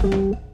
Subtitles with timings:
[0.00, 0.48] Welcome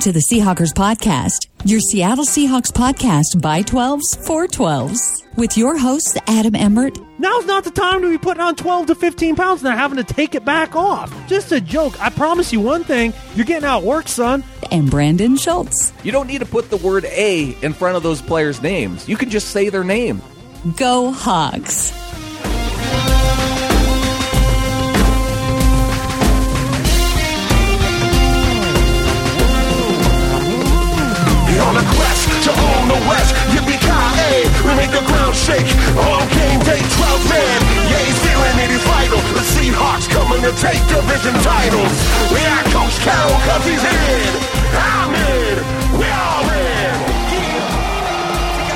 [0.00, 5.24] to the Seahawkers Podcast, your Seattle Seahawks podcast by 12s for 12s.
[5.38, 8.94] With your hosts, Adam Emmert, Now's not the time to be putting on 12 to
[8.94, 11.10] 15 pounds and then having to take it back off.
[11.26, 11.98] Just a joke.
[11.98, 14.44] I promise you one thing you're getting out work, son.
[14.70, 15.94] and Brandon Schultz.
[16.02, 19.08] You don't need to put the word A in front of those players' names.
[19.08, 20.20] You can just say their name.
[20.76, 21.90] Go Hogs.
[35.30, 35.70] Ground shake.
[35.96, 37.60] On game day, 12 man.
[37.90, 39.18] Yeah, he's feeling it, he's vital.
[39.34, 41.92] The Seahawks coming to take division titles.
[42.32, 44.36] We got Coach Carroll, cause he's in.
[44.74, 45.58] I'm in.
[45.98, 47.00] We all in.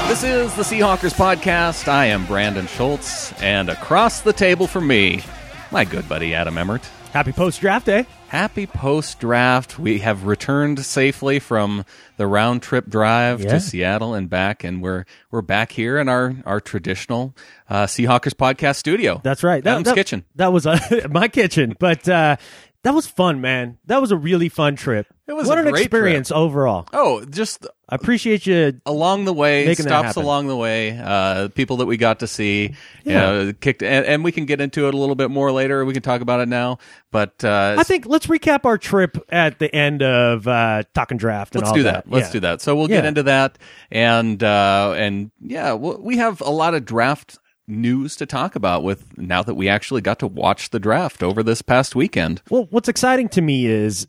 [0.08, 1.88] This is the Seahawkers podcast.
[1.88, 5.22] I am Brandon Schultz, and across the table from me,
[5.70, 6.84] my good buddy Adam Emmert.
[7.12, 8.06] Happy post draft day.
[8.34, 9.78] Happy post draft.
[9.78, 11.84] We have returned safely from
[12.16, 13.50] the round trip drive Yeah.
[13.52, 17.32] to Seattle and back, and we're we're back here in our our traditional
[17.70, 19.20] uh, Seahawkers podcast studio.
[19.22, 19.62] That's right.
[19.62, 20.24] That, Adam's that- kitchen.
[20.34, 21.76] That was uh, my kitchen.
[21.78, 22.34] But uh,
[22.82, 23.78] that was fun, man.
[23.86, 25.06] That was a really fun trip.
[25.26, 26.86] It was what a an great experience overall.
[26.92, 28.78] Oh, just I appreciate you.
[28.84, 33.12] along the way, stops along the way, uh, people that we got to see, Yeah.
[33.12, 35.82] you know, kicked, and, and we can get into it a little bit more later.
[35.86, 36.76] We can talk about it now,
[37.10, 41.54] but uh, I think let's recap our trip at the end of uh, talking draft.
[41.54, 42.10] And let's do that.
[42.10, 42.32] Let's Yeah.
[42.32, 42.60] do that.
[42.60, 43.58] So we'll get into that,
[43.90, 48.82] and uh, and yeah, we'll, we have a lot of draft news to talk about
[48.82, 52.42] with now that we actually got to watch the draft over this past weekend.
[52.50, 54.06] Well, what's exciting to me is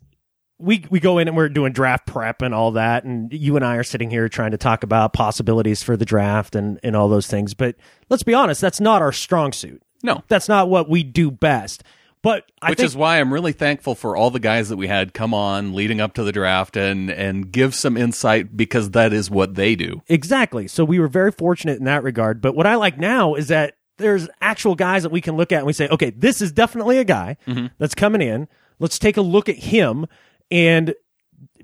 [0.58, 3.64] we we go in and we're doing draft prep and all that, and you and
[3.64, 7.08] I are sitting here trying to talk about possibilities for the draft and and all
[7.08, 7.54] those things.
[7.54, 7.76] But
[8.08, 9.82] let's be honest, that's not our strong suit.
[10.02, 11.82] No, That's not what we do best.
[12.22, 14.88] But I which think is why I'm really thankful for all the guys that we
[14.88, 19.12] had come on leading up to the draft and and give some insight because that
[19.12, 20.02] is what they do.
[20.08, 20.66] Exactly.
[20.66, 22.40] So we were very fortunate in that regard.
[22.40, 25.58] But what I like now is that there's actual guys that we can look at
[25.58, 27.66] and we say, okay, this is definitely a guy mm-hmm.
[27.78, 28.48] that's coming in.
[28.78, 30.06] Let's take a look at him
[30.50, 30.94] and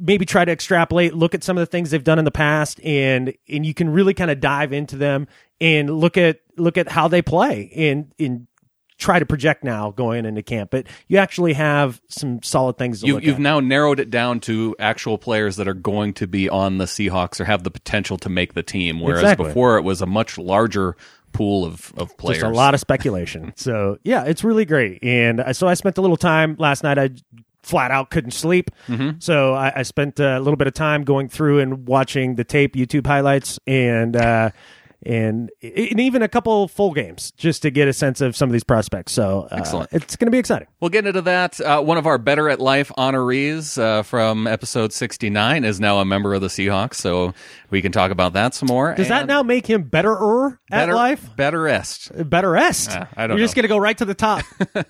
[0.01, 2.81] maybe try to extrapolate, look at some of the things they've done in the past
[2.85, 5.27] and and you can really kind of dive into them
[5.61, 8.47] and look at look at how they play and and
[8.99, 10.71] try to project now going into camp.
[10.71, 13.39] But you actually have some solid things to You, at.
[13.39, 17.41] now narrowed it down to actual players that are going to be on the Seahawks
[17.41, 19.47] or have the potential to make the team, whereas Exactly.
[19.47, 20.97] before it was a much larger
[21.33, 22.43] pool of, of players.
[22.43, 23.53] Just a lot of speculation.
[23.57, 25.03] so yeah, it's really great.
[25.03, 26.99] And uh, so I spent a little time last night.
[26.99, 27.11] I
[27.63, 29.19] flat out couldn't sleep, Mm-hmm.
[29.21, 32.75] so I, I spent a little bit of time going through and watching the tape,
[32.75, 34.51] YouTube highlights, and uh,
[35.05, 38.53] and and even a couple full games just to get a sense of some of
[38.53, 39.11] these prospects.
[39.13, 39.89] So uh, Excellent.
[39.93, 40.69] It's going to be exciting.
[40.81, 41.61] We'll get into that.
[41.61, 46.05] Uh, one of our Better at Life honorees uh, from episode 69 is now a
[46.05, 47.35] member of the Seahawks, so
[47.71, 48.95] we can talk about that some more.
[48.95, 50.13] Does that now make him better
[50.71, 51.29] at better, life?
[51.37, 52.13] Betterest.
[52.31, 52.91] Better est.
[52.97, 54.45] Uh, I don't You're just going to go right to the top.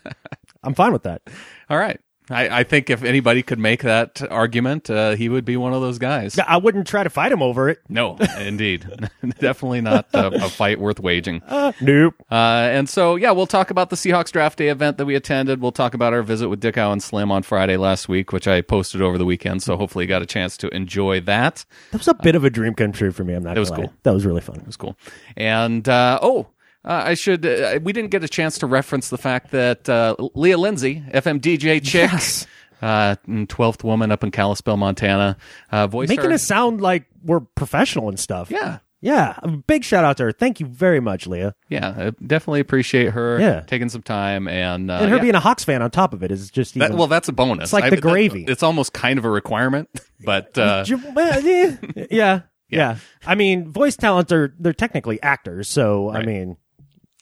[0.62, 1.22] I'm fine with that.
[1.70, 1.98] All right.
[2.32, 5.80] I, I think if anybody could make that argument, uh, he would be one of
[5.80, 6.38] those guys.
[6.38, 7.80] I wouldn't try to fight him over it.
[7.88, 8.86] No, indeed.
[9.38, 11.42] Definitely not a, a fight worth waging.
[11.80, 12.14] Nope.
[12.30, 12.34] Uh,
[12.72, 15.60] and so, yeah, we'll talk about the Seahawks draft day event that we attended.
[15.60, 18.60] We'll talk about our visit with Dickow and Slim on Friday last week, which I
[18.60, 19.62] posted over the weekend.
[19.62, 21.64] So hopefully you got a chance to enjoy that.
[21.90, 23.34] That was a bit of a dream come true for me.
[23.34, 23.56] I'm not.
[23.56, 23.76] It was lie.
[23.76, 23.92] cool.
[24.02, 24.56] That was really fun.
[24.56, 24.96] It was cool.
[25.36, 26.48] And, uh, oh,
[26.84, 30.16] uh, I should, uh, we didn't get a chance to reference the fact that uh,
[30.34, 32.46] Leah Lindsay, FMDJ chick, Yes.
[32.80, 35.36] uh, 12th woman up in Kalispell, Montana,
[35.70, 38.50] uh, voiced Making our- us sound like we're professional and stuff.
[38.50, 38.78] Yeah.
[39.04, 39.34] Yeah.
[39.42, 40.32] A big shout out to her.
[40.32, 41.54] Thank you very much, Leah.
[41.68, 43.60] Yeah, I definitely appreciate her Yeah.
[43.60, 45.22] taking some time and uh, And her yeah.
[45.22, 47.64] being a Hawks fan on top of it is just That, well, that's a bonus.
[47.64, 48.44] It's like the that- gravy.
[48.44, 49.88] it's almost kind of a requirement,
[50.24, 51.76] but uh, yeah,
[52.10, 52.40] yeah.
[52.68, 52.96] Yeah.
[53.26, 56.56] I mean, voice talents are they're technically actors, so I mean,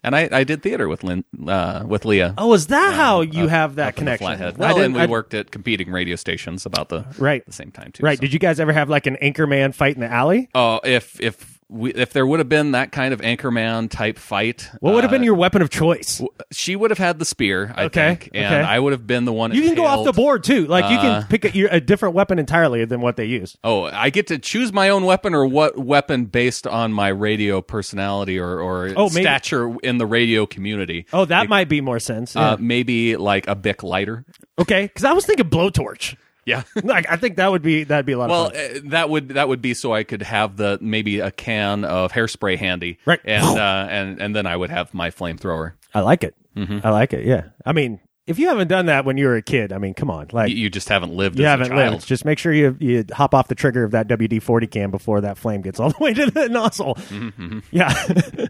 [0.03, 2.35] and I, I did theater with Lynn, uh, with Leah.
[2.39, 4.57] oh, is that how you up- have that up in the connection?
[4.59, 7.45] Well, and we I- worked at competing radio stations about the Right.
[7.47, 8.03] the same time too.
[8.05, 8.19] Right.
[8.19, 8.23] so.
[8.23, 10.49] Did you guys ever have like an anchorman fight in the alley?
[10.55, 14.69] Oh, if if we, if there would have been that kind of anchorman type fight,
[14.81, 16.21] What would have uh, been your weapon of choice?
[16.53, 18.61] She would have had the spear, I Okay, think, and okay.
[18.63, 19.53] I would have been the one.
[19.55, 20.67] You can go off the board too.
[20.67, 23.57] Like you Uh, can pick a, a different weapon entirely than what they use.
[23.65, 27.61] Oh, I get to choose my own weapon, or what weapon based on my radio
[27.63, 31.07] personality or, or Oh, maybe- stature in the radio community.
[31.13, 32.35] Oh, that might be more sense.
[32.35, 34.25] Uh, maybe like a Bic lighter.
[34.59, 36.17] okay, because I was thinking blowtorch.
[36.51, 36.63] Yeah.
[36.85, 38.77] Like I think that would be that'd be a lot Well, of fun.
[38.77, 42.13] uh, that would that would be so I could have the maybe a can of
[42.13, 43.21] hairspray handy, Right.
[43.25, 45.73] And uh, and and then I would have my flamethrower.
[45.95, 46.35] I like it.
[46.57, 46.81] mm-hmm.
[46.87, 47.25] I like it.
[47.25, 47.45] Yeah.
[47.65, 50.09] I mean, if you haven't done that when you were a kid, I mean, come
[50.11, 51.37] on, like You, you just haven't lived.
[51.39, 52.07] you as haven't lived.
[52.07, 55.21] Just make sure you you hop off the trigger of that WD forty can before
[55.23, 56.95] that flame gets all the way to the nozzle.
[56.95, 57.93] Mm-hmm, Yeah,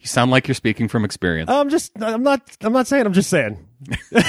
[0.00, 1.50] You sound like you're speaking from experience.
[1.50, 3.58] I'm just I'm not I'm not saying I'm just saying.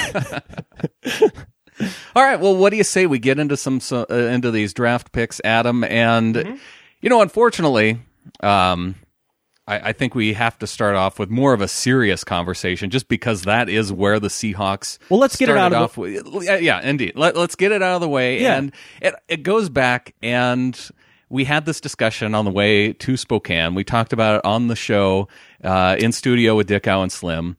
[2.14, 2.38] All right.
[2.40, 5.40] Well, what do you say we get into some so, uh, into these draft picks,
[5.44, 5.84] Adam?
[5.84, 6.54] And Mm-hmm.
[7.00, 7.98] you know, unfortunately,
[8.40, 8.94] um,
[9.66, 13.08] I, I think we have to start off with more of a serious conversation, just
[13.08, 14.98] because that is where the Seahawks.
[15.08, 16.26] Well, let's get it out of with.
[16.44, 17.12] Yeah, indeed.
[17.16, 18.56] Let, let's get it out of the way, Yeah.
[18.56, 20.78] and it it goes back and.
[21.30, 23.74] We had this discussion on the way to Spokane.
[23.74, 25.26] We talked about it on the show
[25.64, 27.56] uh, in studio with Dick and Slim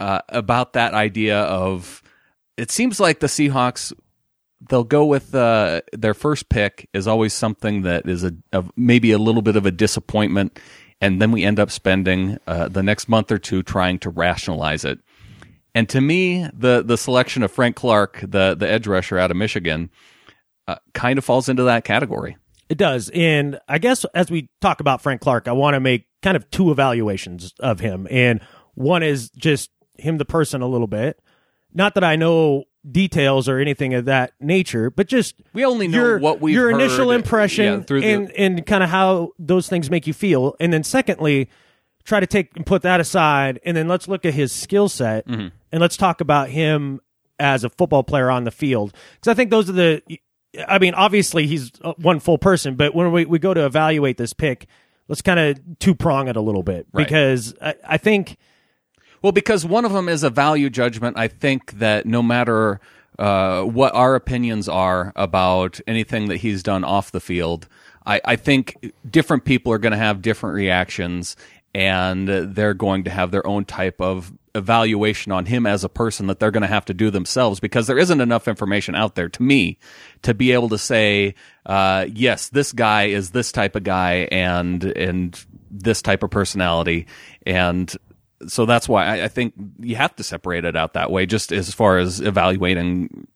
[0.00, 2.02] uh, about that idea of
[2.56, 3.92] it seems like the Seahawks
[4.68, 9.12] they'll go with uh, their first pick is always something that is a, a maybe
[9.12, 10.58] a little bit of a disappointment,
[11.00, 14.84] and then we end up spending uh, the next month or two trying to rationalize
[14.84, 15.00] it.
[15.74, 19.36] And to me, the the selection of Frank Clark, the the edge rusher out of
[19.36, 19.90] Michigan,
[20.68, 22.36] uh, kind of falls into that category.
[22.68, 23.10] It does.
[23.12, 26.48] And I guess as we talk about Frank Clark, I want to make kind of
[26.50, 28.06] two evaluations of him.
[28.10, 28.40] And
[28.74, 31.20] one is just him, the person, a little bit.
[31.74, 35.98] Not that I know details or anything of that nature, but just We only know
[35.98, 39.68] your, what we've your initial impression yeah, through the- and, and kind of how those
[39.68, 40.56] things make you feel.
[40.58, 41.48] And then secondly,
[42.04, 43.60] try to take and put that aside.
[43.64, 45.48] And then let's look at his skill set Mm-hmm.
[45.70, 47.00] and let's talk about him
[47.38, 48.92] as a football player on the field.
[49.14, 50.02] Because I think those are the,
[50.68, 54.16] I mean, obviously he's uh, one full person, but when we, we go to evaluate
[54.16, 54.66] this pick,
[55.08, 57.06] let's kind of two prong it a little bit Right.
[57.06, 58.36] because I, I think
[59.22, 61.16] Well, because one of them is a value judgment.
[61.16, 62.80] I think that no matter
[63.18, 67.68] uh, what our opinions are about anything that he's done off the field,
[68.04, 71.36] I, I think different people are going to have different reactions,
[71.72, 76.26] and they're going to have their own type of evaluation on him as a person
[76.26, 79.28] that they're going to have to do themselves because there isn't enough information out there
[79.28, 79.78] to me
[80.20, 81.34] to be able to say,
[81.64, 87.06] uh, yes, this guy is this type of guy and and this type of personality
[87.46, 87.96] and
[88.48, 91.52] so that's why I, I think you have to separate it out that way, just
[91.52, 93.26] as far as evaluating.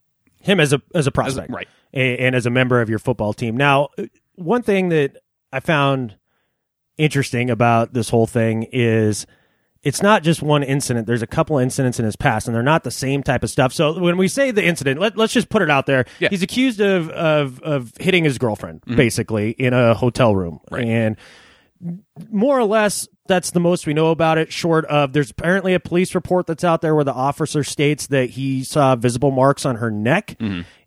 [0.41, 1.69] him as a as a prospect, right.
[1.93, 3.56] and, and as a member of your football team.
[3.56, 3.88] Now,
[4.37, 5.17] one thing that
[5.53, 6.17] I found
[6.97, 9.26] interesting about this whole thing is
[9.82, 11.06] it's not just one incident.
[11.06, 13.73] There's a couple incidents in his past, and they're not the same type of stuff.
[13.73, 16.06] So when we say the incident, let, let's just put it out there.
[16.19, 16.29] Yeah.
[16.31, 18.97] He's accused of of of hitting his girlfriend, mm-hmm.
[18.97, 21.17] basically in a hotel room, and
[22.31, 25.81] more or less that's the most we know about it short of there's apparently a
[25.81, 29.76] police report that's out there where the officer states that he saw visible marks on
[29.76, 30.37] her neck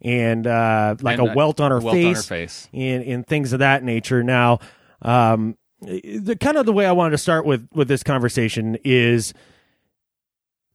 [0.01, 2.69] and uh, like And, a welt on her welt on face, her face.
[2.73, 4.59] And, and things of that nature now
[5.01, 9.33] um, the kind of the way i wanted to start with with this conversation is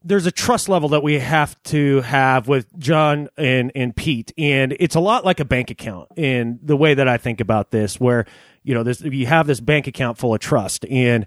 [0.06, 4.32] there's a trust level that we have to have with John and, and Pete.
[4.36, 7.70] And it's a lot like a bank account in the way that I think about
[7.70, 8.26] this, where,
[8.62, 11.24] you know, this, you have this bank account full of trust and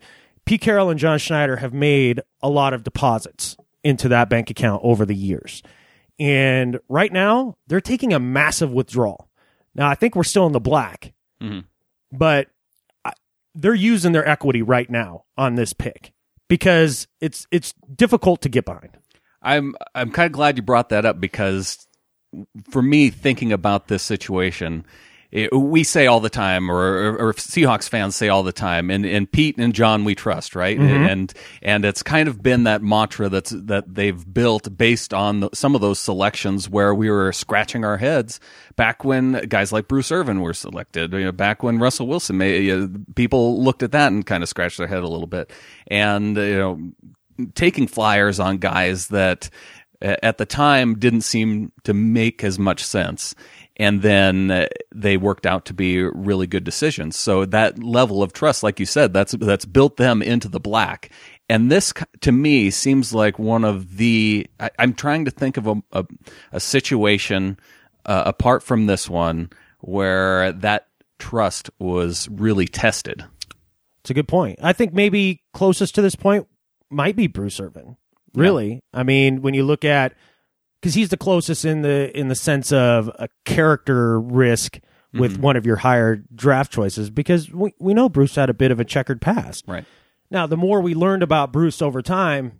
[0.47, 4.81] Pete Carroll and John Schneider have made a lot of deposits into that bank account
[4.83, 5.61] over the years.
[6.19, 9.29] And right now they're taking a massive withdrawal.
[9.75, 11.59] Now I think we're still in the black, mm-hmm.
[12.17, 12.47] but
[13.03, 13.11] I,
[13.55, 16.13] they're using their equity right now on this pick
[16.47, 18.97] because it's it's difficult to get behind.
[19.41, 21.87] I'm I'm kind of glad you brought that up because
[22.69, 24.85] for me, thinking about this situation,
[25.29, 28.89] it, we say all the time, or, or, or Seahawks fans say all the time,
[28.89, 30.77] and, and Pete and John we trust, right?
[30.79, 35.49] And and it's kind of been that mantra that's that they've built based on the,
[35.53, 38.39] some of those selections where we were scratching our heads
[38.77, 42.71] back when guys like Bruce Irvin were selected, you know, back when Russell Wilson, may,
[42.71, 45.51] uh, people looked at that and kind of scratched their head a little bit,
[45.87, 46.91] and you know
[47.53, 49.49] taking flyers on guys that
[50.01, 53.35] uh, at the time didn't seem to make as much sense
[53.77, 57.15] and then uh, they worked out to be really good decisions.
[57.15, 61.11] So that level of trust like you said that's that's built them into the black.
[61.49, 65.67] And this to me seems like one of the I, i'm trying to think of
[65.67, 66.05] a, a,
[66.51, 67.57] a situation
[68.05, 70.87] uh, apart from this one where that
[71.19, 73.25] trust was really tested.
[74.01, 74.59] It's a good point.
[74.61, 76.47] I think maybe closest to this point
[76.89, 77.97] might be Bruce Irvin.
[78.33, 80.13] Really, I mean, when you look at
[80.81, 84.79] because he's the closest in the in the sense of a character risk
[85.13, 85.41] with mm-hmm.
[85.41, 88.79] one of your higher draft choices because we, we know Bruce had a bit of
[88.79, 89.63] a checkered past.
[89.67, 89.85] right
[90.29, 92.59] Now, the more we learned about Bruce over time,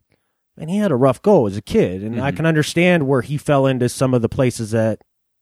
[0.58, 2.38] and he had a rough go as a kid, and I mm-hmm.
[2.38, 5.02] can understand where he fell into some of the places that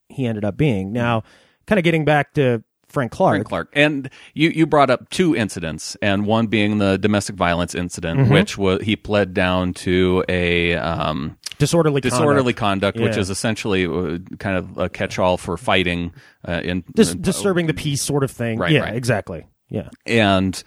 [0.09, 0.87] he ended up being.
[0.87, 0.95] Mm-hmm.
[0.95, 1.23] Now,
[1.67, 3.35] kind of getting back to Frank Clark.
[3.35, 3.69] Frank Clark.
[3.73, 8.57] And you, you brought up two incidents, and one being the domestic violence incident, which
[8.57, 12.97] was he pled down to a um, disorderly disorderly conduct.
[12.97, 16.13] conduct, which is essentially uh, kind of a catch-all for fighting
[16.47, 18.59] uh, in Dis- in- disturbing the peace sort of thing.
[18.59, 18.95] Right, yeah, right.
[18.95, 19.45] exactly.
[19.69, 20.61] Yeah, and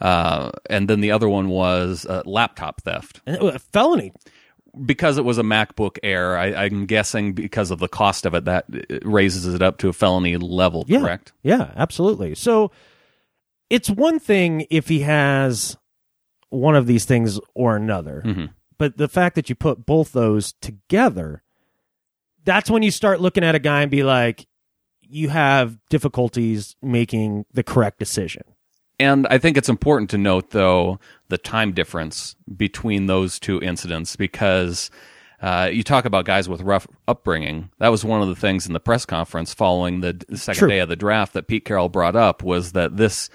[0.00, 4.12] uh, and then the other one was uh, laptop theft and, uh, felony.
[4.84, 6.36] because it was a MacBook Air.
[6.36, 9.88] I, I'm guessing because of the cost of it, that it raises it up to
[9.88, 10.84] a felony level.
[10.88, 11.32] Yeah, Correct.
[11.42, 12.34] Yeah, absolutely.
[12.34, 12.72] So
[13.70, 15.76] it's one thing if he has
[16.50, 18.46] one of these things or another, Mm-hmm.
[18.78, 21.42] But the fact that you put both those together,
[22.44, 24.46] that's when you start looking at a guy and be like,
[25.00, 28.42] you have difficulties making the correct decision.
[28.98, 30.98] And I think it's important to note, though,
[31.28, 34.90] the time difference between those two incidents because
[35.40, 37.70] uh, you talk about guys with rough upbringing.
[37.78, 40.68] That was one of the things in the press conference following the second True.
[40.68, 43.28] day of the draft that Pete Carroll brought up was that this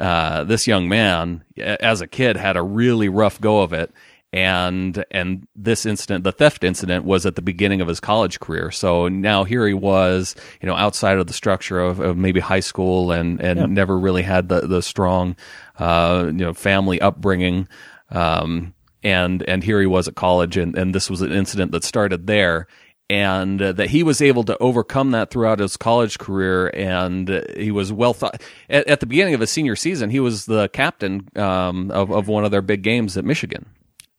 [0.00, 3.92] uh, this young man, as a kid, had a really rough go of it.
[4.34, 8.70] And and this incident, the theft incident, was at the beginning of his college career.
[8.70, 12.60] So now here he was, you know, outside of the structure of, of maybe high
[12.60, 15.36] school, and and never really had the the strong,
[15.78, 17.68] uh, you know, family upbringing.
[18.10, 18.72] Um,
[19.02, 22.26] and and here he was at college, and and this was an incident that started
[22.26, 22.68] there,
[23.10, 27.42] and uh, that he was able to overcome that throughout his college career, and uh,
[27.56, 28.40] he was well thought.
[28.70, 32.28] At, at the beginning of his senior season, he was the captain um, of of
[32.28, 33.66] one of their big games at Michigan.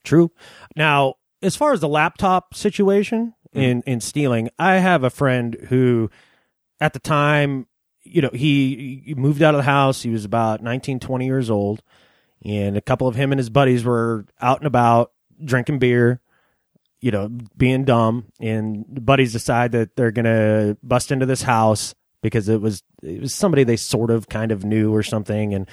[0.04, 0.32] True.
[0.76, 3.62] Now, as far as the laptop situation mm.
[3.62, 6.10] in in stealing, I have a friend who,
[6.80, 7.68] at the time,
[8.04, 10.02] you know, he, he moved out of the house.
[10.02, 11.82] He was about 19, 20 years old,
[12.44, 15.12] and a couple of him and his buddies were out and about
[15.44, 16.20] drinking beer.
[17.00, 21.94] You know, being dumb, and the buddies decide that they're gonna bust into this house
[22.22, 25.68] because it was it was somebody they sort of kind of knew or something, and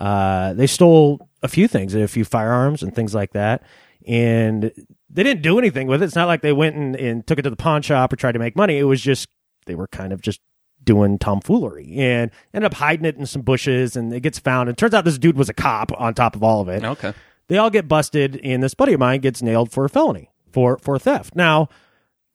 [0.00, 3.62] uh, they stole a few things, a few firearms and things like that,
[4.06, 4.72] and
[5.10, 6.06] they didn't do anything with it.
[6.06, 8.32] It's not like they went and, and took it to the pawn shop or tried
[8.32, 8.78] to make money.
[8.78, 9.28] It was just
[9.66, 10.40] they were kind of just
[10.82, 14.68] doing tomfoolery and ended up hiding it in some bushes, and it gets found.
[14.68, 16.84] And it turns out this dude was a cop on top of all of it.
[16.84, 17.12] Okay.
[17.48, 20.78] They all get busted, and this buddy of mine gets nailed for a felony for
[20.78, 21.36] for theft.
[21.36, 21.68] Now,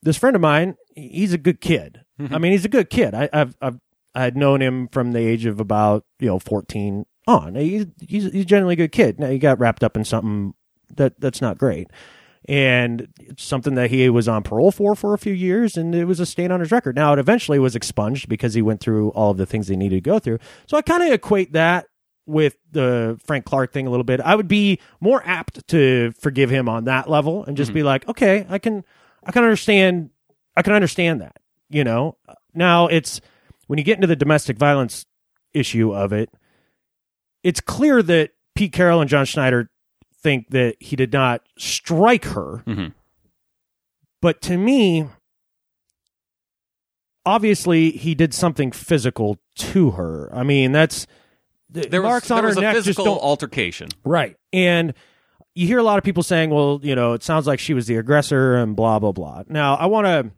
[0.02, 2.02] this friend of mine, he's a good kid.
[2.30, 3.14] I mean, he's a good kid.
[3.14, 3.80] I, I've I've
[4.14, 7.56] I had known him from the age of about you know fourteen Oh, on.
[7.56, 9.20] He's he's, he's generally a good kid.
[9.20, 10.54] Now he got wrapped up in something
[10.96, 11.90] that that's not great,
[12.50, 16.06] and it's something that he was on parole for for a few years, and it
[16.06, 16.96] was a stain on his record.
[16.96, 19.98] Now it eventually was expunged because he went through all of the things they needed
[19.98, 20.40] to go through.
[20.68, 21.86] So I kind of equate that
[22.26, 24.22] with the Frank Clark thing a little bit.
[24.22, 27.76] I would be more apt to forgive him on that level and just mm-hmm.
[27.76, 28.84] be like, okay, I can,
[29.24, 30.12] I can understand,
[30.56, 31.38] I can understand that.
[31.70, 32.18] You know,
[32.54, 33.22] now it's
[33.68, 35.06] when you get into the domestic violence
[35.54, 36.30] issue of it,
[37.44, 39.70] it's clear that Pete Carroll and John Schneider
[40.22, 42.64] think that he did not strike her.
[42.68, 42.94] Mhm.
[44.22, 45.08] But to me,
[47.26, 50.30] obviously he did something physical to her.
[50.34, 51.08] I mean, that's
[51.70, 53.90] the There was, marks on there her was a neck just don't altercation.
[54.04, 54.36] Right.
[54.54, 54.94] And
[55.56, 57.88] you hear a lot of people saying, well, you know, it sounds like she was
[57.88, 59.44] the aggressor and blah blah blah.
[59.48, 60.32] Now, I want to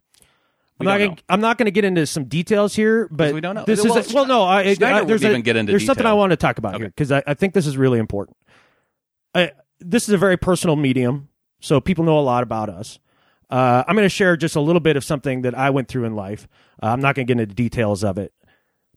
[0.80, 1.16] I'm not gonna.
[1.30, 3.64] I'm not going to get into some details here, but we don't know.
[3.66, 5.86] This Well, is a, well, no, I, Schneider I, there's a- even get into there's
[5.86, 8.38] something I want to talk about here because I, I think this is really important.
[9.36, 13.00] I, this is a very personal medium, so people know a lot about us.
[13.50, 16.06] Uh, I'm going to share just a little bit of something that I went through
[16.06, 16.48] in life.
[16.82, 18.34] Uh, I'm not going to get into details of it,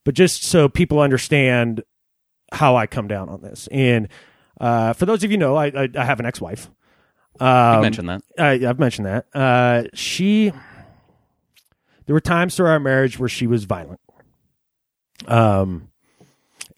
[0.05, 1.83] but just so people understand
[2.53, 3.69] how I come down on this.
[3.71, 4.09] And
[4.61, 6.71] uh, for those of you know, I, I, I have an ex-wife.
[7.41, 8.23] You Um, mentioned that.
[8.39, 9.27] I, I've mentioned that.
[9.35, 10.53] Uh, she,
[12.07, 14.01] there were times through our marriage where she was violent.
[15.27, 15.89] Um,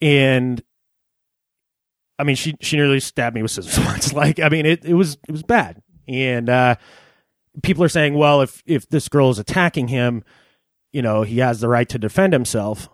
[0.01, 0.61] and
[2.17, 4.13] I mean, she she nearly stabbed me with scissors once.
[4.13, 5.81] Like, I mean, it it was it was bad.
[6.07, 6.75] And uh,
[7.63, 10.23] people are saying, well, if if this girl is attacking him,
[10.91, 12.89] you know, he has the right to defend himself.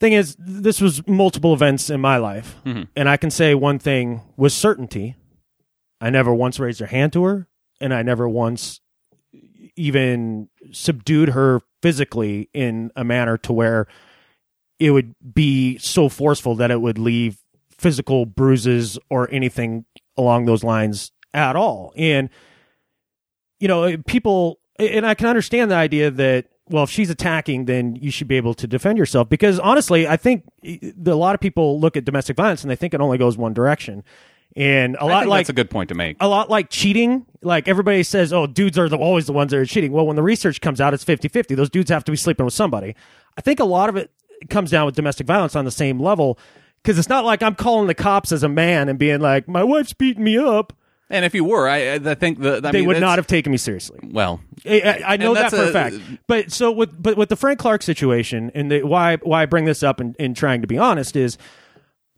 [0.00, 2.88] Thing is, this was multiple events in my life, Mhm.
[2.96, 5.16] and I can say one thing with certainty:
[6.00, 7.48] I never once raised her hand to her,
[7.80, 8.80] and I never once
[9.76, 13.86] even subdued her physically in a manner to where
[14.78, 17.38] it would be so forceful that it would leave
[17.70, 19.84] physical bruises or anything
[20.16, 21.92] along those lines at all.
[21.96, 22.30] And
[23.60, 27.96] you know, people and I can understand the idea that well, if she's attacking, then
[27.96, 29.28] you should be able to defend yourself.
[29.28, 32.76] Because honestly, I think the, a lot of people look at domestic violence and they
[32.76, 34.02] think it only goes one direction.
[34.56, 36.16] And a lot like that's a good point to make.
[36.20, 37.26] a lot like cheating.
[37.42, 39.90] Like everybody says, oh, dudes are the, always the ones that are cheating.
[39.90, 41.54] Well, when the research comes out, it's 50 50.
[41.56, 42.94] Those dudes have to be sleeping with somebody.
[43.36, 44.10] I think a lot of it
[44.50, 46.38] comes down with domestic violence on the same level
[46.82, 49.64] because it's not like I'm calling the cops as a man and being like, my
[49.64, 50.72] wife's beating me up.
[51.10, 53.50] And if you were, I, I think the I they mean, would not have taken
[53.52, 53.98] me seriously.
[54.04, 55.96] Well, I, I- I know that for a, a- fact.
[56.28, 59.64] But so with but with the Frank Clark situation and the, why why I bring
[59.64, 61.36] this up and, and trying to be honest is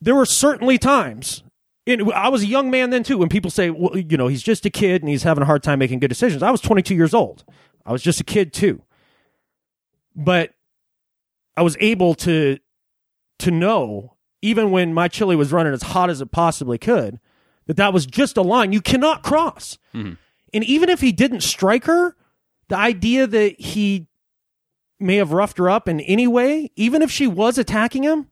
[0.02, 1.42] there were certainly times.
[1.86, 3.18] And I was a young man then too.
[3.18, 5.62] When people say, "Well, you know, he's just a kid and he's having a hard
[5.62, 7.44] time making good decisions," I was 22 years old.
[7.84, 8.82] I was just a kid too.
[10.14, 10.52] But
[11.56, 12.58] I was able to
[13.38, 17.20] to know, even when my chili was running as hot as it possibly could,
[17.66, 19.78] that that was just a line you cannot cross.
[19.94, 20.14] Mm-hmm.
[20.54, 22.16] And even if he didn't strike her,
[22.68, 24.06] the idea that he
[24.98, 28.28] may have roughed her up in any way, even if she was attacking him,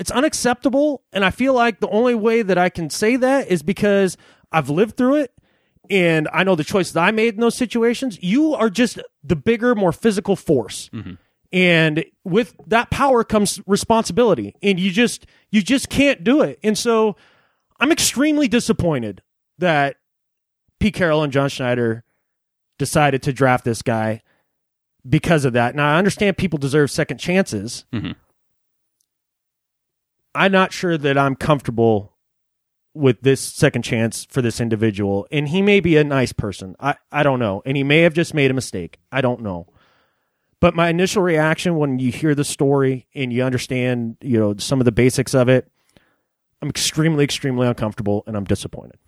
[0.00, 1.02] it's unacceptable.
[1.12, 4.16] And I feel like the only way that I can say that is because
[4.50, 5.32] I've lived through it
[5.88, 8.18] and I know the choices I made in those situations.
[8.22, 10.90] You are just the bigger, more physical force.
[11.52, 14.54] And with that power comes responsibility.
[14.62, 16.58] And you just you just can't do it.
[16.62, 17.16] And so
[17.78, 19.22] I'm extremely disappointed
[19.58, 19.96] that
[20.78, 22.04] Pete Carroll and John Schneider
[22.78, 24.22] decided to draft this guy
[25.08, 25.74] because of that.
[25.74, 27.84] Now I understand people deserve second chances.
[27.92, 28.14] Mhm.
[30.34, 32.16] I'm not sure that I'm comfortable
[32.94, 35.26] with this second chance for this individual.
[35.30, 36.74] And he may be a nice person.
[36.80, 37.62] I, I don't know.
[37.64, 38.98] And he may have just made a mistake.
[39.12, 39.66] I don't know.
[40.60, 44.80] But my initial reaction when you hear the story and you understand, you know, some
[44.80, 45.70] of the basics of it,
[46.60, 48.98] I'm extremely, extremely uncomfortable and I'm disappointed.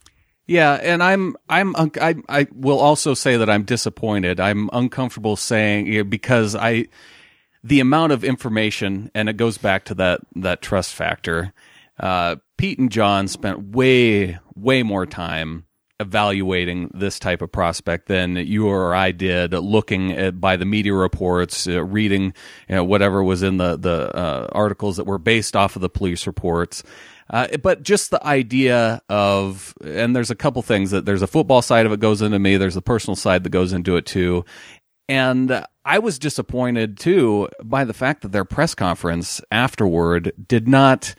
[0.46, 4.40] Yeah, and I'm I'm I I will also say that I'm disappointed.
[4.40, 6.86] I'm uncomfortable saying because I
[7.64, 11.52] the amount of information and it goes back to that that trust factor.
[11.98, 15.66] Uh, Pete and John spent way way more time
[16.00, 20.94] evaluating this type of prospect than you or I did looking at by the media
[20.94, 22.34] reports, uh, reading
[22.68, 25.88] you know, whatever was in the the uh, articles that were based off of the
[25.88, 26.82] police reports.
[27.30, 31.62] Uh, but just the idea of, and there's a couple things that there's a football
[31.62, 32.58] side of it goes into me.
[32.58, 34.44] There's the personal side that goes into it too.
[35.08, 41.14] And I was disappointed too by the fact that their press conference afterward did not,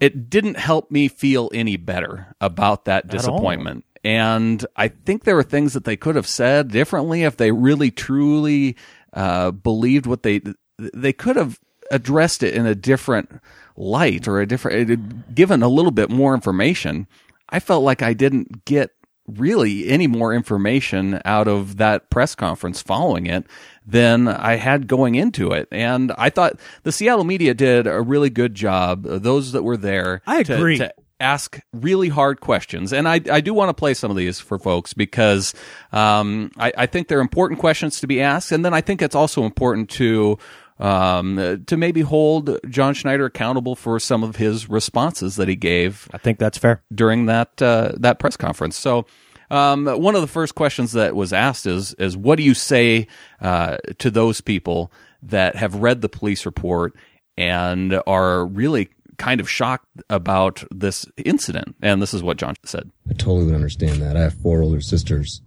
[0.00, 3.84] it didn't help me feel any better about that disappointment.
[4.04, 7.90] And I think there were things that they could have said differently if they really
[7.90, 8.76] truly
[9.12, 10.42] uh, believed what they
[10.78, 11.58] they could have
[11.90, 13.40] addressed it in a different
[13.76, 17.08] light or a different it- given a little bit more information.
[17.48, 18.90] I felt like I didn't get
[19.26, 23.44] really any more information out of that press conference following it
[23.86, 25.68] than I had going into it.
[25.70, 29.06] And I thought the Seattle media did a really good job.
[29.06, 30.78] uh, Those that were there, I to- agree.
[30.78, 32.92] to ask really hard questions.
[32.92, 35.54] And I, I do want to play some of these for folks because
[35.92, 38.52] um, I, I think they're important questions to be asked.
[38.52, 40.38] And then I think it's also important to
[40.78, 46.08] um, to maybe hold John Schneider accountable for some of his responses that he gave
[46.12, 46.82] I think that's fair.
[46.94, 48.76] during that uh, that press conference.
[48.76, 49.06] So.
[49.48, 53.06] Um, one of the first questions that was asked is is what do you say
[53.40, 54.90] uh, to those people
[55.22, 56.96] that have read the police report
[57.38, 61.76] and are really kind of shocked about this incident?
[61.80, 62.90] And this is what John said.
[63.08, 64.16] I totally would understand that.
[64.16, 65.40] I have four older sisters,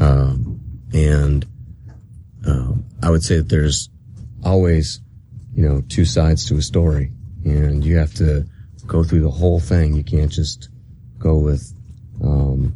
[0.00, 0.60] um,
[0.92, 1.46] and
[2.44, 3.90] um, I would say that there's
[4.44, 5.00] always,
[5.54, 7.12] you know, two sides to a story,
[7.44, 8.46] and you have to
[8.86, 9.94] go through the whole thing.
[9.94, 10.68] You can't just
[11.18, 11.72] go with
[12.22, 12.74] um,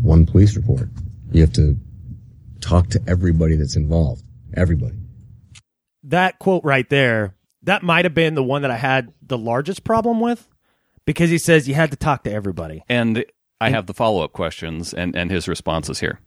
[0.00, 0.88] one police report.
[1.32, 1.76] You have to
[2.60, 4.22] talk to everybody that's involved.
[4.54, 4.96] Everybody.
[6.04, 9.84] that quote right there, that might have been the one that I had the largest
[9.84, 10.48] problem with
[11.04, 12.82] because he says you had to talk to everybody.
[12.88, 13.24] And
[13.60, 16.20] I have the follow up questions and, and his responses here.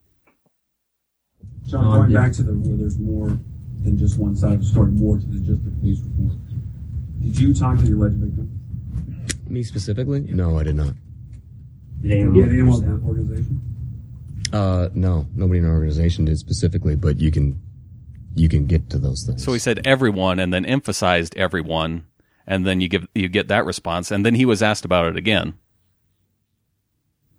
[1.66, 3.30] John, going back to the where there's more
[3.84, 6.38] than just one side of the story, more to than just the police report.
[7.22, 8.60] Did you talk to the alleged victim?
[9.48, 10.22] Me specifically?
[10.22, 10.94] No, I did not.
[12.02, 13.62] Did anyone in the organization?
[14.52, 17.62] Uh, no, nobody in our organization did specifically, but you can,
[18.36, 19.44] you can get to those things.
[19.44, 22.06] So he said everyone and then emphasized everyone
[22.48, 25.16] and then you give you get that response and then he was asked about it
[25.16, 25.54] again.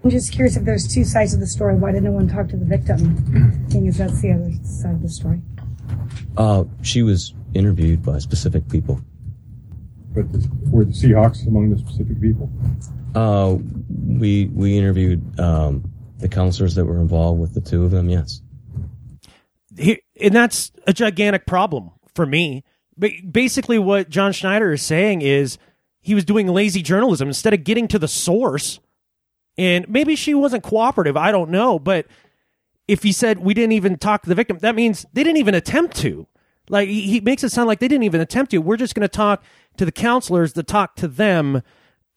[0.05, 1.77] I'm just curious if there's two sides of the story.
[1.77, 3.67] Why did no one talk to the victim?
[3.71, 5.41] Seeing as that's the other side of the story.
[6.37, 9.01] Uh, she was interviewed by specific people.
[10.13, 12.51] But the, were the Seahawks among the specific people?
[13.15, 13.59] Uh,
[14.07, 18.09] we we interviewed um, the counselors that were involved with the two of them.
[18.09, 18.43] Yes.
[19.77, 22.65] He, and that's a gigantic problem for me.
[22.97, 25.59] But basically, what John Schneider is saying is
[26.01, 28.81] he was doing lazy journalism instead of getting to the source.
[29.59, 31.17] And maybe she wasn't cooperative.
[31.17, 31.79] I don't know.
[31.79, 32.07] But
[32.89, 35.55] if he said we didn't even talk to the victim, that means they didn't even
[35.55, 36.27] attempt to.
[36.69, 38.59] Like he, makes it sound like they didn't even attempt to.
[38.59, 39.43] We're just going to talk
[39.77, 41.63] to the counselors to talk to them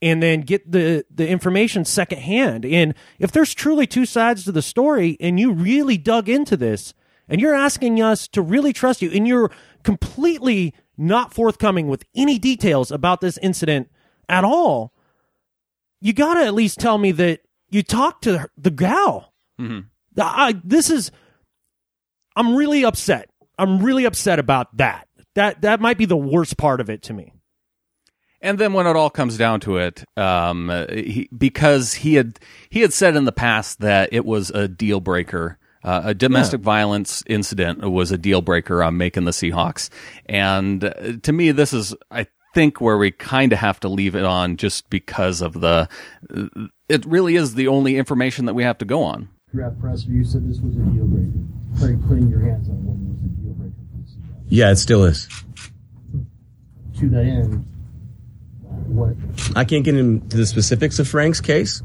[0.01, 2.65] and then get the the information secondhand.
[2.65, 6.93] And if there's truly two sides to the story, and you really dug into this,
[7.27, 9.51] and you're asking us to really trust you, and you're
[9.83, 13.89] completely not forthcoming with any details about this incident
[14.29, 14.93] at all,
[16.01, 19.33] you got to at least tell me that you talked to her- the gal.
[20.17, 21.11] I, this is,
[22.35, 23.29] I'm really upset.
[23.57, 25.07] I'm really upset about that.
[25.35, 27.33] That that might be the worst part of it to me.
[28.41, 32.81] And then when it all comes down to it, um, he, because he had he
[32.81, 37.23] had said in the past that it was a deal breaker, uh, a domestic violence
[37.27, 39.89] incident was a deal breaker on making the Seahawks.
[40.25, 40.91] And uh,
[41.23, 44.57] to me, this is I think where we kind of have to leave it on
[44.57, 45.87] just because of the.
[46.89, 49.29] It really is the only information that we have to go on.
[49.53, 51.37] draft press you said this was a deal breaker.
[51.79, 55.03] Putting, putting your hands on one was a deal breaker for the Yeah, it still
[55.03, 55.27] is.
[56.99, 57.65] To that end,
[58.87, 59.15] what
[59.55, 61.83] I can't get into the specifics of Frank's case,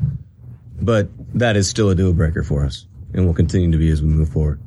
[0.80, 4.00] but that is still a deal breaker for us, and will continue to be as
[4.00, 4.61] we move forward.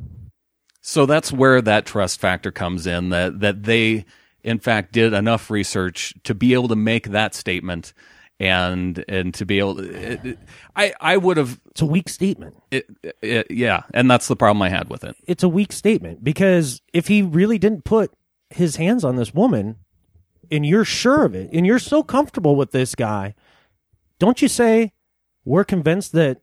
[0.82, 4.04] So that's where that trust factor comes in that that they
[4.44, 7.94] in fact did enough research to be able to make that statement
[8.40, 10.40] and and to be able it, it-
[10.76, 12.56] I I would have It's a weak statement.
[12.72, 12.86] it,
[13.22, 15.16] it, yeah and that's the problem I had with it.
[15.28, 18.12] It's a weak statement because if he really didn't put
[18.50, 19.78] his hands on this woman,
[20.52, 23.34] and you're sure of it, and you're so comfortable with this guy,
[24.20, 24.92] don't you say
[25.46, 26.42] we're convinced that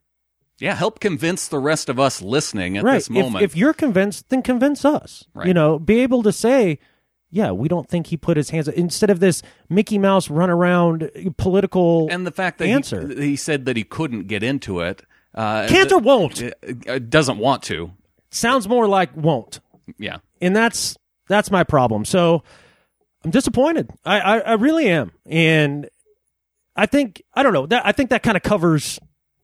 [0.59, 2.95] Yeah, help convince the rest of us listening at right?
[2.95, 3.45] this moment.
[3.45, 5.25] If, if you're convinced, then convince us.
[5.35, 5.47] Right.
[5.47, 6.79] You know, be able to say,
[7.31, 11.11] yeah, we don't think he put his hands instead of this Mickey Mouse run around
[11.37, 13.07] political and the fact that answer.
[13.09, 15.03] He, he said that he couldn't get into it.
[15.35, 16.43] Uh, Can't or won't.
[16.89, 17.93] uh, doesn't want to.
[18.31, 19.61] Sounds more like won't.
[19.99, 20.19] Yeah.
[20.41, 20.97] and that's
[21.29, 22.05] that's my problem.
[22.05, 22.43] So
[23.25, 23.91] I'm disappointed.
[24.05, 25.89] I, I, I really am, and
[26.75, 28.99] I think I don't know that I think that kind of covers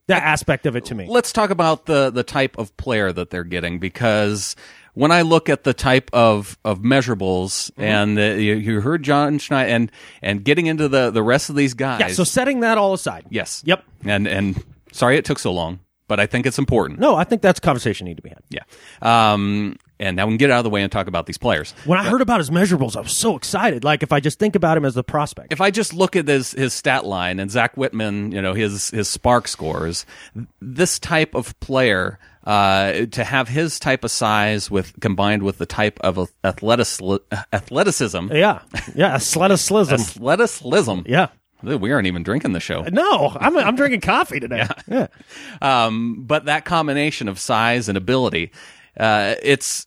[0.08, 1.06] that aspect of it to me.
[1.08, 4.56] Let's talk about the the type of player that they're getting because
[4.96, 7.82] when I look at the type of of measurables Mm-hmm.
[7.82, 11.56] and uh, you, you heard John Schneider and and getting into the the rest of
[11.56, 12.00] these guys.
[12.00, 12.08] Yeah.
[12.08, 13.26] So setting that all aside.
[13.30, 13.62] yes.
[13.66, 13.84] Yep.
[14.04, 16.98] And and sorry it took so long, but I think it's important.
[16.98, 18.42] No, I think that's a conversation need to be had.
[18.50, 18.62] Yeah.
[19.02, 19.76] Um.
[19.98, 21.72] And now we can get out of the way and talk about these players.
[21.86, 23.82] When I heard about his measurables, I was so excited.
[23.82, 25.54] Like if I just think about him as the prospect.
[25.54, 28.90] if I just look at his his stat line and Zach Whitman, you know his
[28.90, 30.04] his SPARQ scores,
[30.60, 35.66] this type of player uh, to have his type of size with combined with the
[35.66, 36.86] type of athletic
[37.52, 38.62] athleticism, yeah.
[38.94, 39.14] Yeah.
[39.16, 39.94] Athleticism.
[39.94, 41.00] athleticism.
[41.06, 41.28] yeah.
[41.62, 42.82] We aren't even drinking the show.
[42.82, 44.66] No, I'm I'm drinking coffee today.
[44.86, 45.08] Yeah.
[45.60, 48.52] Um, but that combination of size and ability,
[48.98, 49.86] uh, it's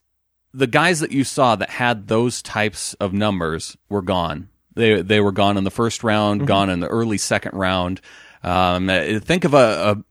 [0.54, 4.50] the guys that you saw that had those types of numbers were gone.
[4.74, 8.02] They they were gone in the first round, gone in the early second round.
[8.44, 8.88] Um,
[9.22, 10.04] think of a,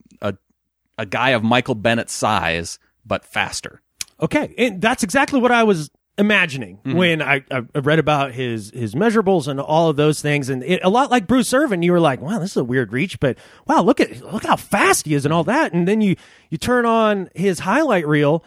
[0.99, 3.81] a guy of Michael Bennett's size, but faster.
[4.21, 6.97] Okay, and that's exactly what I was imagining Mm-hmm.
[6.97, 10.81] when I, I read about his his measurables and all of those things, and it,
[10.83, 11.83] a lot like Bruce Irvin.
[11.83, 14.57] You were like, "Wow, this is a weird reach," but wow, look at look how
[14.57, 15.73] fast he is and all that.
[15.73, 16.17] And then you
[16.51, 18.45] you turn on his highlight reel,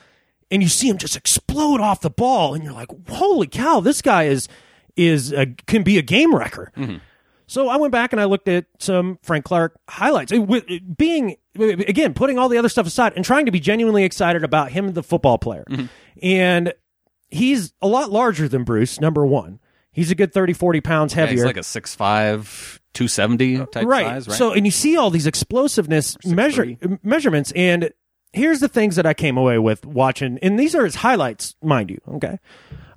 [0.52, 4.02] and you see him just explode off the ball, and you're like, "Holy cow, this
[4.02, 4.50] guy is
[4.98, 6.74] is a, can be a game wrecker."
[7.48, 10.32] So I went back and I looked at some Frank Clark highlights.
[10.34, 13.60] It- with- it being again putting all the other stuff aside and trying to be
[13.60, 15.66] genuinely excited about him, the football player,
[16.22, 16.74] and
[17.30, 19.00] he's a lot larger than Bruce.
[19.00, 19.60] Number one,
[19.92, 21.36] he's a good 30, 40 pounds Yeah, heavier.
[21.38, 24.06] he's like a 6'5", 270 type right.
[24.06, 24.38] size, right?
[24.38, 27.92] So and you see all these explosiveness measure measurements, and
[28.34, 31.90] here's the things that I came away with watching, and these are his highlights, mind
[31.90, 32.00] you.
[32.16, 32.40] Okay.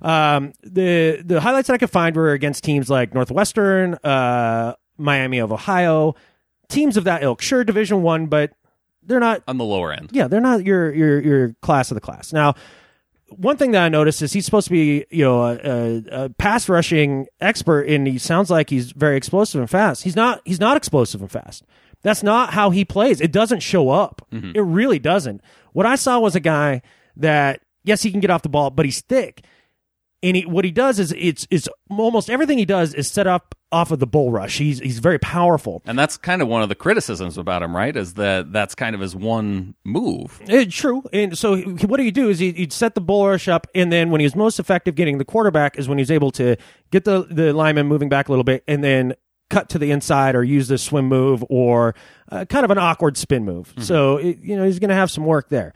[0.01, 5.39] Um, the the highlights that I could find were against teams like Northwestern, uh, Miami
[5.39, 6.15] of Ohio,
[6.69, 7.41] teams of that ilk.
[7.41, 8.51] Sure, Division One, but
[9.03, 10.09] they're not on the lower end.
[10.11, 12.33] yeah, they're not your your your class of the class.
[12.33, 12.55] Now,
[13.29, 16.29] one thing that I noticed is he's supposed to be you know a, a, a
[16.29, 20.03] pass rushing expert, and he sounds like he's very explosive and fast.
[20.03, 20.41] He's not.
[20.45, 21.63] He's not explosive and fast.
[22.01, 23.19] That's not how he plays.
[23.19, 24.21] It doesn't show up.
[24.31, 24.51] Mm-hmm.
[24.55, 25.41] It really doesn't.
[25.73, 26.81] What I saw was a guy
[27.17, 29.43] that yes, he can get off the ball, but he's thick.
[30.23, 33.53] And he, what he does is it's it's almost everything he does is set up
[33.71, 34.57] off of the bull rush.
[34.57, 35.83] He's he's very powerful.
[35.85, 37.95] And that's kind of one of the criticisms about him, right?
[37.95, 40.41] Is that that's kind of his one move.
[40.47, 41.03] It's true.
[41.13, 43.67] And so he- what do you do is he, he'd set the bull rush up,
[43.75, 46.55] and then when he was most effective getting the quarterback is when he's able to
[46.91, 49.13] get the, the lineman moving back a little bit and then
[49.51, 51.93] cut to the inside or use the swim move or
[52.31, 53.75] uh, kind of an awkward spin move.
[53.79, 55.73] So, it, you know, he's going to have some work there.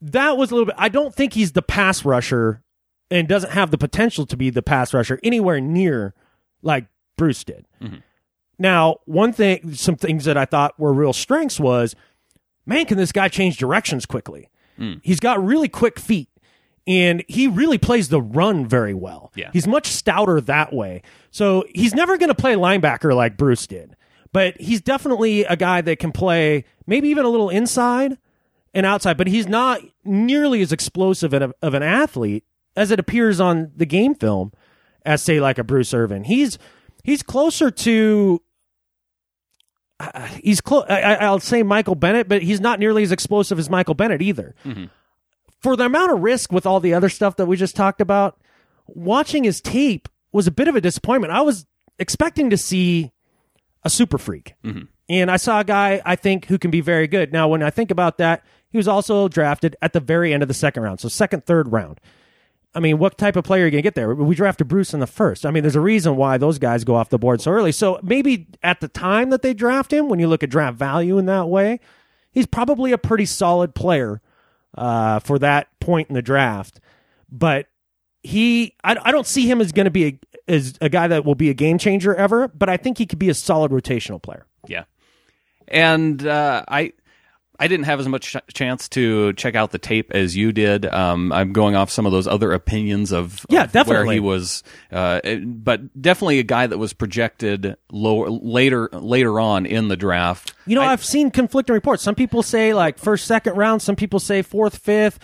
[0.00, 2.62] That was a little bit, I don't think he's the pass rusher
[3.10, 6.14] and doesn't have the potential to be the pass rusher anywhere near
[6.62, 7.66] like Bruce did.
[7.82, 7.96] Mm-hmm.
[8.58, 11.94] Now, one thing, some things that I thought were real strengths was,
[12.66, 14.50] man, can this guy change directions quickly?
[14.78, 15.00] Mm.
[15.02, 16.28] He's got really quick feet.
[16.86, 19.30] And he really plays the run very well.
[19.36, 19.50] Yeah.
[19.52, 21.02] He's much stouter that way.
[21.30, 23.94] So he's never going to play linebacker like Bruce did.
[24.32, 28.16] But he's definitely a guy that can play maybe even a little inside
[28.72, 32.44] and outside, but he's not nearly as explosive of an athlete
[32.78, 34.52] as it appears on the game film
[35.04, 36.24] as say like a Bruce Irvin.
[36.24, 36.58] He's
[37.04, 38.40] he's closer to
[40.00, 40.84] uh, he's close.
[40.88, 44.54] I'll say Michael Bennett, but he's not nearly as explosive as Michael Bennett either.
[45.60, 48.38] For the amount of risk with all the other stuff that we just talked about,
[48.86, 51.32] watching his tape was a bit of a disappointment.
[51.32, 51.66] I was
[51.98, 53.10] expecting to see
[53.82, 54.54] a super freak.
[55.08, 57.32] And I saw a guy I think who can be very good.
[57.32, 60.48] Now, when I think about that, he was also drafted at the very end of
[60.48, 61.98] the second round, so second, third round.
[62.74, 64.14] I mean, what type of player are you going to get there?
[64.14, 65.46] We drafted Bruce in the first.
[65.46, 67.72] I mean, there's a reason why those guys go off the board so early.
[67.72, 71.18] So maybe at the time that they draft him, when you look at draft value
[71.18, 71.80] in that way,
[72.30, 74.20] he's probably a pretty solid player
[74.76, 76.80] uh, for that point in the draft.
[77.30, 77.66] But
[78.22, 81.24] he, I, I don't see him as going to be a, as a guy that
[81.24, 82.48] will be a game changer ever.
[82.48, 84.46] But I think he could be a solid rotational player.
[84.66, 84.84] Yeah,
[85.66, 86.92] and uh, I
[87.58, 90.86] I didn't have as much chance to check out the tape as you did.
[90.86, 94.14] Um, I'm going off some of those other opinions of, Yeah, of where definitely.
[94.16, 99.88] he was, uh, but definitely a guy that was projected lower later later on in
[99.88, 100.54] the draft.
[100.66, 102.02] You know, I- I've seen conflicting reports.
[102.02, 103.82] Some people say like first, second round.
[103.82, 105.18] Some people say fourth, fifth.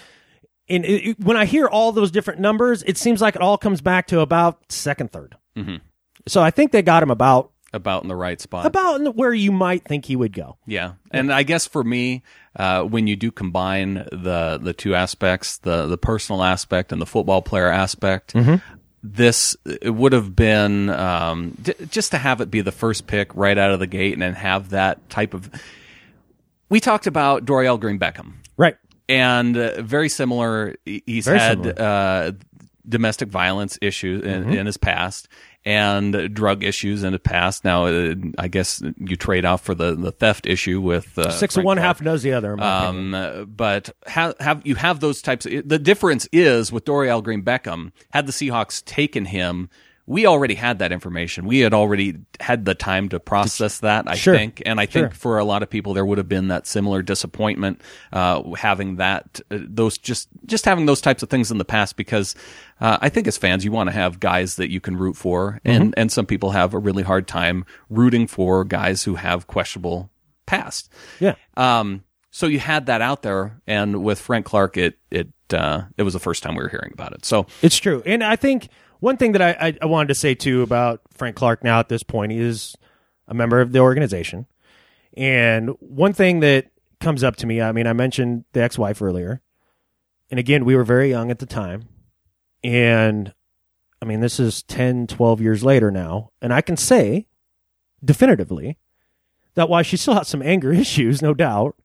[0.68, 3.58] And it, it- when I hear all those different numbers, it seems like it all
[3.58, 5.80] comes back to about second, 3rd Mhm.
[6.26, 8.64] So I think they got him about about in the right spot.
[8.66, 10.56] about in the- where you might think he would go.
[10.66, 12.22] Yeah, and I guess for me,
[12.56, 17.06] uh, when you do combine the the two aspects, the the personal aspect and the
[17.06, 18.34] football player aspect,
[19.02, 23.34] this it would have been um, j- just to have it be the first pick
[23.34, 25.50] right out of the gate, and then have that type of.
[26.70, 28.76] We talked about Dorial Green Beckham, Right.
[29.08, 30.76] and uh, very similar.
[30.84, 31.74] He's Very had similar.
[31.82, 32.32] uh,
[32.88, 34.52] domestic violence issues in, Mm-hmm.
[34.52, 35.28] in his past
[35.64, 37.64] and drug issues in the past.
[37.64, 41.56] Now, uh, I guess you trade off for the, the theft issue with uh, Six
[41.56, 41.86] of one, Clark.
[41.86, 42.60] half knows the other.
[42.60, 45.46] Um, uh, but have, have you have those types?
[45.46, 47.92] Of, the difference is with Dorial Green Beckham.
[48.10, 49.70] Had the Seahawks taken him,
[50.06, 51.46] we already had that information.
[51.46, 54.04] We had already had the time to process that.
[54.06, 54.36] I Sure.
[54.36, 55.02] think, and I Sure.
[55.08, 57.80] think for a lot of people, there would have been that similar disappointment
[58.12, 61.96] uh, having that uh, those just just having those types of things in the past
[61.96, 62.34] because.
[62.80, 65.60] Uh, I think as fans, you want to have guys that you can root for,
[65.64, 65.90] and, Mm-hmm.
[66.00, 70.10] and some people have a really hard time rooting for guys who have questionable
[70.44, 70.92] past.
[71.20, 71.36] yeah.
[71.56, 76.02] Um, so you had that out there, and with Frank Clark, it it uh, it
[76.02, 77.24] was the first time we were hearing about it.
[77.24, 78.02] So It's true.
[78.04, 78.68] And I think
[79.04, 81.90] one thing that I, I, I wanted to say too about Frank Clark now at
[81.90, 82.74] this point, he is
[83.28, 84.46] a member of the organization.
[85.14, 89.02] And one thing that comes up to me, I mean, I mentioned the ex wife
[89.02, 89.42] earlier.
[90.30, 91.86] And again, we were very young at the time.
[92.64, 93.34] And
[94.00, 96.30] I mean, this is 10, 12 years later now.
[96.40, 97.26] And I can say
[98.02, 98.78] definitively
[99.52, 101.76] that while she still has some anger issues, no doubt,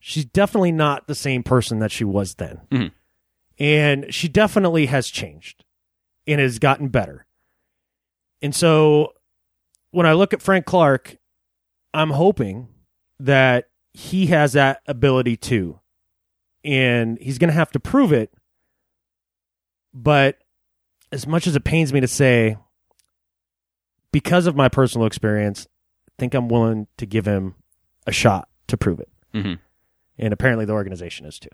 [0.00, 2.62] she's definitely not the same person that she was then.
[2.72, 2.90] Mhm.
[3.60, 5.64] And she definitely has changed
[6.26, 7.26] and has gotten better.
[8.40, 9.12] And so
[9.90, 11.16] when I look at Frank Clark,
[11.94, 12.68] I'm hoping
[13.20, 15.78] that he has that ability too.
[16.64, 18.32] And he's going to have to prove it.
[19.92, 20.38] But
[21.10, 22.56] as much as it pains me to say,
[24.12, 25.66] because of my personal experience,
[26.08, 27.54] I think I'm willing to give him
[28.06, 29.10] a shot to prove it.
[29.34, 29.58] Mhm.
[30.18, 31.48] And apparently the organization is too.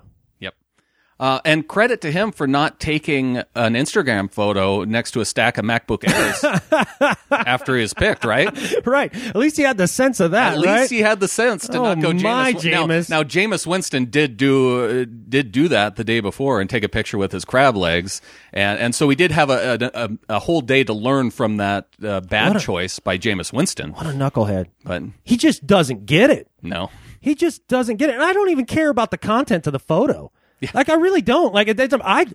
[1.21, 5.59] Uh, and credit to him for not taking an Instagram photo next to a stack
[5.59, 8.49] of MacBook Airs after he was picked, right?
[8.87, 9.13] right.
[9.27, 10.81] At least he had the sense of that, At right?
[10.83, 12.71] least he had the sense to Oh, not go my Jameis.
[12.71, 13.11] Now, Jameis.
[13.11, 16.89] now Jameis Winston did do uh, did do that the day before and take a
[16.89, 18.21] picture with his crab legs,
[18.53, 19.59] and and so we did have a
[19.93, 23.53] a, a, a whole day to learn from that uh, bad a- choice by Jameis
[23.53, 23.93] Winston.
[23.93, 24.67] what a knucklehead.
[24.85, 26.49] But He just doesn't get it.
[26.63, 28.15] no, He just doesn't get it.
[28.15, 30.31] And I don't even care about the content of the photo.
[30.75, 31.55] Like I really don't.
[31.55, 32.27] Like it- I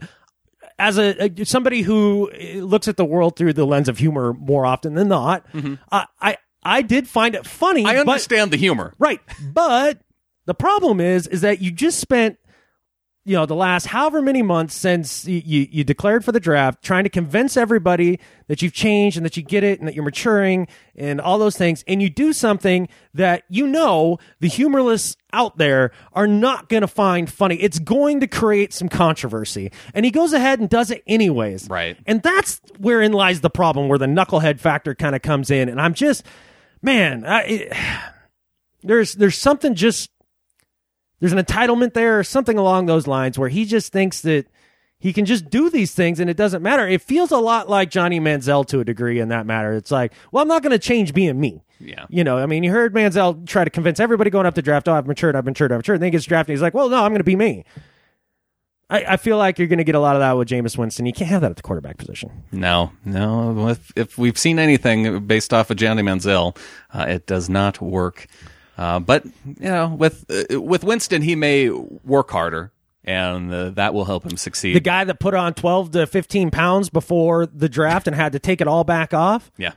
[0.79, 4.33] as a, a- somebody who uh, looks at the world through the lens of humor
[4.33, 5.45] more often than not,
[5.91, 7.81] I, I I did find it funny.
[7.83, 7.89] Mm-hmm.
[7.89, 8.93] I but- understand the humor.
[8.97, 9.19] Right.
[9.53, 9.99] But
[10.45, 12.37] the problem is, is that you just spent,
[13.25, 16.83] you know, the last however many months since you, you, you declared for the draft
[16.83, 20.03] trying to convince everybody that you've changed and that you get it and that you're
[20.03, 21.85] maturing and all those things.
[21.87, 26.87] And you do something that you know the humorless out there are not going to
[26.87, 27.55] find funny.
[27.55, 29.71] It's going to create some controversy.
[29.93, 31.69] And he goes ahead and does it anyways.
[31.69, 31.97] Right.
[32.05, 35.69] And that's wherein lies the problem where the knucklehead factor kind of comes in.
[35.69, 36.25] And I'm just,
[36.81, 37.73] man, I, it,
[38.83, 40.09] there's there's something just
[41.23, 44.45] there's an entitlement there or something along those lines where he just thinks that
[44.99, 46.85] he can just do these things and it doesn't matter.
[46.85, 49.71] It feels a lot like Johnny Manziel to a degree in that matter.
[49.71, 51.63] It's like, well, I'm not going to change being me.
[51.79, 52.07] Yeah.
[52.09, 54.89] You know, I mean, you heard Manziel try to convince everybody going up to draft,
[54.89, 55.95] oh, I've matured, I've matured, I've matured.
[55.95, 56.51] And then he gets drafted.
[56.51, 57.63] He's like, well, no, I'm going to be me.
[58.89, 61.05] I, I feel like you're going to get a lot of that with Jameis Winston.
[61.05, 62.43] You can't have that at the quarterback position.
[62.51, 63.69] No, no.
[63.69, 66.57] If, if we've seen anything based off of Johnny Manziel,
[66.93, 68.27] uh, it does not work.
[68.77, 72.71] Uh, but you know, with uh, with Winston, he may work harder,
[73.03, 74.75] and uh, that will help him succeed.
[74.75, 78.39] The guy that put on 12 to 15 pounds before the draft and had to
[78.39, 79.51] take it all back off.
[79.57, 79.73] yeah.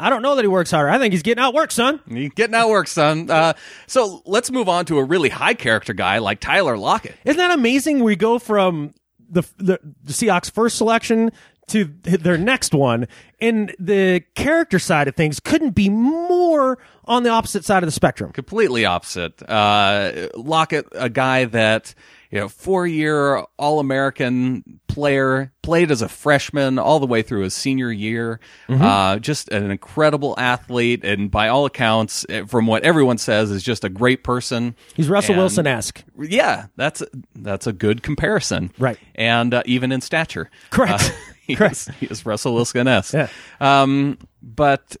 [0.00, 0.88] I don't know that he works harder.
[0.90, 1.98] I think he's getting out work, son.
[2.06, 3.28] You getting out work, son.
[3.28, 3.54] Uh,
[3.88, 7.16] so let's move on to a really high character guy like Tyler Lockett.
[7.24, 8.04] Isn't that amazing?
[8.04, 8.94] We go from
[9.28, 11.32] the the, the Seahawks' first selection
[11.68, 13.06] to their next one,
[13.40, 17.92] and the character side of things couldn't be more on the opposite side of the
[17.92, 18.32] spectrum.
[18.32, 19.42] Completely opposite.
[19.48, 21.94] Uh, Lockett, a guy that
[22.30, 27.42] you know, four year All American player, played as a freshman all the way through
[27.42, 28.40] his senior year.
[28.68, 33.62] Uh, just an incredible athlete, and by all accounts, eh, from what everyone says, is
[33.62, 34.74] just a great person.
[34.94, 36.04] He's Russell Wilson esque.
[36.18, 37.02] Yeah, that's
[37.34, 38.98] that's a good comparison, Right.
[39.14, 41.14] And uh, even in stature, Correct.
[41.54, 43.14] Uh, he Is, he is Russell Wilson esque.
[43.14, 43.28] Yeah.
[43.60, 44.96] Um, but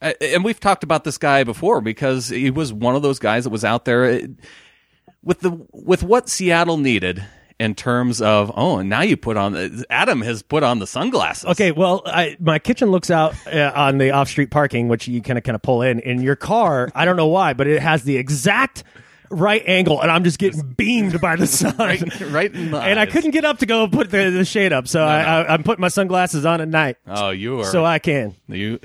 [0.00, 3.44] uh, and we've talked about this guy before because he was one of those guys
[3.44, 4.20] that was out there uh,
[5.22, 7.24] with the with what Seattle needed
[7.60, 11.44] in terms of oh, and now you put on Adam has put on the sunglasses.
[11.50, 15.22] Okay, well, I, my kitchen looks out uh, on the off street parking, which you
[15.22, 16.00] kind of kind of pull in.
[16.00, 18.82] In your car, I don't know why, but it has the exact
[19.32, 21.74] right angle, and I'm just getting beamed by the sun.
[21.78, 23.12] Right, right in the and I eyes.
[23.12, 25.80] couldn't get up to go put the, the shade up, so I, I, I'm putting
[25.80, 28.34] my sunglasses on at night, Oh, you are so I can.
[28.48, 28.78] you.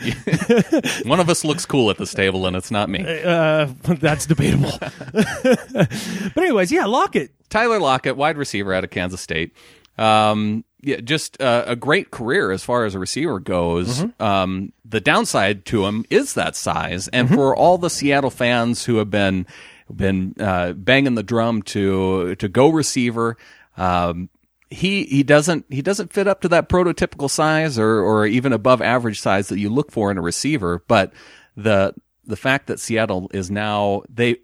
[1.04, 3.04] one of us looks cool at this table, and it's not me.
[3.04, 4.72] Uh, that's debatable.
[4.80, 7.32] but anyways, yeah, Lockett.
[7.50, 9.54] Tyler Lockett, wide receiver out of Kansas State.
[10.00, 14.00] Um, yeah, just uh, a great career as far as a receiver goes.
[14.18, 18.96] Um, the downside to him is that size, and for all the Seattle fans who
[18.96, 19.46] have been
[19.94, 23.36] been uh, banging the drum to to go receiver.
[23.76, 24.30] Um,
[24.70, 28.80] he he doesn't he doesn't fit up to that prototypical size or or even above
[28.80, 30.82] average size that you look for in a receiver.
[30.86, 31.12] But
[31.56, 34.36] the the fact that Seattle is now they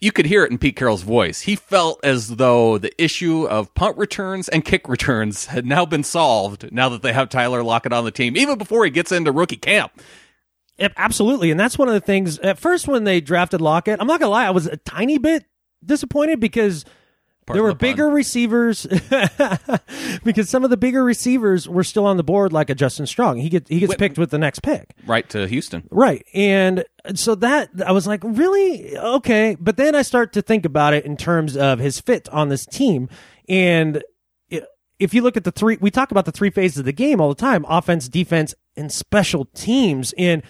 [0.00, 1.40] you could hear it in Pete Carroll's voice.
[1.40, 6.04] He felt as though the issue of punt returns and kick returns had now been
[6.04, 9.32] solved now that they have Tyler Lockett on the team, even before he gets into
[9.32, 9.92] rookie camp.
[10.78, 11.50] Yep, absolutely.
[11.50, 14.30] And that's one of the things at first when they drafted Lockett, I'm not gonna
[14.32, 15.44] lie, I was a tiny bit
[15.84, 16.84] disappointed because
[17.54, 18.86] there were the bigger receivers
[20.24, 23.38] because some of the bigger receivers were still on the board like a Justin Strong.
[23.38, 23.98] He gets he gets Wait.
[23.98, 24.94] picked with the next pick.
[25.06, 25.86] right to Houston.
[25.90, 26.24] Right.
[26.34, 28.96] And so that I was like, really?
[28.96, 29.56] Okay.
[29.60, 32.66] But then I start to think about it in terms of his fit on this
[32.66, 33.08] team.
[33.48, 34.02] And
[34.98, 37.20] if you look at the three, we talk about the three phases of the game
[37.20, 40.14] all the time offense, defense, and special teams.
[40.16, 40.42] And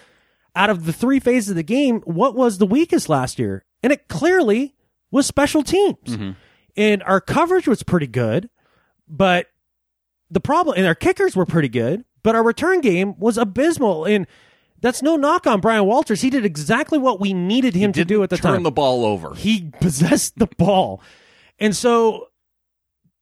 [0.55, 3.65] out of the three phases of the game, what was the weakest last year?
[3.83, 4.75] And it clearly
[5.11, 5.97] was special teams.
[6.05, 6.31] Mm-hmm.
[6.77, 8.49] And our coverage was pretty good,
[9.07, 9.47] but
[10.29, 14.05] the problem, and our kickers were pretty good, but our return game was abysmal.
[14.05, 14.27] And
[14.79, 16.21] that's no knock on Bryan Walters.
[16.21, 18.53] He did exactly what we needed him to do at the Turn time.
[18.57, 19.33] Turn the ball over.
[19.33, 21.01] he possessed the ball.
[21.57, 22.27] And so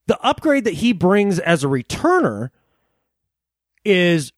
[0.07, 2.49] the upgrade that he brings as a returner
[3.85, 4.33] is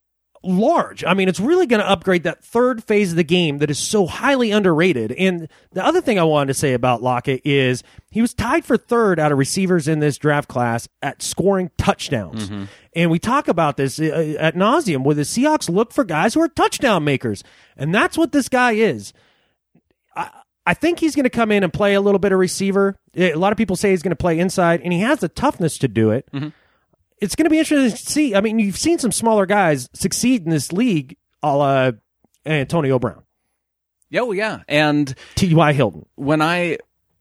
[0.48, 1.04] large.
[1.04, 3.78] I mean, it's really going to upgrade that third phase of the game that is
[3.78, 5.12] so highly underrated.
[5.12, 8.78] And the other thing I wanted to say about Lockett is he was tied for
[8.78, 12.50] third out of receivers in this draft class at scoring touchdowns.
[12.50, 12.64] Mm-hmm.
[12.96, 16.34] And we talk about this uh, uh, at nauseum where the Seahawks look for guys
[16.34, 17.44] who are touchdown makers.
[17.76, 19.14] And that's what this guy is.
[20.68, 22.98] I think he's going to come in and play a little bit of receiver.
[23.16, 25.78] A lot of people say he's going to play inside, and he has the toughness
[25.78, 26.28] to do it.
[26.34, 26.50] Mm-hmm.
[27.20, 28.36] It's going to be interesting to see.
[28.36, 31.92] I mean, you've seen some smaller guys succeed in this league, a la
[32.46, 33.24] Antonio Brown,
[34.10, 34.62] Yeah, oh yeah.
[34.68, 35.74] And T.Y.
[35.74, 36.06] Hilton.
[36.16, 36.78] when I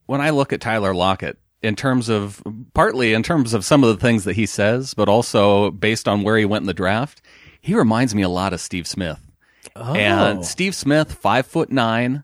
[0.07, 2.43] when I look at Tyler Lockett in terms of
[2.75, 6.23] partly in terms of some of the things that he says, but also based on
[6.23, 7.23] where he went in the draft,
[7.61, 9.20] he reminds me a lot of Steve Smith.
[9.75, 9.95] Oh.
[9.95, 12.23] And Steve Smith, five foot nine,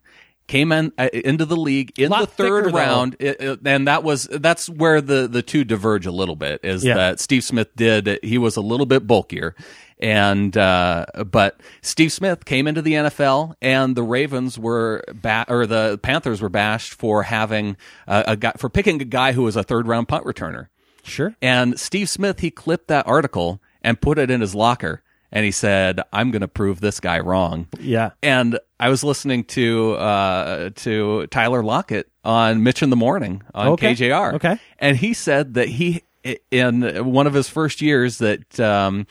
[0.52, 4.28] came in uh, into the league in the third round, It- it- and that was
[4.30, 6.60] that's where the the two diverge a little bit.
[6.62, 6.94] Is Yeah.
[6.94, 9.54] that Steve Smith did he was a little bit bulkier,
[9.98, 15.66] and uh, but Steve Smith came into the NFL, and the Ravens were ba- or
[15.66, 17.76] the Panthers were bashed for having
[18.06, 20.66] uh, a guy for picking a guy who was a third round punt returner.
[21.04, 21.34] Sure.
[21.42, 25.02] And Steve Smith, he clipped that article and put it in his locker
[25.32, 28.10] and he said, "I'm going to prove this guy wrong." Yeah.
[28.22, 33.68] And I was listening to uh, to Tyler Lockett on Mitch in the Morning on
[33.68, 33.94] Okay.
[33.94, 34.34] KJR.
[34.34, 34.58] Okay.
[34.78, 36.02] and he said that he
[36.50, 39.06] in one of his first years that um,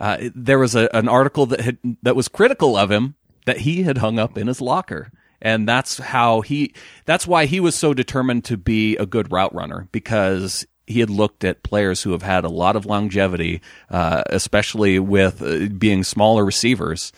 [0.00, 3.14] uh, there was a, an article that had that was critical of him
[3.46, 5.10] that he had hung up in his locker.
[5.40, 9.54] And that's how he, that's why he was so determined to be a good route
[9.54, 13.60] runner because he had looked at players who have had a lot of longevity,
[13.90, 17.12] uh, especially with uh, being smaller receivers.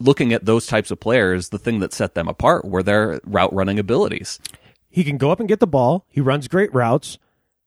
[0.00, 3.54] Looking at those types of players, the thing that set them apart were their route
[3.54, 4.40] running abilities.
[4.90, 6.06] He can go up and get the ball.
[6.08, 7.18] He runs great routes.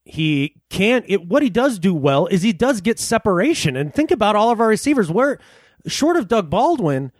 [0.03, 3.75] He can it what he does do well is he does get separation.
[3.75, 5.39] And think about all of our receivers where
[5.87, 7.11] short of Doug Baldwin,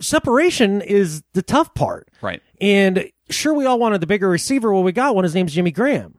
[0.00, 2.08] separation is the tough part.
[2.20, 2.42] Right.
[2.60, 4.72] And sure we all wanted the bigger receiver.
[4.72, 5.24] Well, we got one.
[5.24, 6.18] His name's Jimmy Graham.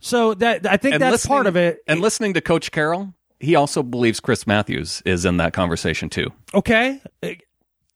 [0.00, 1.80] So that I think that's part of it.
[1.86, 6.32] And listening to Coach Carroll, he also believes Chris Matthews is in that conversation too.
[6.54, 7.00] okay.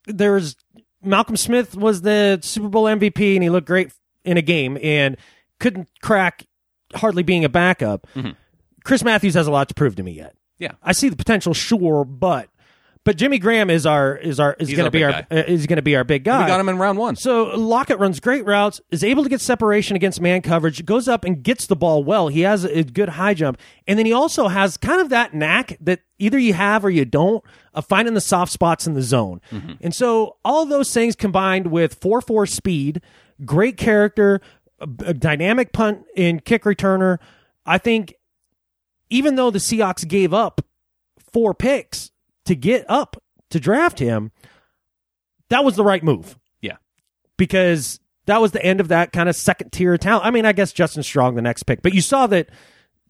[0.06, 0.56] There's
[1.02, 3.92] Malcolm Smith was the Super Bowl MVP and he looked great
[4.24, 5.16] in a game and
[5.60, 6.46] couldn't crack
[6.94, 8.06] hardly being a backup.
[8.14, 8.30] Mm-hmm.
[8.84, 10.34] Chris Matthews has a lot to prove to me yet.
[10.58, 10.72] Yeah.
[10.82, 12.48] I see the potential, sure, but
[13.04, 15.76] but Jimmy Graham is our is our is going to be our uh, is going
[15.76, 16.42] to be our big guy.
[16.42, 17.16] We got him in round one.
[17.16, 21.24] So Lockett runs great routes, is able to get separation against man coverage, goes up
[21.24, 22.28] and gets the ball well.
[22.28, 23.58] He has a good high jump.
[23.88, 27.04] And then he also has kind of that knack that either you have or you
[27.04, 27.42] don't
[27.74, 29.40] of finding the soft spots in the zone.
[29.80, 33.02] And so all those things combined with 4-4 speed,
[33.44, 34.40] great character,
[34.78, 37.18] a, a dynamic punt and kick returner,
[37.66, 38.14] I think
[39.10, 40.60] even though the Seahawks gave up
[41.32, 42.11] four picks
[42.46, 44.30] to get up to draft him,
[45.48, 46.76] that was the right move Yeah.
[47.36, 50.24] because that was the end of that kind of second tier of talent.
[50.26, 52.48] I mean, I guess Justin Strong, the next pick, but you saw that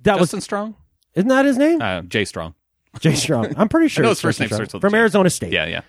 [0.03, 0.77] that Justin was Justin Strong?
[1.15, 1.81] isn't that his name?
[1.81, 2.55] Uh, Jay Strong.
[2.99, 3.55] Jay Strong.
[3.57, 4.57] I'm pretty sure know his first Justin name Strong.
[4.57, 4.99] starts with from J.
[4.99, 5.53] Arizona State.
[5.53, 5.81] Yeah, yeah.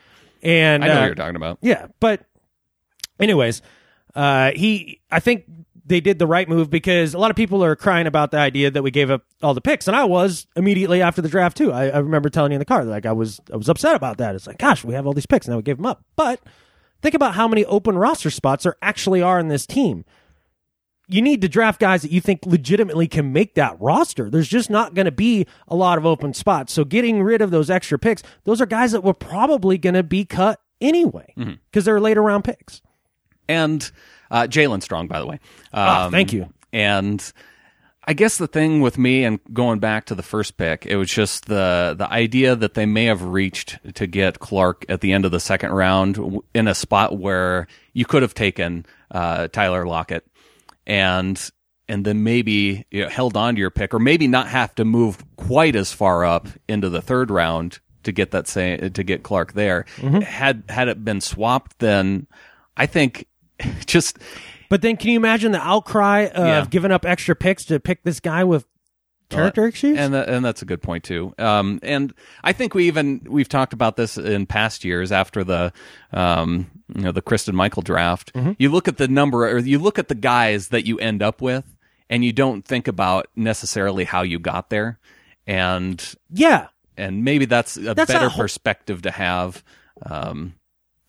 [0.44, 1.58] and I know uh, what you're talking about.
[1.62, 2.22] yeah, but
[3.20, 3.62] anyways,
[4.16, 5.46] uh, he I think
[5.86, 8.72] they did the right move because a lot of people are crying about the idea
[8.72, 11.72] that we gave up all the picks, and I was immediately after the draft too.
[11.72, 14.18] I, I remember telling you in the car like I was I was upset about
[14.18, 14.36] that.
[14.36, 16.04] It's like, gosh, we have all these picks, and now we gave them up.
[16.16, 16.40] But
[17.02, 20.06] think about how many open roster spots there actually are in this team.
[21.10, 24.30] You need to draft guys that you think legitimately can make that roster.
[24.30, 26.72] There's just not going to be a lot of open spots.
[26.72, 30.04] So getting rid of those extra picks, those are guys that were probably going to
[30.04, 31.54] be cut anyway mm-hmm.
[31.70, 32.82] because they're later round picks.
[33.48, 33.90] And
[34.32, 35.36] uh, Jaelen Strong, by the way.
[35.74, 36.52] Um, Ah, thank you.
[36.72, 37.34] And
[38.06, 41.10] I guess the thing with me and going back to the first pick, it was
[41.10, 45.26] just the the idea that they may have reached to get Clark at the end
[45.26, 50.26] of the second round in a spot where you could have taken uh, Tyler Lockett
[50.86, 51.50] and
[51.88, 54.86] and then maybe you know, held on to your pick, or maybe not have to
[54.86, 59.24] move quite as far up into the third round to get that say to get
[59.24, 59.86] Clark there.
[59.98, 60.22] Mm-hmm.
[60.22, 62.28] Had had it been swapped, then
[62.76, 63.28] I think
[63.86, 64.18] just
[64.70, 66.66] But then, can you imagine the outcry of Yeah.
[66.70, 68.66] giving up extra picks to pick this guy with
[69.30, 69.98] character issues?
[69.98, 71.34] And that, and that's a good point too.
[71.38, 75.74] Um, and I think we even we've talked about this in past years after the
[76.12, 78.34] um, you know the Christine Michael draft.
[78.34, 78.52] Mm-hmm.
[78.60, 81.42] You look at the number or you look at the guys that you end up
[81.42, 81.66] with,
[82.10, 85.00] and you don't think about necessarily how you got there,
[85.48, 89.64] and yeah, and maybe that's a That's better whole- perspective to have
[90.06, 90.54] um,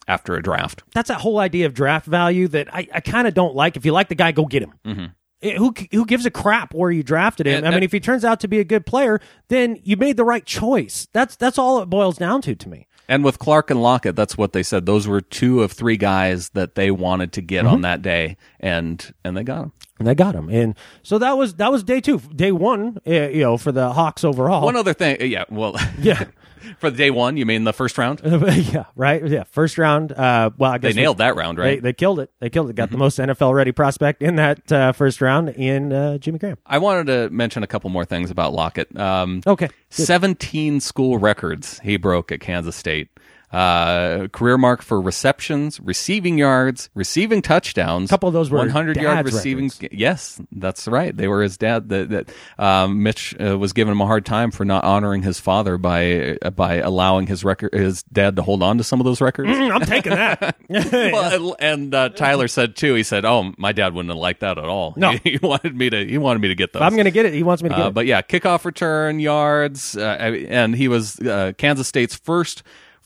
[0.09, 0.83] after a draft.
[0.95, 3.77] that's that whole idea of draft value that I, I kind of don't like.
[3.77, 5.13] If you like the guy, go get him.
[5.43, 7.59] Eh, Who who gives a crap where you drafted him?
[7.59, 10.17] And I mean, if he turns out to be a good player, then you made
[10.17, 11.07] the right choice.
[11.13, 12.87] That's that's all it boils down to to me.
[13.07, 14.87] And with Clark and Lockett, that's what they said.
[14.87, 17.75] Those were two of three guys that they wanted to get Mm-hmm.
[17.75, 19.73] on that day, and and they got them.
[19.99, 20.49] And they got him.
[20.49, 22.99] And so that was that was day two, day one.
[23.07, 24.65] uh, you know, for the Hawks overall.
[24.65, 25.45] One other thing, yeah.
[25.51, 26.25] Well, Yeah.
[26.79, 28.21] for the day one, you mean the first round?
[28.25, 29.27] yeah, right.
[29.27, 30.13] Yeah, first round.
[30.13, 31.79] Uh, well, I They guess we- nailed that round, right?
[31.79, 31.85] Mm-hmm.
[31.85, 32.31] they killed it.
[32.41, 32.77] They killed it.
[32.77, 36.59] Got the most NFL ready prospect in that uh, first round in uh, Jimmy Graham.
[36.67, 38.97] I wanted to mention a couple more things about Lockett.
[38.99, 39.67] Um, Okay.
[39.67, 40.05] Good.
[40.07, 43.09] seventeen school records he broke at Kansas State.
[43.55, 48.11] Uh, career mark for receptions, receiving yards, receiving touchdowns.
[48.11, 49.67] A couple of those were 100 yard receiving.
[49.67, 49.93] records.
[49.93, 51.17] Yes, that's right.
[51.17, 51.89] They were his dad.
[51.91, 55.39] That that um, Mitch uh, was giving him a hard time for not honoring his
[55.39, 59.05] father by uh, by allowing his record his dad to hold on to some of
[59.05, 59.51] those records.
[59.51, 60.57] Mm, I'm taking that.
[60.69, 62.95] well, and uh, Tyler said too.
[62.95, 64.95] He said, "Oh, my dad wouldn't have liked that at all.
[64.97, 65.13] No.
[65.25, 66.05] he, wanted me to.
[66.05, 66.83] He wanted me to get those.
[66.83, 67.35] I'm going to get it.
[67.35, 67.95] He wants me to get Uh, it.
[67.95, 70.01] but yeah, kickoff return yards, uh,
[70.49, 72.63] and he was uh, Kansas State's first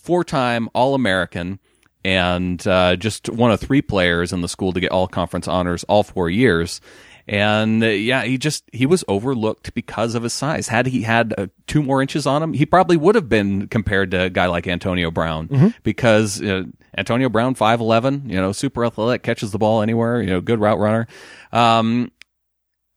[0.09, 1.59] four-time All-American,
[2.03, 6.03] and uh, just one of three players in the school to get all-conference honors all
[6.03, 6.81] four years.
[7.27, 10.69] And uh, yeah, he just he was overlooked because of his size.
[10.69, 14.13] Had he had uh, two more inches on him, he probably would have been compared
[14.13, 15.49] to a guy like Antonio Brown
[15.83, 16.63] because uh,
[16.97, 20.59] Antonio Brown five eleven, you know, super athletic, catches the ball anywhere, you know, good
[20.59, 21.07] route runner.
[21.53, 22.11] Um,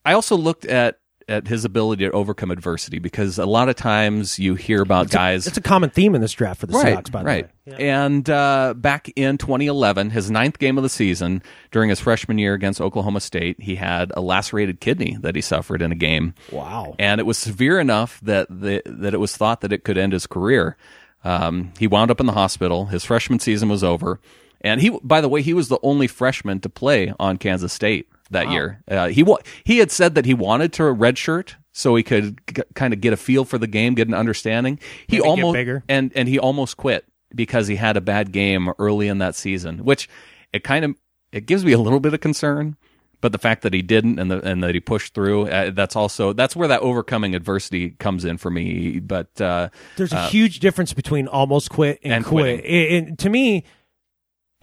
[0.06, 4.40] I also looked at at his ability to overcome adversity because a lot of times
[4.40, 5.48] you hear about guys.
[5.48, 7.50] It's a common theme in this draft for the right, Seahawks, by the right.
[7.66, 7.76] way.
[7.78, 11.42] And uh, back in 2011, his ninth game of the season,
[11.72, 15.82] during his freshman year against Oklahoma State, he had a lacerated kidney that he suffered
[15.82, 16.34] in a game.
[16.52, 16.96] Wow.
[17.00, 20.14] And it was severe enough that the, that it was thought that it could end
[20.14, 20.78] his career.
[21.24, 22.88] Um, he wound up in the hospital.
[22.88, 24.20] His freshman season was over.
[24.62, 28.08] And he, by the way, he was the only freshman to play on Kansas State
[28.32, 28.84] that year.
[28.88, 32.64] Uh, he wa- he had said that he wanted to redshirt so he could g-
[32.76, 34.80] kind of get a feel for the game, get an understanding.
[35.08, 35.84] He Maybe almost bigger.
[35.88, 39.80] and and he almost quit because he had a bad game early in that season,
[39.86, 40.10] which
[40.52, 40.96] it kind of
[41.32, 42.76] it gives me a little bit of concern.
[43.22, 45.96] But the fact that he didn't and the, and that he pushed through, uh, that's
[45.96, 48.98] also that's where that overcoming adversity comes in for me.
[49.00, 52.66] But uh, There's a huge difference between almost quit and, and quit.
[52.66, 53.64] And to me,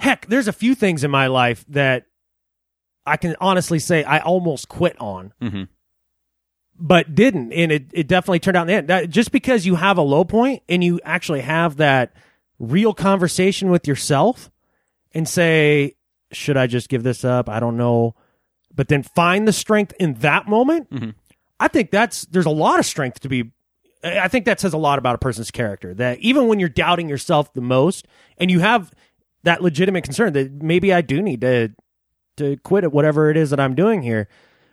[0.01, 2.07] heck, there's a few things in my life that
[3.09, 5.69] I can honestly say I almost quit on, Mhm.
[6.79, 7.53] but didn't.
[7.53, 8.89] And it, it definitely turned out in the end.
[8.89, 12.13] That, just because you have a low point and you actually have that
[12.59, 14.51] real conversation with yourself
[15.13, 15.95] and say,
[16.33, 17.49] should I just give this up?
[17.49, 18.15] I don't know.
[18.75, 21.15] But then find the strength in that moment.
[21.59, 23.51] I think that's there's a lot of strength to be.
[24.05, 25.93] I think that says a lot about a person's character.
[25.95, 28.07] That even when you're doubting yourself the most,
[28.37, 28.93] and you have
[29.43, 31.73] that legitimate concern that maybe I do need to
[32.39, 34.29] to quit at whatever it is that I'm doing here,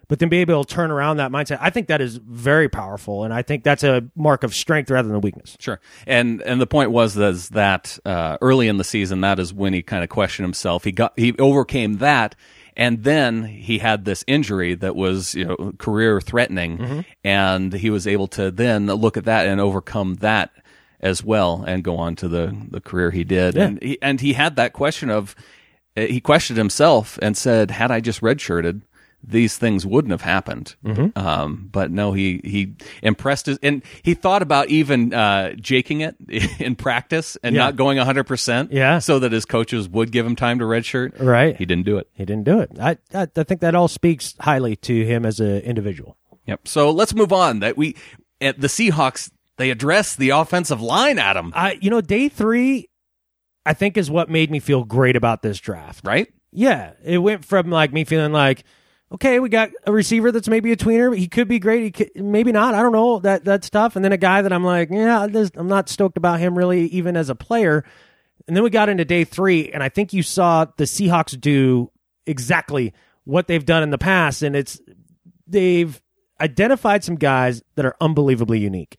[0.07, 1.57] but then be able to turn around that mindset.
[1.61, 5.07] I think that is very powerful, and I think that's a mark of strength rather
[5.09, 5.57] than weakness.
[5.59, 9.39] Sure, and and the point was that, is that uh, early in the season, that
[9.39, 10.83] is when he kind of questioned himself.
[10.83, 12.35] He got he overcame that,
[12.77, 18.07] and then he had this injury that was you know career threatening, and he was
[18.07, 20.51] able to then look at that and overcome that
[20.99, 23.55] as well, and go on to the the career he did.
[23.55, 23.63] Yeah.
[23.63, 25.35] And he, and he had that question of
[25.95, 28.81] he questioned himself and said, "Had I just redshirted."
[29.27, 30.75] These things wouldn't have happened,
[31.15, 32.13] um, but no.
[32.13, 36.15] He he impressed his, and he thought about even uh, jaking it
[36.59, 37.63] in practice and Yeah.
[37.63, 38.99] not going hundred percent, Yeah.
[38.99, 41.19] so that his coaches would give him time to redshirt.
[41.19, 41.55] Right.
[41.57, 42.07] He didn't do it.
[42.13, 42.69] He didn't do it.
[42.79, 46.17] I I, I think that all speaks highly to him as an individual.
[46.45, 46.67] Yep.
[46.67, 47.61] So let's move on.
[47.61, 47.95] That we
[48.41, 51.51] at the Seahawks they address the offensive line, Adam.
[51.55, 52.89] I you know day three,
[53.65, 56.05] I think is what made me feel great about this draft.
[56.05, 56.31] Right?
[56.51, 58.63] Yeah, it went from like me feeling like,
[59.11, 61.09] okay, we got a receiver that's maybe a tweener.
[61.09, 61.83] but He could be great.
[61.83, 62.73] He could, maybe not.
[62.73, 63.95] I don't know that that's tough.
[63.95, 66.87] And then a guy that I'm like, yeah, this, I'm not stoked about him really,
[66.87, 67.83] even as a player.
[68.47, 71.91] And then we got into day three, and I think you saw the Seahawks do
[72.27, 72.93] exactly
[73.23, 74.79] what they've done in the past, and it's
[75.47, 75.99] they've
[76.39, 78.97] identified some guys that are unbelievably unique.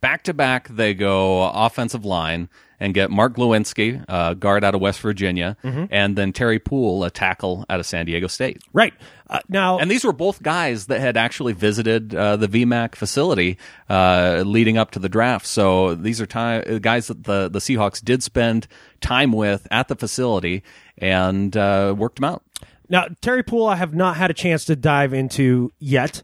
[0.00, 2.48] Back to back, they go offensive line
[2.80, 5.84] and get Mark Glowinski, uh, guard out of West Virginia, Mm-hmm.
[5.90, 8.62] and then Terry Poole, a tackle out of San Diego State.
[8.72, 8.94] Right
[9.28, 13.58] uh, now, And these were both guys that had actually visited uh, the VMAC facility
[13.88, 15.46] uh, leading up to the draft.
[15.46, 18.66] So these are ti- guys that the, the Seahawks did spend
[19.00, 20.62] time with at the facility
[20.96, 22.42] and uh, worked them out.
[22.88, 26.22] Now, Terry Poole, I have not had a chance to dive into yet,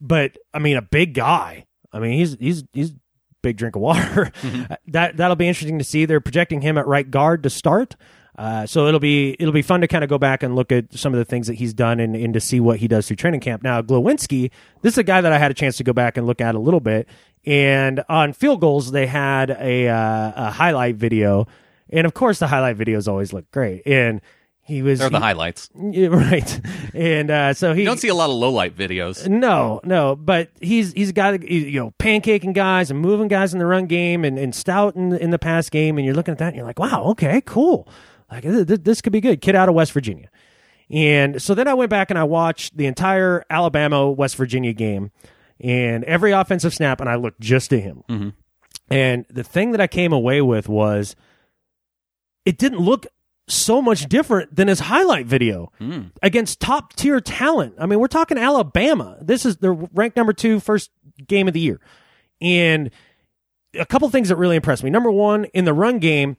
[0.00, 1.66] but I mean, a big guy.
[1.92, 2.92] I mean, he's he's he's
[3.42, 4.32] big drink of water.
[4.88, 6.04] that that'll be interesting to see.
[6.04, 7.96] They're projecting him at right guard to start.
[8.38, 10.92] Uh, so it'll be it'll be fun to kind of go back and look at
[10.94, 13.16] some of the things that he's done and, and to see what he does through
[13.16, 13.62] training camp.
[13.62, 14.50] Now, Glowinski,
[14.82, 16.54] this is a guy that I had a chance to go back and look at
[16.54, 17.08] a little bit.
[17.44, 21.46] And on field goals, they had a, uh, a highlight video,
[21.88, 23.82] and of course, the highlight videos always look great.
[23.86, 24.20] And
[24.62, 25.68] he was They're the he- highlights.
[25.74, 26.60] yeah, right.
[26.94, 29.26] And uh, so he You don't see a lot of low light videos.
[29.28, 33.52] no, no, but he's he's a guy that you know pancaking guys and moving guys
[33.52, 36.14] in the run game and, and stout in the, in the pass game, and you're
[36.14, 37.88] looking at that and you're like, wow, okay, cool,
[38.30, 39.40] like th- th- this could be good.
[39.40, 40.28] Kid out of West Virginia,
[40.88, 45.10] and so then I went back and I watched the entire Alabama West Virginia game
[45.58, 48.34] and every offensive snap, and I looked just to him.
[48.88, 51.14] And the thing that I came away with was
[52.44, 53.06] it didn't look
[53.50, 56.02] so much different than his highlight video hmm.
[56.22, 57.74] against top tier talent.
[57.78, 59.18] I mean, we're talking Alabama.
[59.20, 60.90] This is the ranked number two first
[61.26, 61.80] game of the year.
[62.40, 62.90] And
[63.78, 64.90] a couple things that really impressed me.
[64.90, 66.36] Number one, in the run game,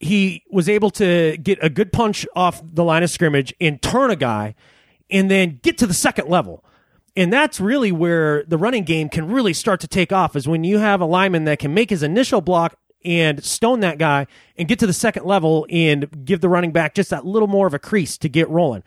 [0.00, 4.10] he was able to get a good punch off the line of scrimmage and turn
[4.10, 4.54] a guy
[5.10, 6.64] and then get to the second level.
[7.16, 10.62] And that's really where the running game can really start to take off is when
[10.62, 14.26] you have a lineman that can make his initial block and stone that guy
[14.56, 17.66] and get to the second level and give the running back just that little more
[17.66, 18.82] of a crease to get rolling.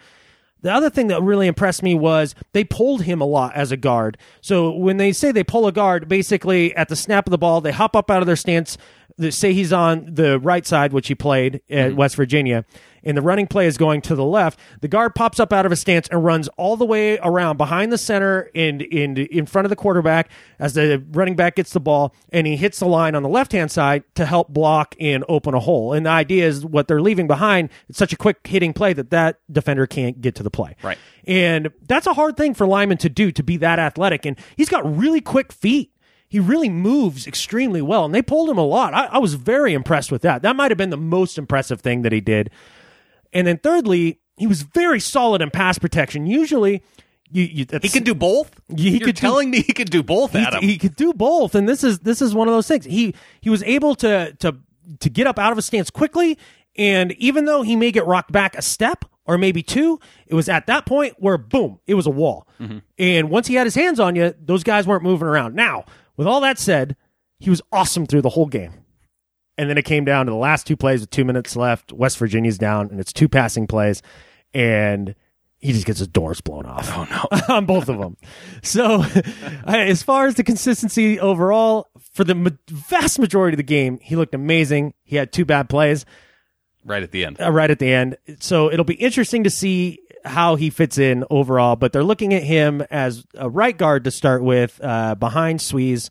[0.61, 3.77] The other thing that really impressed me was they pulled him a lot as a
[3.77, 4.17] guard.
[4.41, 7.61] So when they say they pull a guard, basically at the snap of the ball,
[7.61, 8.77] they hop up out of their stance.
[9.17, 11.95] They say he's on the right side, which he played at mm-hmm.
[11.95, 12.65] West Virginia,
[13.03, 14.59] and the running play is going to the left.
[14.81, 17.91] The guard pops up out of his stance and runs all the way around behind
[17.91, 20.29] the center and in in front of the quarterback
[20.59, 23.51] as the running back gets the ball, and he hits the line on the left
[23.51, 25.93] hand side to help block and open a hole.
[25.93, 27.69] And the idea is what they're leaving behind.
[27.89, 30.75] It's such a quick hitting play that that defender can't get to the play.
[30.83, 30.97] Right.
[31.25, 34.25] And that's a hard thing for lineman to do to be that athletic.
[34.25, 35.91] And he's got really quick feet.
[36.27, 38.93] He really moves extremely well, and they pulled him a lot.
[38.93, 40.43] I, I was very impressed with that.
[40.43, 42.49] That might have been the most impressive thing that he did.
[43.33, 46.25] And then thirdly, he was very solid in pass protection.
[46.25, 46.83] Usually,
[47.31, 48.51] you, you He can do both.
[48.75, 50.61] He You're could do- telling me he could do both, he, Adam.
[50.63, 52.85] he could do both, and this is this is one of those things.
[52.85, 54.57] He he was able to to
[54.99, 56.37] to get up out of a stance quickly,
[56.77, 60.49] and even though he may get rocked back a step or maybe two, it was
[60.49, 62.47] at that point where boom, it was a wall.
[62.59, 62.79] Mm-hmm.
[62.97, 65.55] And once he had his hands on you, those guys weren't moving around.
[65.55, 65.85] Now,
[66.17, 66.97] with all that said,
[67.39, 68.73] he was awesome through the whole game.
[69.61, 71.93] And then it came down to the last two plays with two minutes left.
[71.93, 74.01] West Virginia's down, and it's two passing plays,
[74.55, 75.13] and
[75.59, 76.89] he just gets his doors blown off.
[76.91, 78.17] Oh no, on both of them.
[78.63, 79.03] So,
[79.67, 84.15] as far as the consistency overall, for the ma- vast majority of the game, he
[84.15, 84.95] looked amazing.
[85.03, 86.05] He had two bad plays
[86.83, 87.39] right at the end.
[87.39, 88.17] uh, right at the end.
[88.39, 91.75] So it'll be interesting to see how he fits in overall.
[91.75, 96.09] But they're looking at him as a right guard to start with, uh, behind Sweezy.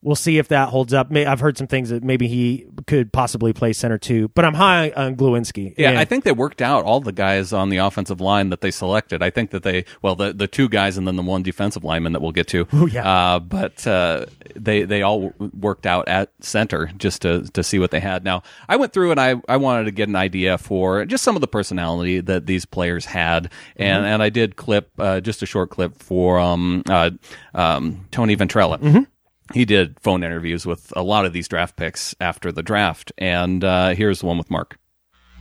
[0.00, 1.10] We'll see if that holds up.
[1.10, 4.28] May, I've heard some things that maybe he could possibly play center too.
[4.28, 5.74] But I'm high on Glowinski.
[5.76, 8.60] Yeah, And- I think they worked out all the guys on the offensive line that
[8.60, 9.24] they selected.
[9.24, 12.12] I think that they, well, the the two guys and then the one defensive lineman
[12.12, 12.68] that we'll get to.
[12.72, 13.08] Oh, yeah.
[13.08, 17.90] Uh, but uh, they they all worked out at center just to to see what
[17.90, 18.22] they had.
[18.24, 21.34] Now I went through and I I wanted to get an idea for just some
[21.34, 25.46] of the personality that these players had, and and I did clip uh, just a
[25.46, 27.10] short clip for um uh,
[27.52, 29.06] um Tony Ventrella.
[29.54, 33.64] He did phone interviews with a lot of these draft picks after the draft, and
[33.64, 34.78] uh, here's the one with Mark.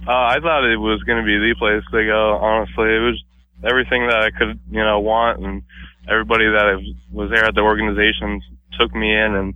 [0.07, 2.37] Uh, I thought it was going to be the place to go.
[2.37, 3.23] Honestly, it was
[3.63, 5.63] everything that I could, you know, want, and
[6.09, 6.75] everybody that I
[7.11, 8.41] was there at the organization
[8.79, 9.53] took me in, and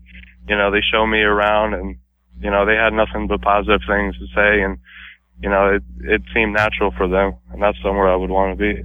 [0.47, 1.97] you know, they showed me around, and
[2.39, 4.79] you know, they had nothing but positive things to say, and
[5.41, 8.73] you know, it it seemed natural for them, and that's somewhere I would want to
[8.73, 8.83] be.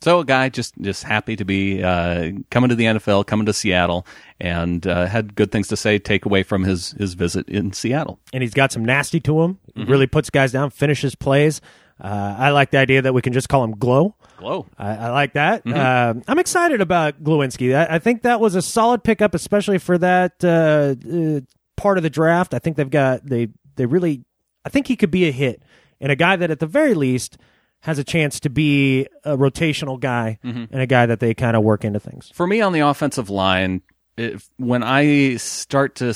[0.00, 3.52] So a guy just just happy to be uh, coming to the NFL, coming to
[3.52, 4.06] Seattle,
[4.40, 5.98] and uh, had good things to say.
[5.98, 8.20] Take away from his his visit in Seattle.
[8.32, 9.58] and he's got some nasty to him.
[9.76, 9.90] Mm-hmm.
[9.90, 11.60] Really puts guys down, finishes plays.
[12.00, 14.14] Uh, I like the idea that we can just call him Glow.
[14.36, 14.66] Glow.
[14.78, 15.64] I, I like that.
[15.64, 15.76] Mm-hmm.
[16.18, 17.74] Um I'm excited about Glowinski.
[17.74, 21.40] I, I think that was a solid pickup, especially for that uh, uh,
[21.76, 22.54] part of the draft.
[22.54, 24.24] I think they've got they they really.
[24.64, 25.62] I think he could be a hit
[26.00, 27.36] and a guy that at the very least
[27.80, 30.64] has a chance to be a rotational guy Mm-hmm.
[30.72, 32.30] and a guy that they kind of work into things.
[32.34, 33.82] For me on the offensive line,
[34.16, 36.12] if, when I start to,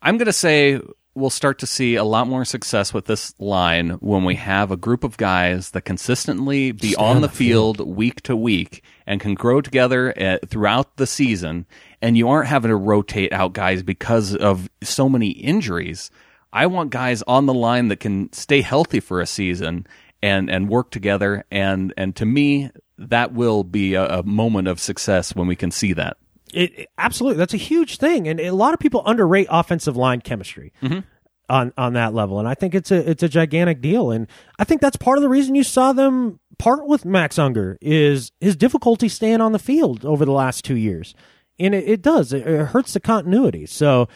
[0.00, 0.80] I'm going to say
[1.14, 4.76] we'll start to see a lot more success with this line when we have a
[4.76, 9.60] group of guys that consistently be on the field week to week and can grow
[9.60, 11.66] together uh, throughout the season,
[12.00, 16.10] and you aren't having to rotate out guys because of so many injuries.
[16.52, 19.86] I want guys on the line that can stay healthy for a season
[20.22, 21.44] and and work together.
[21.50, 25.70] And and to me that will be a, a moment of success when we can
[25.70, 26.16] see that.
[26.52, 27.38] It, it- absolutely.
[27.38, 31.00] That's a huge thing, and a lot of people underrate offensive line chemistry mm-hmm.
[31.48, 34.26] on on that level, and I think it's a it's a gigantic deal, and
[34.58, 38.32] I think that's part of the reason you saw them part with Max Unger is
[38.40, 41.14] his difficulty staying on the field over the last two years,
[41.58, 42.32] and it, it does.
[42.32, 43.66] It, it hurts the continuity.
[43.66, 44.08] So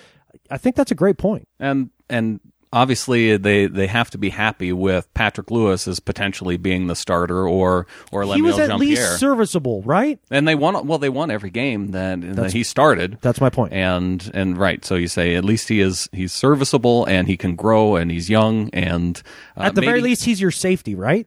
[0.50, 1.20] I think that's a great.
[1.60, 2.40] And and
[2.72, 7.46] obviously they they have to be happy with Patrick Lewis as potentially being the starter
[7.46, 8.78] or or he was at Jean-Pierre.
[8.78, 10.18] least serviceable, right?
[10.30, 13.18] and they won well they won every game that, that he started.
[13.20, 13.72] That's my point.
[13.72, 17.56] and and right so you say at least he is he's serviceable and he can
[17.56, 19.22] grow and he's young and
[19.56, 21.26] uh, at the very least, he's your safety, right?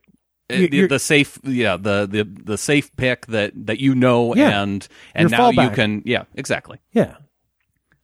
[0.52, 4.62] Uh, you're- the safe yeah the, the the safe pick that that you know Yeah.
[4.62, 7.16] and and now you can yeah exactly yeah.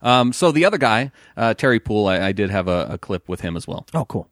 [0.01, 3.27] Um so the other guy uh terry poole i, I did have a, a clip
[3.29, 4.27] with him as well Oh, cool.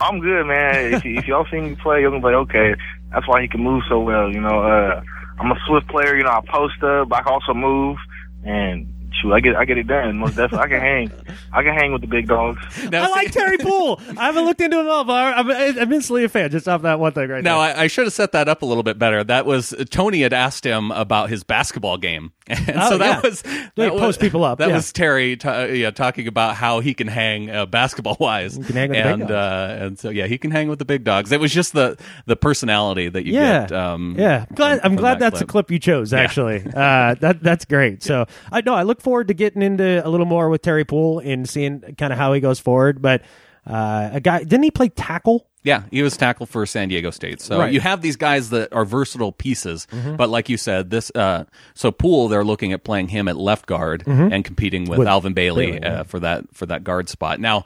[0.00, 0.92] I'm good, man.
[0.94, 2.74] if, y- if y'all see me play, you're gonna be like, okay,
[3.12, 4.30] that's why he can move so well.
[4.30, 5.02] You know, uh,
[5.40, 6.16] I'm a swift player.
[6.16, 7.96] You know, I post up, but I can also move.
[8.44, 10.18] And shoot, I get I get it done.
[10.18, 11.12] Most definitely, I can hang.
[11.52, 12.60] I can hang with the big dogs.
[12.92, 14.00] I like Terry Poole.
[14.16, 16.82] I haven't looked into him at all, but I'm, I'm instantly a fan just off
[16.82, 17.76] that one thing right Now, there.
[17.76, 19.24] I, I should have set that up a little bit better.
[19.24, 23.28] That was Tony had asked him about his basketball game, and Oh, so that yeah.
[23.28, 24.76] was They that was- post people up, That yeah.
[24.76, 25.48] was Terry, t-
[25.80, 28.56] yeah, talking about how he can hang uh, basketball wise.
[28.56, 29.30] can hang with the big and dogs.
[29.32, 31.32] uh, and so yeah, he can hang with the big dogs.
[31.32, 31.96] It was just the
[32.26, 33.72] the personality that you yeah, get.
[33.72, 34.44] Um, yeah.
[34.54, 35.66] Glad, from- I'm from glad that that's a clip.
[35.66, 36.12] clip you chose.
[36.12, 38.02] Actually, uh, that that's great.
[38.08, 41.18] So I know I look forward to getting into a little more with Terry Poole
[41.20, 43.00] and seeing kind of how he goes forward.
[43.02, 43.22] But
[43.66, 45.46] uh, a guy didn't he play tackle?
[45.64, 47.40] Yeah, he was tackle for San Diego State.
[47.40, 47.66] So Right.
[47.66, 47.74] Mm-hmm.
[47.74, 49.86] you have these guys that are versatile pieces,
[50.16, 51.44] but like you said, this uh,
[51.74, 54.98] so Poole they're looking at playing him at left guard and competing with, Mm-hmm.
[55.00, 56.00] With Alvin Bailey, Bailey, yeah.
[56.00, 57.40] uh, for that for that guard spot.
[57.40, 57.64] Now,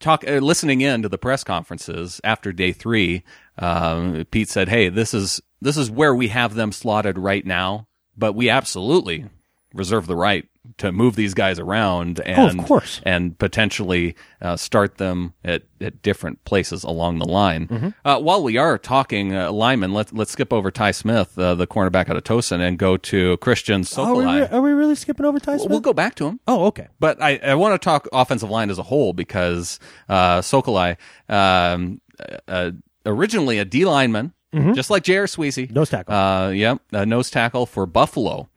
[0.00, 3.22] talk uh, listening in to the press conferences after day three,
[3.58, 7.86] um, Pete said, "Hey, this is this is where we have them slotted right now,
[8.16, 9.26] but we absolutely
[9.74, 10.48] reserve the right."
[10.78, 12.98] To move these guys around Oh, of and course.
[13.04, 17.68] and potentially uh, start them at, at different places along the line.
[17.68, 17.88] Mm-hmm.
[18.02, 21.66] Uh, while we are talking uh, linemen, let's let's skip over Ty Smith, uh, the
[21.66, 24.40] cornerback out of Towson, and go to Christian Are we, Sokoli.
[24.40, 25.68] re- are we really skipping over Ty Smith?
[25.70, 26.40] We'll go back to him.
[26.48, 26.88] Oh, okay.
[26.98, 30.96] But I, I want to talk offensive line as a whole because uh, Sokoli,
[31.28, 32.00] um,
[32.48, 32.70] uh,
[33.04, 34.32] originally a D lineman,
[34.72, 35.26] just like J.R.
[35.26, 35.64] Sweezy.
[35.64, 35.74] Mm-hmm.
[35.74, 36.14] Nose tackle.
[36.14, 38.48] Uh, yep, a nose tackle for Buffalo.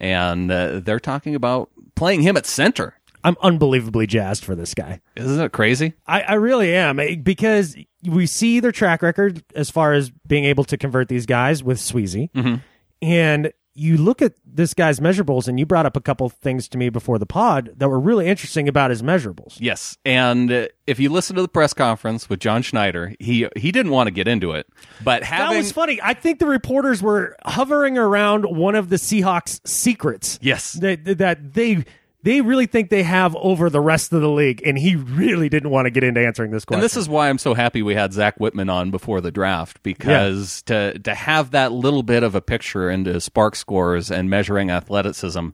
[0.00, 2.94] And uh, they're talking about playing him at center.
[3.24, 5.00] I'm unbelievably jazzed for this guy.
[5.16, 5.94] Isn't it crazy?
[6.06, 10.44] I, I really am eh, because we see their track record as far as being
[10.44, 12.30] able to convert these guys with Sweezy.
[12.32, 12.56] Mm-hmm.
[13.00, 16.78] And you look at this guy's measurables, and you brought up a couple things to
[16.78, 19.56] me before the pod that were really interesting about his measurables.
[19.58, 23.72] Yes, and uh, if you listen to the press conference with John Schneider, he he
[23.72, 24.66] didn't want to get into it,
[25.02, 26.00] but having that was funny.
[26.02, 30.38] I think the reporters were hovering around one of the Seahawks' secrets.
[30.42, 30.72] Yes.
[30.74, 31.84] that that they
[32.22, 35.70] they really think they have over the rest of the league, and he really didn't
[35.70, 36.78] want to get into answering this question.
[36.78, 39.82] And this is why I'm so happy we had Zach Whitman on before the draft
[39.82, 44.70] because to to have that little bit of a picture into SPARQ scores and measuring
[44.70, 45.48] athleticism,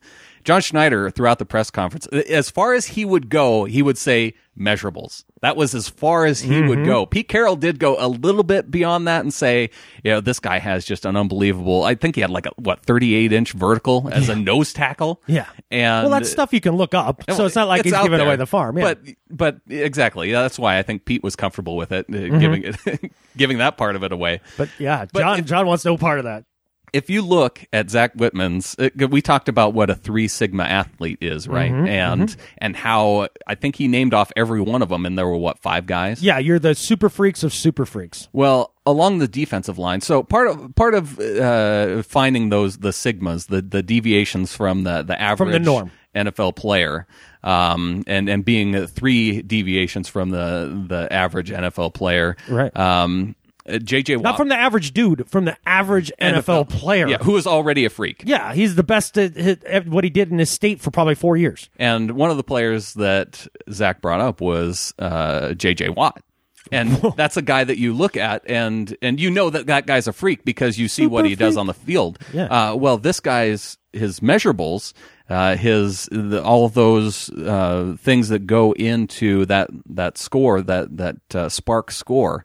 [0.49, 4.33] John Schneider throughout the press conference, as far as he would go, he would say
[4.59, 5.25] measurables.
[5.43, 7.05] That was as far as he would go.
[7.05, 9.69] Pete Carroll did go a little bit beyond that and say,
[10.03, 11.85] you know, this guy has just an unbelievable.
[11.85, 15.21] I think he had like a what 38 inch vertical as a nose tackle.
[15.27, 15.45] yeah.
[15.71, 18.27] and well, that's stuff you can look up, so it's not like he's giving there.
[18.27, 18.79] away the farm.
[18.79, 18.85] Yeah.
[18.95, 22.39] But but exactly, yeah, that's why I think Pete was comfortable with it, uh, Mm-hmm.
[22.39, 24.41] giving it giving that part of it away.
[24.57, 26.45] But yeah, John John wants no part of that.
[26.93, 31.19] If you look at Zach Whitman's, uh, we talked about what a three sigma athlete
[31.21, 31.73] is, right?
[31.73, 35.27] Mm-hmm, and and how I think he named off every one of them, and there
[35.27, 36.23] were what five guys.
[36.23, 38.29] Yeah, you're the super freaks of super freaks.
[38.33, 43.47] Well, along the defensive line, so part of part of uh, finding those the sigmas,
[43.49, 45.91] the the deviations from the the average from the norm.
[46.15, 47.07] NFL player,
[47.45, 52.75] um, and and being three deviations from the the average NFL player, Right.
[52.77, 53.37] Um,
[53.69, 57.07] JJ Watt, Not from the average dude, from the average NFL, player.
[57.09, 58.23] yeah, who is already a freak.
[58.25, 61.15] Yeah, he's the best at, at- at what he did in his state for probably
[61.15, 61.69] four years.
[61.79, 65.91] And one of the players that Zach brought up was uh, J.J.
[65.91, 66.23] Watt.
[66.71, 70.07] And that's a guy that you look at and and you know that that guy's
[70.07, 72.19] a freak because you see what he does on the field.
[72.33, 72.45] Yeah.
[72.45, 74.93] Uh, well, this guy's his measurables,
[75.31, 80.95] uh, his the, all of those uh, things that go into that that score, that
[80.99, 82.45] that uh, SPARQ score.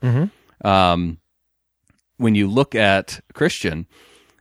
[0.63, 1.19] Um,
[2.17, 3.87] when you look at Christian,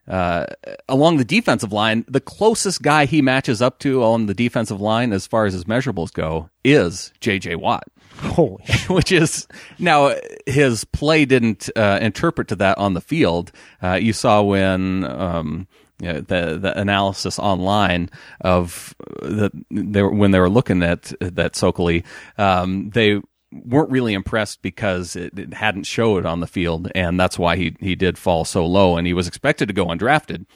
[0.08, 0.46] uh,
[0.88, 5.12] along the defensive line, the closest guy he matches up to on the defensive line
[5.12, 7.56] as far as his measurables go is J.J.
[7.56, 7.84] Watt.
[8.16, 9.46] Holy Which is
[9.78, 10.14] now
[10.46, 13.52] his play didn't uh, interpret to that on the field.
[13.82, 15.66] Uh, you saw when um,
[16.00, 18.10] you know, the the analysis online
[18.40, 22.04] of the they were, when they were looking at that Sokoli,
[22.38, 23.20] um, they
[23.53, 27.76] weren't really impressed because it, it hadn't showed on the field, and that's why he
[27.80, 30.46] he did fall so low, and he was expected to go undrafted.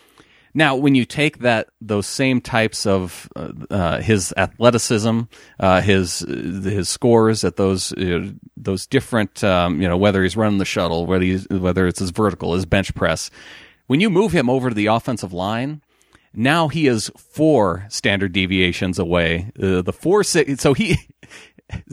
[0.56, 5.20] Now, when you take that those same types of uh, uh, his athleticism,
[5.60, 10.56] uh, his his scores at those uh, those different, um, you know, whether he's running
[10.56, 13.30] the shuttle, whether he's, whether it's his vertical, his bench press,
[13.86, 15.82] when you move him over to the offensive line,
[16.32, 19.52] now he is four standard deviations away.
[19.62, 20.96] Uh, the four so he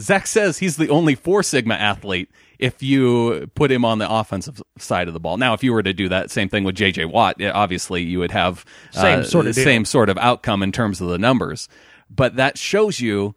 [0.00, 4.62] Zach says he's the only four sigma athlete if you put him on the offensive
[4.78, 5.36] side of the ball.
[5.36, 8.30] Now, if you were to do that same thing with JJ Watt, obviously you would
[8.30, 9.64] have Same uh, sort of deal.
[9.64, 11.68] same sort of outcome in terms of the numbers.
[12.08, 13.34] But that shows you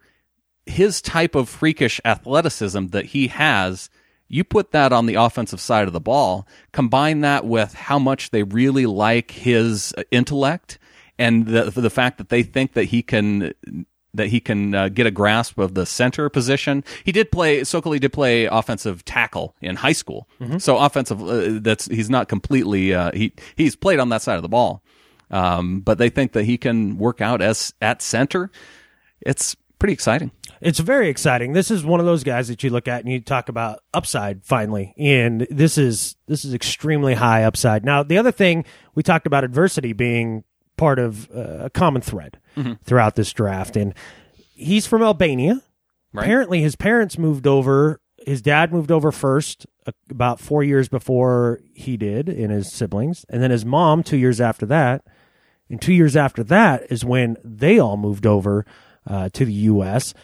[0.66, 3.90] his type of freakish athleticism that he has.
[4.28, 8.30] You put that on the offensive side of the ball, combine that with how much
[8.30, 10.78] they really like his intellect
[11.18, 13.52] and the the fact that they think that he can
[14.14, 16.82] that he can uh, get a grasp of the center position.
[17.04, 17.60] He did play.
[17.60, 20.28] Sokoli did play offensive tackle in high school,
[20.58, 21.22] so offensive.
[21.22, 22.94] Uh, that's he's not completely.
[22.94, 24.82] Uh, he he's played on that side of the ball,
[25.30, 28.50] um, but they think that he can work out as at center.
[29.20, 30.30] It's pretty exciting.
[30.60, 31.52] It's very exciting.
[31.52, 34.44] This is one of those guys that you look at and you talk about upside
[34.44, 37.84] finally, and this is this is extremely high upside.
[37.84, 40.44] Now, the other thing we talked about adversity being
[40.78, 42.38] part of uh, a common thread
[42.84, 43.94] throughout this draft, and
[44.54, 45.62] he's from Albania.
[46.12, 46.22] Right.
[46.22, 48.00] Apparently, his parents moved over.
[48.26, 53.24] His dad moved over first, uh, about four years before he did, and his siblings,
[53.28, 55.04] and then his mom two years after that.
[55.70, 58.64] And two years after that is when they all moved over
[59.06, 60.14] uh, to the U.S.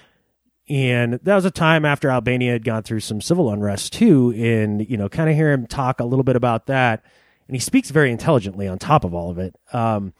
[0.68, 4.32] And that was a time after Albania had gone through some civil unrest too.
[4.36, 7.04] And, you know, kind of hear him talk a little bit about that.
[7.46, 9.54] And he speaks very intelligently on top of all of it.
[9.72, 10.14] Um,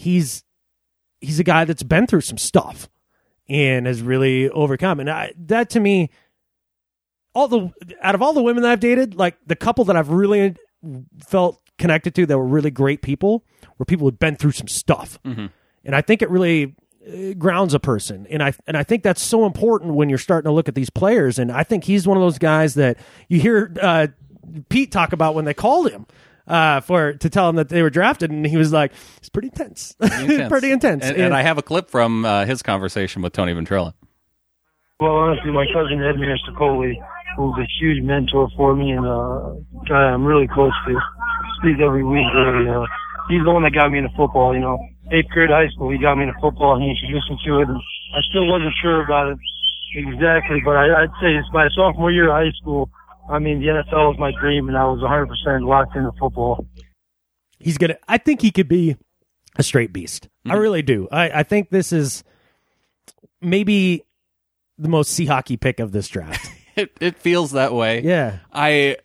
[0.00, 0.42] he's,
[1.20, 2.88] he's a guy that's been through some stuff
[3.48, 5.00] and has really overcome.
[5.00, 6.10] And I, that to me,
[7.34, 7.70] all the,
[8.00, 10.56] out of all the women that I've dated, like the couple that I've really
[11.26, 13.44] felt connected to that were really great people
[13.78, 15.18] were people who'd been through some stuff.
[15.84, 16.76] And I think it really
[17.06, 20.48] uh, grounds a person, and I and I think that's so important when you're starting
[20.48, 21.38] to look at these players.
[21.38, 22.98] And I think he's one of those guys that
[23.28, 24.08] you hear uh,
[24.68, 26.06] Pete talk about when they called him
[26.46, 29.48] uh, for to tell him that they were drafted, and he was like, "It's pretty
[29.48, 29.94] intense,
[30.48, 33.94] pretty intense." And, and I have a clip from uh, his conversation with Tony Ventrella.
[35.00, 36.94] Well, honestly, my cousin Edmir Sokoli,
[37.36, 39.56] who's a huge mentor for me and a
[39.88, 40.94] guy I'm really close to,
[41.58, 42.26] speaks every week.
[42.34, 42.84] Really, uh,
[43.28, 44.52] he's the one that got me into football.
[44.54, 44.78] You know,
[45.10, 46.74] eighth grade high school, he got me into football.
[46.76, 47.80] and He introduced me to it, and
[48.12, 49.38] I still wasn't sure about it
[49.94, 52.90] exactly, but I, I'd say it's my sophomore year of high school.
[53.30, 56.66] I mean, the NFL was my dream, and I was 100% locked into football.
[57.58, 57.96] he's gonna.
[58.08, 58.96] I think he could be
[59.56, 60.28] a straight beast.
[60.44, 60.58] I mm-hmm.
[60.58, 61.08] really do.
[61.12, 62.24] I, I think this is
[63.40, 64.02] maybe
[64.78, 66.48] the most sea hockey pick of this draft.
[66.76, 68.00] It, it feels that way.
[68.00, 68.38] yeah.
[68.52, 69.00] I if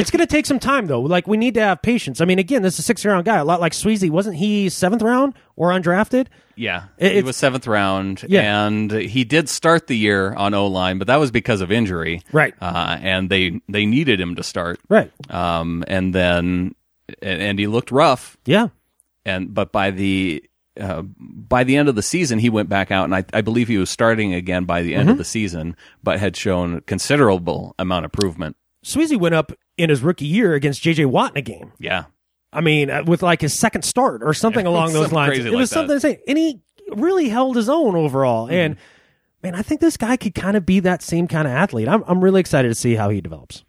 [0.00, 1.00] It's going to take some time, though.
[1.00, 2.20] Like, we need to have patience.
[2.20, 4.10] I mean, again, this is a six round guy, a lot like Sweezy.
[4.10, 6.26] Wasn't he seventh round or undrafted?
[6.56, 8.66] Yeah, It- he was seventh round, Yeah.
[8.66, 12.22] and he did start the year on O line, but that was because of injury,
[12.32, 12.54] Right.
[12.60, 15.10] Uh, and they they needed him to start, Right.
[15.30, 16.74] Um, and then
[17.22, 18.68] and, and he looked rough, Yeah.
[19.24, 20.44] and but by the
[20.78, 23.68] uh, by the end of the season, he went back out, and I, I believe
[23.68, 25.12] he was starting again by the end Mm-hmm.
[25.12, 28.56] of the season, but had shown considerable amount of improvement.
[28.84, 31.06] Sweezy went up in his rookie year against J.J.
[31.06, 31.72] Watt in a game.
[31.78, 32.04] Yeah,
[32.52, 35.38] I mean, uh, with like his second start or something along those lines.
[35.38, 36.20] It like was something to say.
[36.26, 36.60] And he
[36.92, 38.46] really held his own overall.
[38.46, 38.54] Mm-hmm.
[38.54, 38.76] And
[39.42, 41.88] man, I think this guy could kind of be that same kind of athlete.
[41.88, 43.64] I'm, I'm really excited to see how he develops.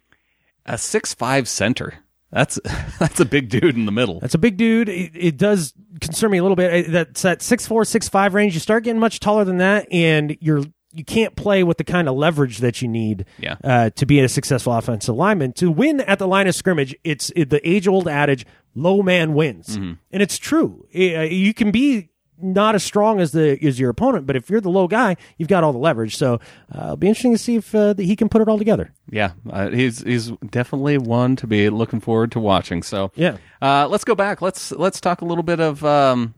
[0.66, 1.94] a six five center.
[2.30, 2.58] That's
[2.98, 4.20] that's a big dude in the middle.
[4.20, 4.88] That's a big dude.
[4.88, 6.90] It, it does concern me a little bit.
[6.90, 8.54] That's that six four, six five range.
[8.54, 12.08] You start getting much taller than that, and you're you can't play with the kind
[12.08, 13.56] of leverage that you need Yeah.
[13.64, 15.52] uh, to be a successful offensive lineman.
[15.54, 19.34] To win at the line of scrimmage, it's it, the age old adage: low man
[19.34, 20.86] wins, and it's true.
[20.94, 22.08] Uh, you can be
[22.44, 25.48] not as strong as the as your opponent, but if you're the low guy, you've
[25.48, 26.16] got all the leverage.
[26.16, 26.40] So
[26.74, 28.92] uh, it'll be interesting to see if uh, he can put it all together.
[29.08, 32.82] Yeah, uh, he's he's definitely one to be looking forward to watching.
[32.82, 33.36] So Yeah.
[33.60, 34.42] uh, let's go back.
[34.42, 36.34] Let's let's talk a little bit of um,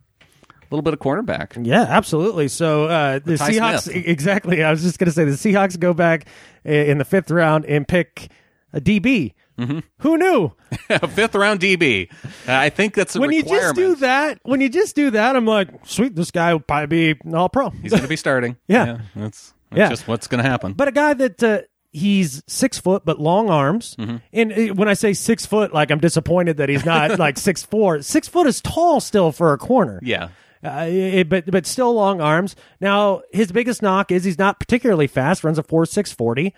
[0.75, 1.65] little bit of cornerback.
[1.67, 2.49] Yeah, absolutely.
[2.49, 4.07] So uh, the Ty Seahawks, Smith.
[4.07, 4.63] exactly.
[4.63, 6.27] I was just going to say the Seahawks go back
[6.65, 8.29] in the fifth round and pick
[8.73, 9.35] a DB.
[9.59, 9.79] Mm-hmm.
[9.99, 10.51] Who knew?
[10.91, 12.11] a fifth round DB.
[12.25, 15.37] Uh, I think that's a when you just do that, when you just do that,
[15.37, 17.71] I'm like, sweet, this guy will probably be all pro.
[17.71, 18.57] He's going to be starting.
[18.67, 18.99] Yeah.
[19.15, 19.89] that's, that's Yeah.
[19.91, 20.73] just what's going to happen.
[20.73, 21.61] But a guy that uh,
[21.93, 24.17] he's six foot but long arms, Mm-hmm.
[24.33, 27.63] and uh, when I say six foot, like I'm disappointed that he's not like six
[27.63, 28.03] four.
[28.03, 30.01] Six foot is tall still for a corner.
[30.03, 30.31] yeah,
[30.65, 32.57] Uh, it- but but still long arms.
[32.81, 35.45] Now his biggest knock is he's not particularly fast.
[35.45, 36.55] Runs a four six forty.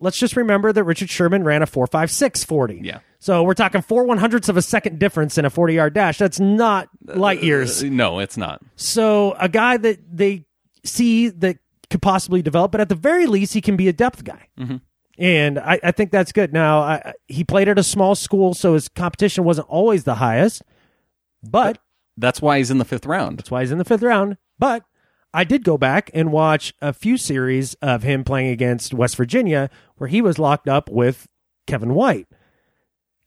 [0.00, 2.80] Let's just remember that Richard Sherman ran a four five six forty.
[2.82, 2.98] Yeah.
[3.20, 6.18] So we're talking four one hundredths of a second difference in a forty yard dash.
[6.18, 7.84] That's not uh, light uh, years.
[7.84, 8.60] Uh, no, it's not.
[8.74, 10.44] So a guy that they
[10.84, 11.58] see that
[11.88, 14.48] could possibly develop, but at the very least he can be a depth guy.
[14.58, 14.76] Mm-hmm.
[15.18, 16.52] And I, I think that's good.
[16.52, 20.62] Now I- he played at a small school, so his competition wasn't always the highest,
[21.44, 21.78] but
[22.16, 23.38] That's why he's in the fifth round.
[23.38, 24.36] that's why he's in the fifth round.
[24.58, 24.84] But
[25.34, 29.70] I did go back and watch a few series of him playing against West Virginia
[29.96, 31.26] where he was locked up with
[31.66, 32.26] Kevin White.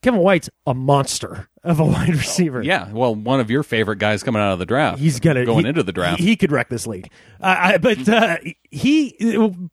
[0.03, 2.61] Kevin White's a monster of a wide receiver.
[2.61, 4.99] Yeah, well, one of your favorite guys coming out of the draft.
[4.99, 6.19] He's gonna going he- into the draft.
[6.19, 7.09] He, he could wreck this league.
[7.41, 8.37] Uh, I, but uh,
[8.69, 9.15] he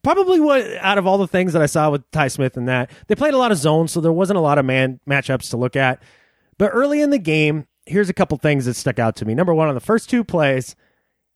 [0.03, 2.91] probably what out of all the things that I saw with Ty Smith and that
[3.09, 5.59] they played a lot of zones, so there wasn't a lot of man matchups to
[5.59, 6.03] look at.
[6.57, 9.35] But early in the game, here's a couple things that stuck out to me.
[9.35, 10.77] Number one, on the first two plays,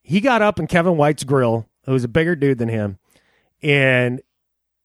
[0.03, 2.99] he got up in Kevin White's grill, who was a bigger dude than him,
[3.63, 4.21] and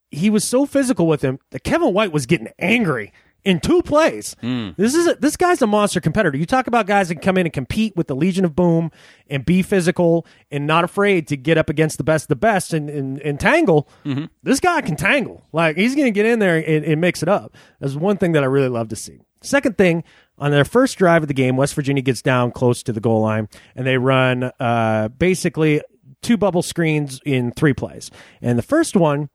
[0.09, 4.35] he was so physical with him that Kevin White was getting angry in two plays.
[4.41, 4.69] Hmm.
[4.77, 6.37] This is a, this guy's a monster competitor.
[6.37, 8.91] You talk about guys that can come in and compete with the Legion of Boom
[9.29, 12.73] and be physical and not afraid to get up against the best of the best
[12.73, 13.89] and, and, and tangle.
[14.05, 14.25] Mm-hmm.
[14.43, 15.45] This guy can tangle.
[15.51, 17.55] Like he's going to get in there and, and mix it up.
[17.79, 19.19] That's one thing that I really love to see.
[19.41, 20.03] Second thing,
[20.41, 23.21] on their first drive of the game, West Virginia gets down close to the goal
[23.21, 25.81] line and they run uh, basically
[26.21, 28.09] two bubble screens in three plays.
[28.41, 29.29] And the first one,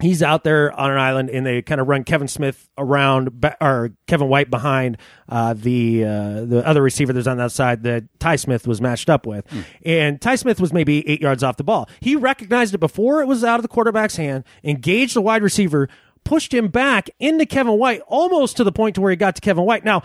[0.00, 3.92] he's out there on an island and they kind of run Kevin Smith around or
[4.08, 8.36] Kevin White behind uh, the uh, the other receiver that's on that side that Ty
[8.36, 9.46] Smith was matched up with.
[9.84, 11.88] And Ty Smith was maybe eight yards off the ball.
[12.00, 15.88] He recognized it before it was out of the quarterback's hand, engaged the wide receiver,
[16.24, 19.40] pushed him back into Kevin White almost to the point to where he got to
[19.40, 19.84] Kevin White.
[19.84, 20.02] Now,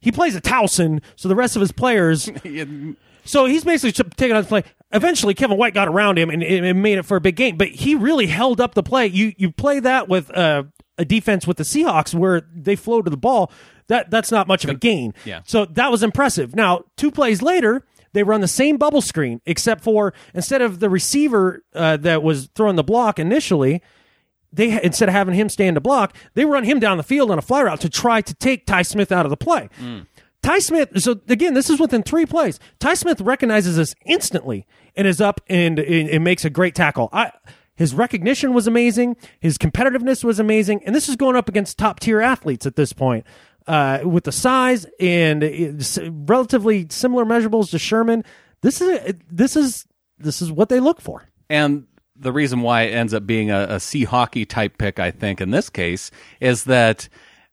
[0.00, 2.30] he plays a Towson, so the rest of his players
[3.26, 4.64] so he's basically taking on the play.
[4.92, 7.56] Eventually, Kevin White got around him and, and made it for a big game.
[7.56, 9.06] But he really held up the play.
[9.06, 10.64] You you play that with uh,
[10.96, 13.50] a defense with the Seahawks where they flow to the ball.
[13.88, 15.12] That that's not much of a gain.
[15.24, 15.40] Yeah.
[15.44, 16.54] So that was impressive.
[16.54, 17.84] Now two plays later.
[18.12, 22.48] They run the same bubble screen, except for instead of the receiver uh, that was
[22.54, 23.82] throwing the block initially,
[24.56, 27.38] they instead of having him stand to block, they run him down the field on
[27.38, 29.68] a fly route to try to take Tye Smith out of the play.
[30.42, 30.90] Tye Smith.
[31.02, 32.58] So again, this is within three plays.
[32.78, 37.08] Tye Smith recognizes this instantly and is up and, and makes a great tackle.
[37.12, 37.32] I,
[37.74, 39.16] his recognition was amazing.
[39.40, 42.92] His competitiveness was amazing, and this is going up against top tier athletes at this
[42.92, 43.26] point.
[43.66, 45.42] Uh, with the size and
[46.28, 48.24] relatively similar measurables to Sherman,
[48.62, 49.86] this is this is
[50.18, 51.24] this is what they look for.
[51.50, 51.86] And
[52.18, 55.50] the reason why it ends up being a, a Seahawky type pick, I think, in
[55.50, 56.10] this case,
[56.40, 57.08] is that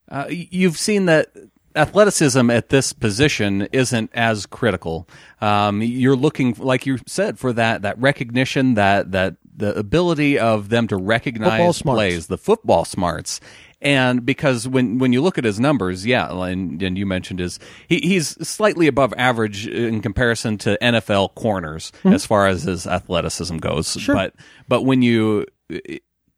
[0.09, 1.31] uh, you've seen that
[1.75, 5.07] athleticism at this position isn't as critical.
[5.41, 10.69] Um, you're looking, like you said, for that that recognition, that that the ability of
[10.69, 13.39] them to recognize plays, the football smarts.
[13.83, 17.59] And because when, when you look at his numbers, yeah, and, and you mentioned his,
[17.89, 22.13] he, he's slightly above average in comparison to NFL corners mm-hmm.
[22.13, 23.91] as far as his athleticism goes.
[23.99, 24.15] Sure.
[24.15, 24.33] But
[24.69, 25.45] but when you,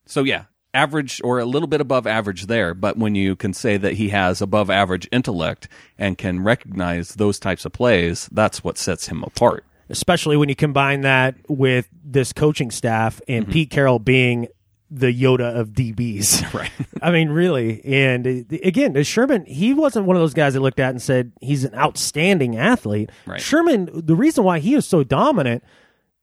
[0.07, 2.73] so yeah, average or a little bit above average there.
[2.73, 5.67] But when you can say that he has above average intellect
[5.97, 9.65] and can recognize those types of plays, that's what sets him apart.
[9.89, 13.53] especially when you combine that with this coaching staff and mm-hmm.
[13.53, 14.47] Pete Carroll being
[14.95, 16.43] the Yoda of DBs.
[16.55, 16.71] Right.
[17.01, 17.83] I mean, really.
[17.83, 21.33] And uh, again, Sherman, he wasn't one of those guys that looked at and said
[21.41, 23.09] he's an outstanding athlete.
[23.25, 23.41] Right.
[23.41, 25.63] Sherman, the reason why he is so dominant,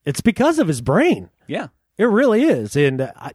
[0.06, 1.28] it's because of his brain.
[1.46, 1.68] Yeah.
[1.98, 2.76] It really is.
[2.76, 3.32] And uh, I,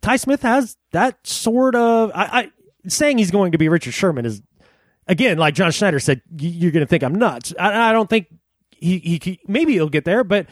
[0.00, 2.12] Tye Smith has that sort of.
[2.14, 2.50] I, I
[2.88, 4.40] saying he's going to be Richard Sherman is
[5.08, 7.52] again, like John Schneider said, you're going to think I'm nuts.
[7.58, 8.28] I, I don't think
[8.70, 10.46] he, he he maybe he'll get there, but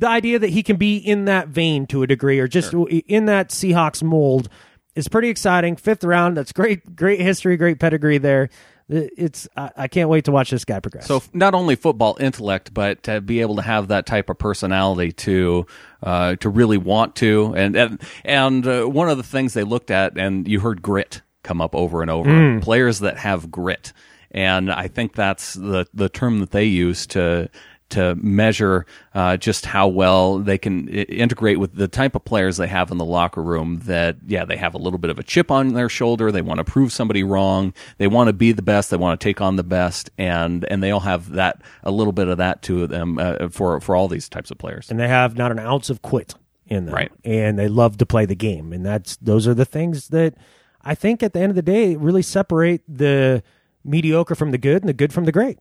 [0.00, 3.26] the idea that he can be in that vein to a degree, or just in
[3.26, 4.48] that Seahawks mold,
[4.94, 5.76] is pretty exciting.
[5.76, 8.48] Fifth round, that's great, great history, great pedigree there.
[8.88, 11.06] It's I, I can't wait to watch this guy progress.
[11.06, 15.12] So not only football intellect, but to be able to have that type of personality
[15.12, 15.66] to
[16.02, 19.90] uh, to really want to, and and and uh, one of the things they looked
[19.90, 22.30] at, and you heard grit come up over and over.
[22.30, 22.62] Mm.
[22.62, 23.92] Players that have grit,
[24.32, 27.48] and I think that's the the term that they use to
[27.90, 32.66] to measure uh, just how well they can integrate with the type of players they
[32.66, 33.80] have in the locker room.
[33.84, 36.32] That yeah, they have a little bit of a chip on their shoulder.
[36.32, 37.74] They want to prove somebody wrong.
[37.98, 38.90] They want to be the best.
[38.90, 42.12] They want to take on the best, and and they all have that a little
[42.12, 44.90] bit of that to them uh, for for all these types of players.
[44.90, 46.34] and they have not an ounce of quit
[46.66, 47.12] in them, Right.
[47.24, 50.34] And they love to play the game, and that's those are the things that
[50.82, 53.42] I think at the end of the day really separate the
[53.84, 55.58] mediocre from the good and the good from the great.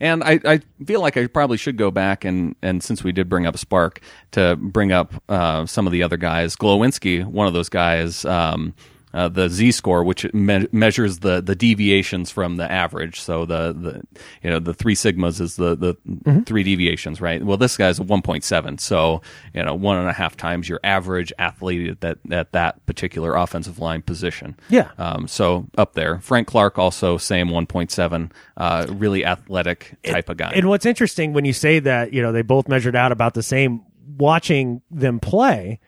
[0.00, 3.28] And I, I feel like I probably should go back and, and since we did
[3.28, 3.98] bring up SPARQ
[4.32, 6.56] to bring up uh, some of the other guys.
[6.56, 8.74] Glowinski, one of those guys, um,
[9.12, 13.20] uh, the Z score, which me- measures the, the deviations from the average.
[13.20, 14.02] So the, the
[14.42, 17.42] you know the three sigmas is the the three deviations, right?
[17.42, 19.22] Well, this guy's a one point seven, so
[19.54, 23.34] you know one and a half times your average athlete at that at that particular
[23.34, 24.56] offensive line position.
[24.68, 24.90] Yeah.
[24.98, 30.28] Um, so up there, Frank Clark also same one point seven, uh, really athletic type
[30.28, 30.52] of guy.
[30.54, 33.42] And what's interesting when you say that, you know, they both measured out about the
[33.42, 33.82] same.
[34.18, 35.80] Watching them play,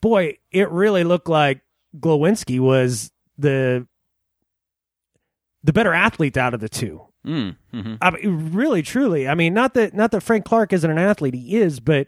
[0.00, 1.60] boy, it really looked like
[2.00, 3.86] Glowinski was the
[5.64, 7.02] the better athlete out of the two.
[7.26, 7.98] Mm, mhm.
[8.00, 9.28] I mean, really, truly.
[9.28, 12.06] I mean, not that not that Frank Clark isn't an athlete, he is, but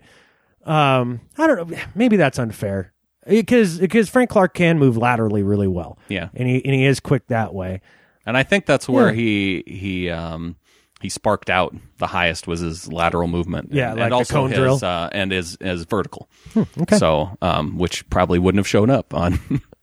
[0.64, 1.78] um, I don't know.
[1.95, 2.93] Maybe that's unfair
[3.28, 5.99] because because Frank Clark can move laterally really well.
[6.09, 6.28] Yeah.
[6.34, 7.80] and he and he is quick that way.
[8.24, 9.14] and I think that's where Yeah.
[9.14, 10.57] he he um,
[11.03, 13.70] he sparked out the highest was his lateral movement.
[13.72, 14.78] Yeah, and, like and also cone his, drill.
[14.82, 16.28] uh, and his his vertical.
[16.57, 16.99] okay.
[16.99, 19.38] So, um, which probably wouldn't have shown up on.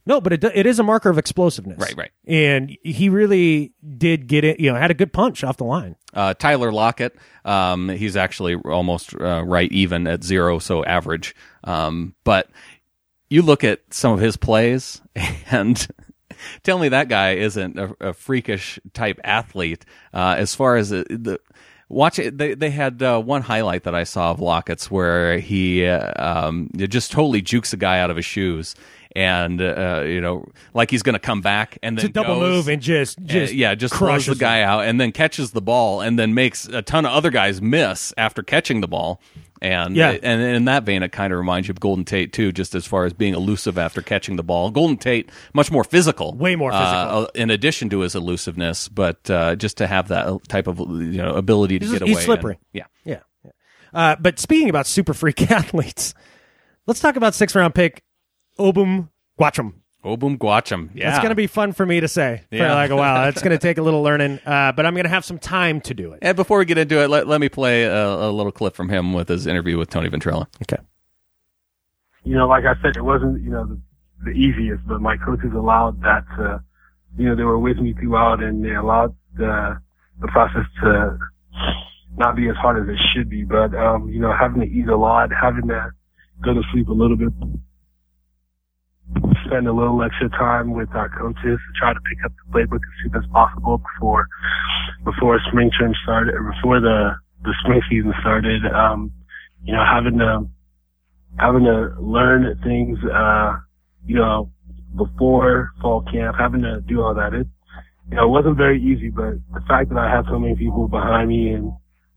[0.07, 1.79] No, but it it is a marker of explosiveness.
[1.79, 2.11] Right, right.
[2.25, 4.57] And he really did get it.
[4.57, 5.97] You know, had a good punch off the line.
[6.13, 11.35] Uh, Tyler Lockett, um, he's actually almost uh, right even at zero, so average.
[11.65, 12.49] Um, but
[13.29, 15.01] you look at some of his plays
[15.51, 15.85] and
[16.63, 19.85] tell me that guy isn't a, a freakish type athlete.
[20.13, 21.39] Uh, as far as the, the
[21.89, 25.85] watch it, they they had uh, one highlight that I saw of Lockett's where he
[25.85, 26.13] uh,
[26.47, 28.73] um, just totally jukes a guy out of his shoes.
[29.17, 30.45] And uh, you know,
[30.75, 33.17] like he's going to come back, and then It's a double goes- move and just-
[33.25, 36.19] just Uh, yeah, just throws crushes the guy out, and then catches the ball, and
[36.19, 39.19] then makes a ton of other guys miss after catching the ball.
[39.59, 40.11] And Yeah.
[40.21, 42.85] and in that vein, it kind of reminds you of Golden Tate too, just as
[42.85, 44.69] far as being elusive after catching the ball.
[44.69, 47.21] Golden Tate much more physical, Way more uh, physical.
[47.23, 51.17] uh, in addition to his elusiveness, but uh, just to have that type of you
[51.23, 52.11] know ability to He's- get away.
[52.11, 52.53] he's slippery.
[52.53, 52.83] and- yeah.
[53.03, 53.19] Yeah.
[53.43, 53.51] yeah.
[53.95, 56.13] Uh, but speaking about super freak athletes,
[56.85, 58.03] let's talk about six round pick
[58.57, 59.73] Obum Gwacham.
[60.05, 60.89] Obum Gwacham.
[60.93, 62.73] Yeah, That's going to be fun for me to say for Yeah.
[62.75, 63.25] like a while.
[63.25, 65.81] That's going to take a little learning, uh, but I'm going to have some time
[65.81, 66.19] to do it.
[66.21, 68.89] And before we get into it, let, let me play a, a little clip from
[68.89, 70.47] him with his interview with Tony Ventrella.
[70.63, 70.81] Okay.
[72.23, 73.79] you know, like I said, it wasn't, you know, the,
[74.25, 76.61] the easiest, but my coaches allowed that to,
[77.17, 79.77] you know, they were with me throughout and they allowed the,
[80.21, 81.17] the process to
[82.17, 83.43] not be as hard as it should be.
[83.43, 85.91] But, um, you know, having to eat a lot, having to
[86.43, 87.29] go to sleep a little bit,
[89.45, 92.83] spend a little extra time with our coaches to try to pick up the playbook
[92.83, 94.27] as soon as possible before,
[95.03, 98.65] before spring term started, or before the, the spring season started.
[98.65, 99.11] Um,
[99.63, 100.47] you know, having to,
[101.39, 103.57] having to learn things, uh,
[104.05, 104.51] you know,
[104.95, 107.33] before fall camp, having to do all that.
[107.33, 107.47] It,
[108.09, 110.87] you know, it wasn't very easy, but the fact that I had so many people
[110.87, 111.73] behind me and,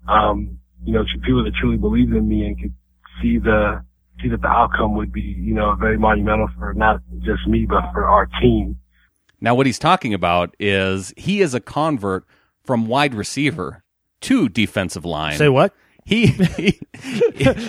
[0.09, 2.75] um, you know, people that truly believed in me and could
[3.21, 3.85] see the,
[4.23, 7.83] see that the outcome would be, you know, very monumental for not just me, but
[7.93, 8.79] for our team.
[9.41, 12.25] Now, what he's talking about is he is a convert
[12.63, 13.83] from wide receiver
[14.23, 15.37] to defensive line.
[15.37, 15.75] Say what?
[16.05, 16.81] He, he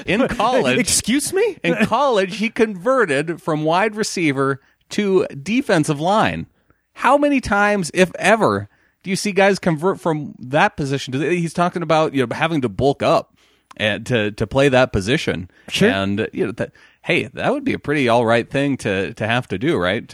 [0.06, 0.78] in college.
[0.80, 1.58] Excuse me?
[1.64, 6.48] in college, he converted from wide receiver to defensive line.
[6.94, 8.68] How many times, if ever,
[9.04, 11.12] do you see guys convert from that position?
[11.14, 13.31] to the- He's talking about you know having to bulk up
[13.82, 15.50] and to to play that position.
[15.68, 15.90] Sure.
[15.90, 16.72] And you know that
[17.02, 20.14] hey, that would be a pretty all right thing to to have to do, right?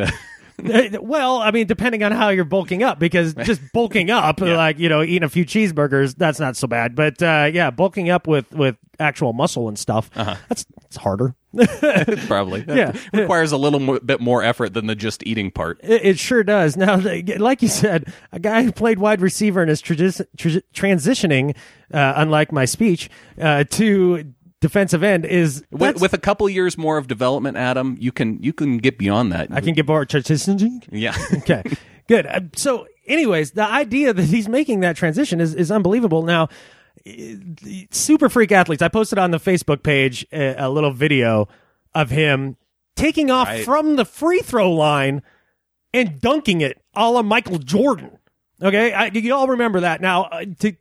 [1.00, 4.90] Well, I mean, depending on how you're bulking up, because just bulking up, like you
[4.90, 6.96] know, eating a few cheeseburgers, that's not so bad.
[6.96, 11.36] But uh, yeah, bulking up with with actual muscle and stuff, that's it's harder.
[12.28, 12.64] Probably.
[12.68, 12.92] Yeah.
[13.14, 15.80] It requires a little more, bit more effort than the just eating part.
[15.84, 16.78] It, it sure does.
[16.78, 21.56] Now, like you said, a guy who played wide receiver and is tradi- tra- transitioning,
[21.94, 23.10] uh, unlike my speech,
[23.42, 28.12] uh, to defensive end is With, with a couple years more of development, Adam, you
[28.12, 29.50] can you can get beyond that.
[29.52, 30.84] I can get more transitioning.
[30.92, 31.16] yeah.
[31.34, 31.64] okay,
[32.08, 32.26] good.
[32.26, 36.24] Uh, so, anyways, the idea that he's making that transition is is unbelievable.
[36.24, 36.50] Now,
[37.92, 38.82] super freak athletes.
[38.82, 41.48] I posted on the Facebook page a, a little video
[41.94, 42.58] of him
[42.96, 43.64] taking off Right.
[43.66, 45.22] from the free throw line
[45.94, 48.18] and dunking it, a la Michael Jordan.
[48.62, 50.02] Okay, I, you all remember that.
[50.02, 50.74] Now, uh, to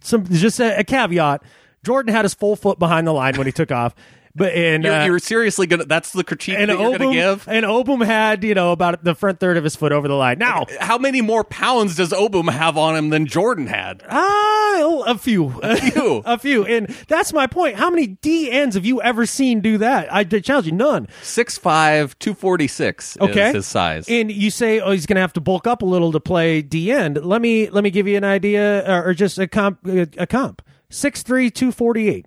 [0.00, 1.42] some just a, a caveat:
[1.84, 3.94] Jordan had his full foot behind the line when he took off.
[4.34, 5.84] But and You're, uh, you're seriously gonna.
[5.84, 7.48] That's the critique and that you're gonna Obum, give.
[7.48, 10.38] and Obum had you know about the front third of his foot over the line.
[10.38, 14.02] Now, How many more pounds does Obum have on him than Jordan had?
[14.08, 16.22] ah, a few, a few.
[16.24, 17.76] a few, and that's my point.
[17.76, 20.10] How many D ends have you ever seen do that?
[20.10, 21.08] I challenge you, none.
[21.22, 24.08] 6'5", 246 Okay, is his size.
[24.08, 26.62] And you say, oh, he's going to have to bulk up a little to play
[26.62, 27.22] D end.
[27.22, 29.86] Let me let me give you an idea, or, or just a comp.
[29.86, 30.62] A comp.
[30.92, 32.26] Six three two forty eight.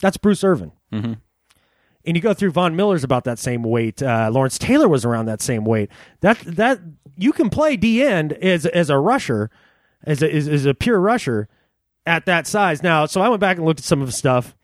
[0.00, 0.72] That's Bruce Irvin.
[0.92, 1.18] Mhm.
[2.04, 4.02] And you go through Von Miller's about that same weight.
[4.02, 5.88] Uh, Lawrence Taylor was around that same weight.
[6.20, 6.80] That that
[7.16, 9.50] you can play D end as as a rusher,
[10.02, 11.48] as a, as, as a pure rusher
[12.04, 12.82] at that size.
[12.82, 14.56] Now, so I went back and looked at some of the stuff,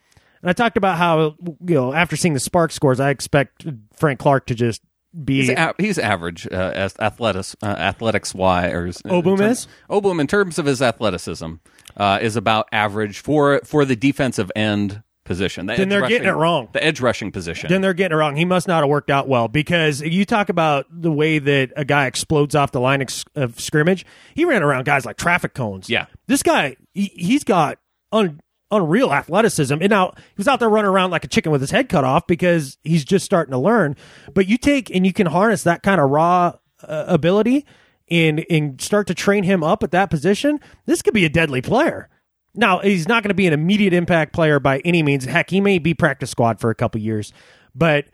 [0.43, 4.19] and I talked about how you know after seeing the SPARQ scores, I expect Frank
[4.19, 4.83] Clark to just
[5.25, 9.03] be He's, a- he's average uh, as athletics uh, athletics wise.
[9.03, 9.67] Obum is?
[9.91, 11.55] Obum in terms of his athleticism
[11.97, 15.67] uh, is about average for for the defensive end position.
[15.67, 16.69] The Then they're getting it wrong.
[16.73, 17.69] The edge rushing position.
[17.69, 18.35] Then they're getting it wrong.
[18.37, 21.85] He must not have worked out well because you talk about the way that a
[21.85, 23.05] guy explodes off the line
[23.37, 24.07] of scrimmage.
[24.35, 25.89] He ran around guys like traffic cones.
[25.91, 26.07] Yeah.
[26.27, 27.79] This guy, he, he's got
[28.11, 28.41] un,
[28.71, 29.75] unreal athleticism.
[29.81, 32.05] And now he was out there running around like a chicken with his head cut
[32.05, 33.97] off because he's just starting to learn.
[34.35, 37.67] But you take and you can harness that kind of raw uh, ability
[38.11, 41.63] and and start to train him up at that position, this could be a deadly
[41.63, 42.09] player.
[42.55, 45.25] Now he's not going to be an immediate impact player by any means.
[45.25, 47.33] Heck, he may be practice squad for a couple years,
[47.75, 48.07] but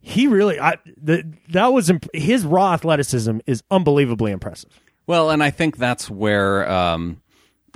[0.00, 4.80] he really I the, that was imp- his raw athleticism is unbelievably impressive.
[5.06, 7.20] Well, and I think that's where um,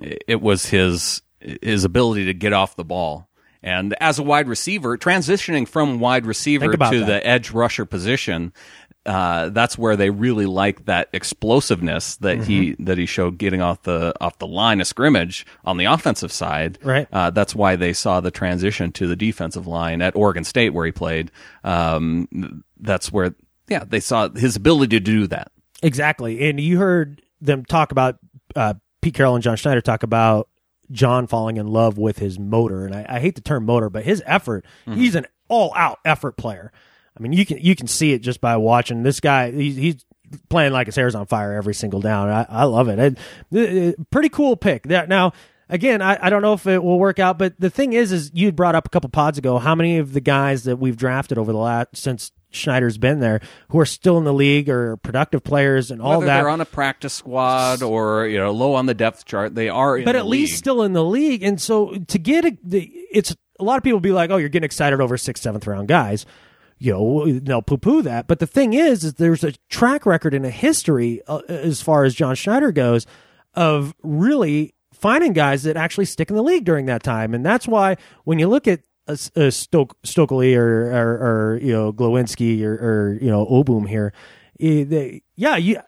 [0.01, 3.28] it was his his ability to get off the ball.
[3.62, 7.06] And as a wide receiver, transitioning from wide receiver to that.
[7.06, 8.52] the edge rusher position,
[9.05, 12.85] uh, that's where they really like that explosiveness that he Mm-hmm.
[12.85, 16.78] that he showed getting off the off the line of scrimmage on the offensive side.
[16.85, 17.09] Right.
[17.12, 20.86] Uh, that's why they saw the transition to the defensive line at Oregon State where
[20.86, 21.31] he played.
[21.65, 23.35] Um, that's where,
[23.69, 25.51] yeah, they saw his ability to do that.
[25.82, 26.48] Exactly.
[26.48, 28.19] And you heard them talk about
[28.55, 30.48] uh, Pete Carroll and John Schneider talk about
[30.90, 32.86] John falling in love with his motor.
[32.86, 34.98] And I, I hate the term motor, but his effort, mm-hmm.
[34.98, 36.73] he's an all out effort player.
[37.16, 39.51] I mean, you can you can see it just by watching this guy.
[39.51, 40.05] He's, he's
[40.48, 42.28] playing like his hair's on fire every single down.
[42.28, 42.98] I, I love it.
[42.98, 43.19] It-
[43.51, 44.85] it- Pretty cool pick.
[44.85, 45.32] That now.
[45.70, 48.31] Again, I, I don't know if it will work out, but the thing is, is
[48.32, 51.36] you brought up a couple pods ago how many of the guys that we've drafted
[51.36, 55.43] over the last since Schneider's been there who are still in the league or productive
[55.45, 58.87] players and all Whether that they're on a practice squad or you know low on
[58.87, 59.99] the depth chart, they are.
[59.99, 61.43] In but the at least still in the league.
[61.43, 64.49] And so to get a, the, it's a lot of people be like, oh, you're
[64.49, 66.25] getting excited over sixth, seventh round guys.
[66.79, 68.29] You know, they'll poo poo that.
[68.29, 72.05] But the thing is, is there's a track record and a history uh, as far
[72.05, 73.05] as John Schneider goes
[73.55, 77.35] of really finding guys that actually stick in the league during that time.
[77.35, 81.73] And that's why when you look at a, a Stoke, Sokoli or, or, or, you
[81.73, 84.13] know, Glowinski or, or, you know, Obum here,
[84.61, 85.79] eh, yeah, you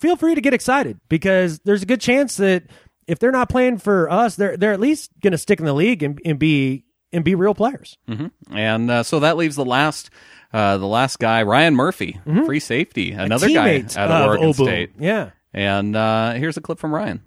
[0.00, 2.64] feel free to get excited because there's a good chance that
[3.06, 5.74] if they're not playing for us, they're they're at least going to stick in the
[5.74, 7.98] league and, and be and be real players.
[8.08, 10.10] hmm And uh, so that leaves the last,
[10.52, 13.98] uh, the last guy, Ryan Murphy, free safety, another guy Mm-hmm.
[13.98, 14.64] out of of Oregon Obum.
[14.64, 14.90] State.
[14.98, 15.30] Yeah.
[15.52, 17.22] And uh, here's a clip from Ryan.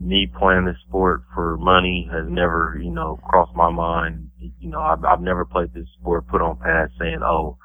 [0.00, 4.30] Me playing this sport for money has never, you know, crossed my mind.
[4.58, 7.58] You know, I've, I've never played this sport put on pass saying, oh,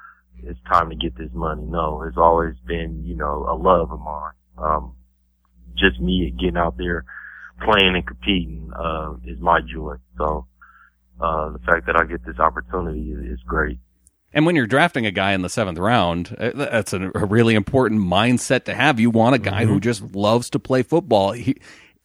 [0.44, 1.64] it's time to get this money.
[1.64, 4.34] No, it's always been, you know, a love of mine.
[4.57, 4.95] Um,
[5.78, 7.06] just me getting out there
[7.64, 9.95] playing and competing, uh, is my joy.
[10.18, 10.45] So,
[11.22, 13.80] uh, the fact that I get this opportunity is, is great.
[14.34, 17.56] And when you're drafting a guy in the seventh round, uh, that's a, a really
[17.56, 18.99] important mindset to have.
[18.99, 19.74] You want a guy Mm-hmm.
[19.74, 21.32] who just loves to play football.
[21.32, 21.56] He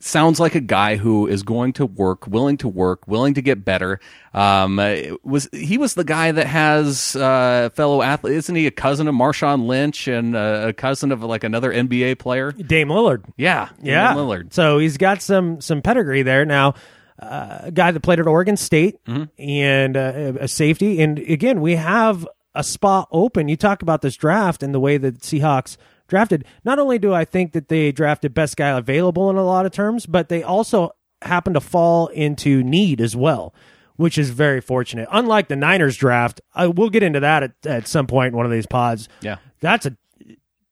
[0.01, 3.65] sounds like a guy who is going to work, willing to work, willing to get
[3.65, 4.01] better.
[4.35, 8.35] Um, uh, was he was the guy that has uh, fellow athlete?
[8.37, 12.19] Isn't he a cousin of Marshawn Lynch and uh, a cousin of like another NBA
[12.19, 12.53] player?
[12.53, 13.25] Dame Lillard.
[13.37, 14.09] Yeah, Yeah.
[14.15, 14.53] Damian Lillard.
[14.53, 16.45] So he's got some some pedigree there.
[16.45, 16.75] Now,
[17.19, 19.25] uh, a guy that played at Oregon State Mm-hmm.
[19.39, 21.03] and uh, a safety.
[21.03, 23.49] And again, we have a spot open.
[23.49, 25.77] You talk about this draft and the way that Seahawks
[26.11, 26.45] drafted.
[26.65, 29.73] Not only do I think that they drafted best guy available in a lot of
[29.73, 30.91] terms, but they also
[31.23, 33.55] happen to fall into need as well.
[33.97, 35.09] Which is very fortunate.
[35.13, 38.47] Unlike the Niners draft, I, we'll get into that at, at some point in one
[38.47, 39.11] of these pods.
[39.21, 39.37] Yeah.
[39.61, 39.95] That's a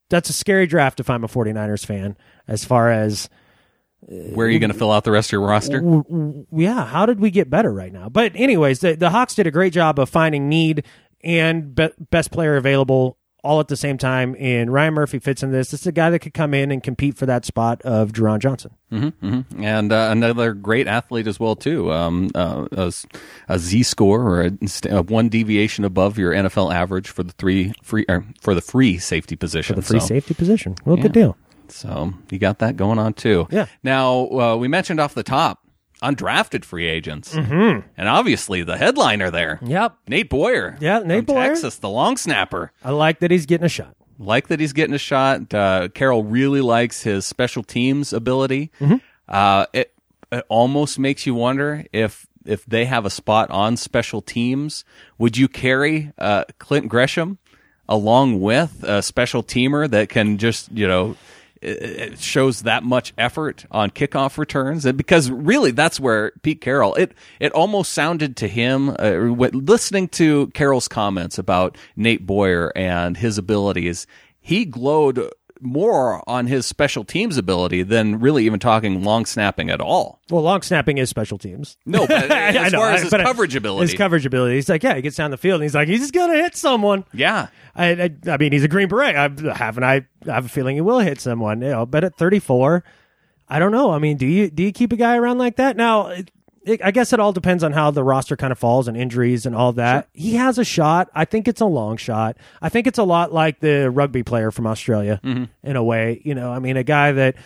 [0.08, 2.16] that's a scary draft if I'm a 49ers fan
[2.46, 3.28] as far as
[4.00, 5.82] Where are you going to fill out the rest of your roster?
[6.50, 8.08] yeah, how did we get better right now?
[8.08, 10.84] But anyways, the, the Hawks did a great job of finding need
[11.22, 14.34] and be- best player available all at the same time.
[14.38, 15.70] And Ryan Murphy fits in this.
[15.70, 18.40] This is a guy that could come in and compete for that spot of Jeron
[18.40, 18.72] Johnson.
[18.90, 21.92] hmm hmm And uh, another great athlete as well too.
[21.92, 22.92] Um, uh, a,
[23.48, 24.52] a Z score or a,
[24.90, 28.98] a one deviation above your NFL average for the three free or for the free
[28.98, 29.76] safety position.
[29.76, 30.74] For the free So- safety position.
[30.84, 31.02] Well, Yeah.
[31.02, 31.36] good deal.
[31.68, 33.46] So you got that going on too.
[33.50, 33.66] Yeah.
[33.82, 35.62] Now uh, we mentioned off the top
[36.02, 37.82] undrafted free agents, Mhm.
[37.96, 39.58] and obviously the headliner there.
[39.64, 39.96] Yep.
[40.08, 40.76] Nate Boyer.
[40.80, 41.48] Yeah, Nate from Boyer.
[41.48, 42.72] Texas, the long snapper.
[42.84, 43.94] I like that he's getting a shot.
[44.18, 45.52] Like that he's getting a shot.
[45.54, 48.70] Uh, Carroll really likes his special teams ability.
[48.80, 48.96] Mm-hmm.
[49.28, 49.92] Uh, it,
[50.32, 54.84] it almost makes you wonder if if they have a spot on special teams,
[55.18, 57.38] would you carry uh, Clint Gresham
[57.88, 61.16] along with a special teamer that can just you know
[61.62, 64.84] it- shows that much effort on kickoff returns.
[64.84, 69.12] And because really that's where Pete Carroll it it almost sounded to him uh,
[69.52, 74.06] listening to Carroll's comments about Nate Boyer and his abilities
[74.40, 75.30] he glowed
[75.60, 80.20] more on his special teams ability than really even talking long snapping at all.
[80.30, 81.76] Well, long snapping is special teams.
[81.86, 83.90] No, but I as know, far as his uh, coverage ability.
[83.90, 84.54] His coverage ability.
[84.56, 86.42] He's like, yeah, he gets down the field and he's like, he's just going to
[86.42, 87.04] hit someone.
[87.12, 87.48] Yeah.
[87.74, 89.16] I, I, I mean, he's a Green Beret.
[89.16, 89.84] I haven't.
[89.84, 91.62] I have a feeling he will hit someone.
[91.62, 92.84] You know, but at 34,
[93.48, 93.92] I don't know.
[93.92, 95.76] I mean, do you do you keep a guy around like that?
[95.76, 96.12] Now,
[96.64, 99.46] it, I guess it all depends on how the roster kind of falls and injuries
[99.46, 100.08] and all that.
[100.12, 101.08] He has a shot.
[101.14, 102.36] I think it's a long shot.
[102.60, 105.48] I think it's a lot like the rugby player from Australia Mhm.
[105.62, 106.20] in a way.
[106.24, 107.36] You know, I mean, a guy that,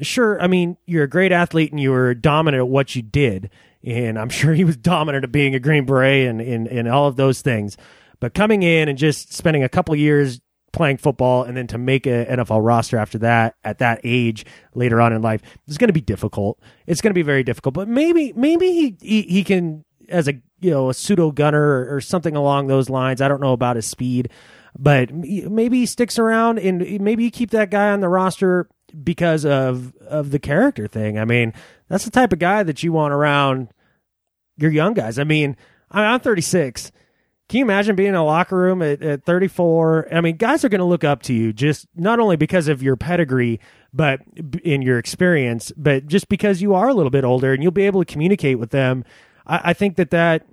[0.00, 3.50] sure, I mean, you're a great athlete and you were dominant at what you did.
[3.84, 7.06] And I'm sure he was dominant at being a Green Beret and, and, and all
[7.08, 7.76] of those things.
[8.20, 10.40] But coming in and just spending a couple years
[10.72, 14.44] playing football and then to make an NFL roster after that at that age
[14.74, 16.60] later on in life is going to be difficult.
[16.86, 17.74] It's going to be very difficult.
[17.74, 21.96] But maybe maybe he he, he can as a you know a pseudo gunner or,
[21.96, 23.20] or something along those lines.
[23.20, 24.30] I don't know about his speed,
[24.78, 28.68] but maybe he sticks around and maybe you keep that guy on the roster
[29.02, 31.18] because of of the character thing.
[31.18, 31.52] I mean,
[31.88, 33.68] that's the type of guy that you want around
[34.56, 35.18] your young guys.
[35.18, 35.56] I mean,
[35.90, 36.92] I'm 36.
[37.50, 40.14] Can you imagine being in a locker room at, at 34?
[40.14, 42.80] I mean, guys are going to look up to you just not only because of
[42.80, 43.58] your pedigree,
[43.92, 44.20] but
[44.62, 47.86] in your experience, but just because you are a little bit older and you'll be
[47.86, 49.04] able to communicate with them.
[49.48, 50.46] I, I think that that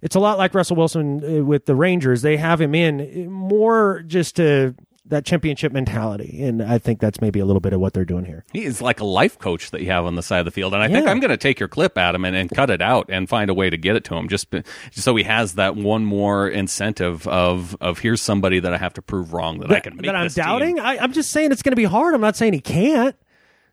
[0.00, 2.22] it's a lot like Russell Wilson uh, with the Rangers.
[2.22, 4.74] They have him in uh, more just to
[5.10, 8.24] that championship mentality, and I think that's maybe a little bit of what they're doing
[8.24, 8.44] here.
[8.52, 10.72] He is like a life coach that you have on the side of the field,
[10.74, 13.06] and I think I'm going to take your clip, Adam, and, and cut it out
[13.08, 15.76] and find a way to get it to him, just, just so he has that
[15.76, 19.80] one more incentive of of here's somebody that I have to prove wrong that, I
[19.80, 20.44] can make that I'm this team.
[20.44, 20.80] doubting.
[20.80, 22.14] I, I'm just saying it's going to be hard.
[22.14, 23.14] I'm not saying he can't.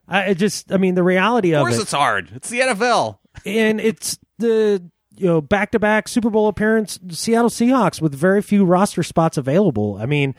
[0.07, 2.30] I just, I mean, the reality Of of, course, it, it's hard.
[2.34, 3.18] It's the NFL.
[3.45, 4.81] and it's the
[5.18, 9.35] you know back to back Super Bowl appearance Seattle Seahawks with very few roster spots
[9.38, 9.97] available.
[9.99, 10.35] I mean,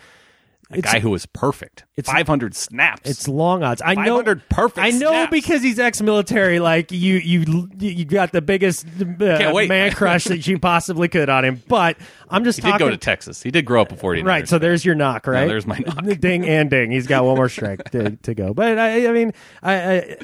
[0.70, 1.86] A guy who is perfect.
[1.96, 3.08] It's 500 snaps.
[3.08, 3.80] It's long odds.
[3.82, 4.18] I know.
[4.18, 5.30] 500 perfect I know snaps.
[5.30, 6.60] because he's ex-military.
[6.60, 11.46] Like you, you, you got the biggest uh, man crush that you possibly could on
[11.46, 11.62] him.
[11.68, 11.96] But
[12.28, 12.78] I'm just he talking.
[12.78, 13.42] did go to Texas.
[13.42, 15.48] He did grow up before he Right, so there's your knock, right?
[15.48, 16.04] there's my knock.
[16.20, 16.90] ding and ding.
[16.90, 18.52] He's got one more strike to, to go.
[18.52, 19.32] But I, I mean,
[19.62, 20.16] I, I,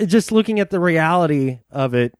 [0.00, 2.14] I just looking at the reality of it,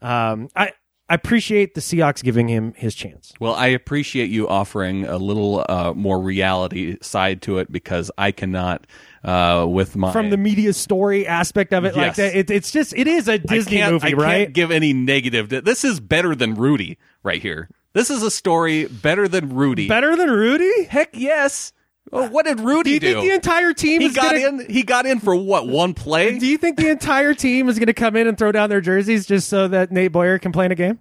[0.00, 0.72] um, I,
[1.10, 3.32] I appreciate the Seahawks giving him his chance.
[3.40, 8.30] Well, I appreciate you offering a little uh, more reality side to it because I
[8.30, 8.86] cannot,
[9.24, 12.16] uh, with my From the media story aspect of it, like Yes.
[12.18, 14.44] that, it, it's just it is a Disney movie, I right?
[14.44, 15.48] Can't give any negative.
[15.48, 17.70] To, this is better than Rudy right here.
[17.94, 19.88] This is a story better than Rudy.
[19.88, 20.84] Better than Rudy?
[20.84, 21.72] Heck yes.
[22.10, 24.66] Well, what did Rudy Do you think the entire team he got gonna- in.
[24.70, 26.38] He got in for what one play?
[26.38, 28.80] Do you think the entire team is going to come in and throw down their
[28.80, 30.98] jerseys just so that Nate Boyer can play in a game?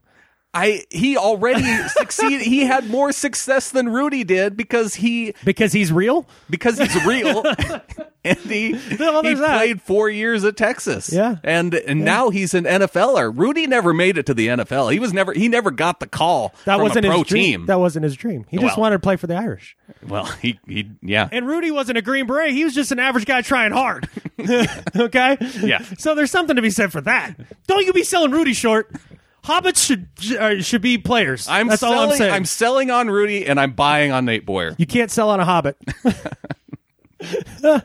[0.53, 2.41] I he already succeeded.
[2.41, 6.27] He had more success than Rudy did because he because he's real.
[6.49, 7.43] Because he's real,
[8.23, 11.11] and he Well, he played four years at Texas.
[11.13, 11.35] Yeah.
[11.43, 13.31] and and now he's an NFLer.
[13.37, 14.91] Rudy never made it to the NFL.
[14.93, 17.43] He was never he never got the call That wasn't his dream.
[17.61, 17.65] team.
[17.67, 18.45] That wasn't his dream.
[18.49, 19.75] He just Well- wanted to play for the Irish.
[20.07, 21.27] well, he he yeah.
[21.31, 22.51] And Rudy wasn't a Green Beret.
[22.53, 24.09] He was just an average guy trying hard.
[24.95, 25.37] okay?
[25.61, 25.81] Yeah.
[25.97, 27.35] So there's something to be said for that.
[27.67, 28.91] Don't you be selling Rudy short.
[29.47, 30.07] Hobbits should
[30.37, 31.47] uh, should be players.
[31.47, 32.33] I'm That's selling, all I'm saying.
[32.33, 34.75] I'm selling on Rudy, and I'm buying on Nate Boyer.
[34.77, 35.77] you can't sell on a Hobbit.
[37.63, 37.79] uh,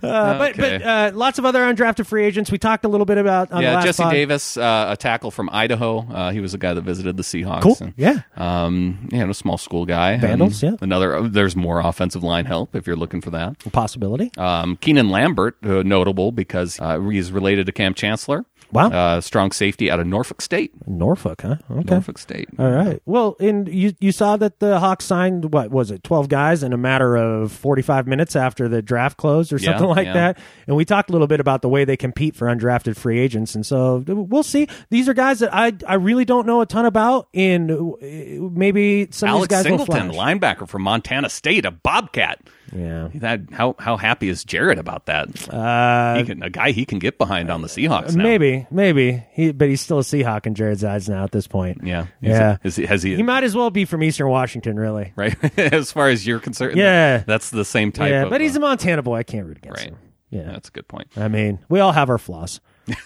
[0.00, 0.78] But Okay.
[0.78, 2.50] but uh, lots of other undrafted free agents.
[2.50, 4.12] We talked a little bit about on the yeah, last Jesse pod.
[4.12, 6.06] Davis, uh, a tackle from Idaho.
[6.08, 7.62] Uh, he was a guy that visited the Seahawks.
[7.62, 7.76] Cool.
[7.80, 8.20] And, Yeah.
[8.36, 10.16] Um, yeah, a small school guy.
[10.18, 10.76] Vandals, Um, yeah.
[10.80, 11.28] Another.
[11.28, 13.58] There's more offensive line help if you're looking for that.
[13.72, 14.30] Possibility.
[14.38, 18.44] Um, Keenan Lambert, uh, notable because uh, he's related to Kam Chancellor.
[18.72, 18.88] Wow.
[18.90, 20.72] Uh, strong safety out of Norfolk State.
[20.86, 21.56] Norfolk, huh?
[21.70, 21.94] Okay.
[21.94, 22.48] Norfolk State.
[22.58, 23.00] All right.
[23.06, 26.72] Well, and you you saw that the Hawks signed what was it, twelve guys in
[26.72, 30.12] a matter of forty five minutes after the draft closed or Yeah, something like yeah.
[30.12, 30.38] that.
[30.66, 33.54] And we talked a little bit about the way they compete for undrafted free agents,
[33.54, 34.68] and so we'll see.
[34.90, 39.08] These are guys that I I really don't know a ton about, and uh, maybe
[39.12, 42.40] some Alex of these guys Singleton, linebacker from Montana State, a Bobcat.
[42.74, 43.08] Yeah.
[43.16, 45.48] That how how happy is Jared about that?
[45.48, 48.24] Uh, he can, a guy he can get behind on the Seahawks now.
[48.24, 51.82] Maybe, maybe he, but he's still a Seahawk in Jared's eyes now at this point.
[51.84, 52.02] Yeah.
[52.02, 52.52] Is yeah.
[52.54, 55.12] it- is he- has he- He might as well be from Eastern Washington, really.
[55.16, 55.36] right?
[55.58, 57.18] as far as you're concerned, Yeah.
[57.18, 58.10] that's the same type.
[58.10, 59.16] yeah, of, but he's uh, a Montana boy.
[59.16, 59.90] I can't root against right.
[59.90, 59.98] him.
[60.30, 61.08] Yeah, that's a good point.
[61.16, 62.60] I mean, we all have our flaws.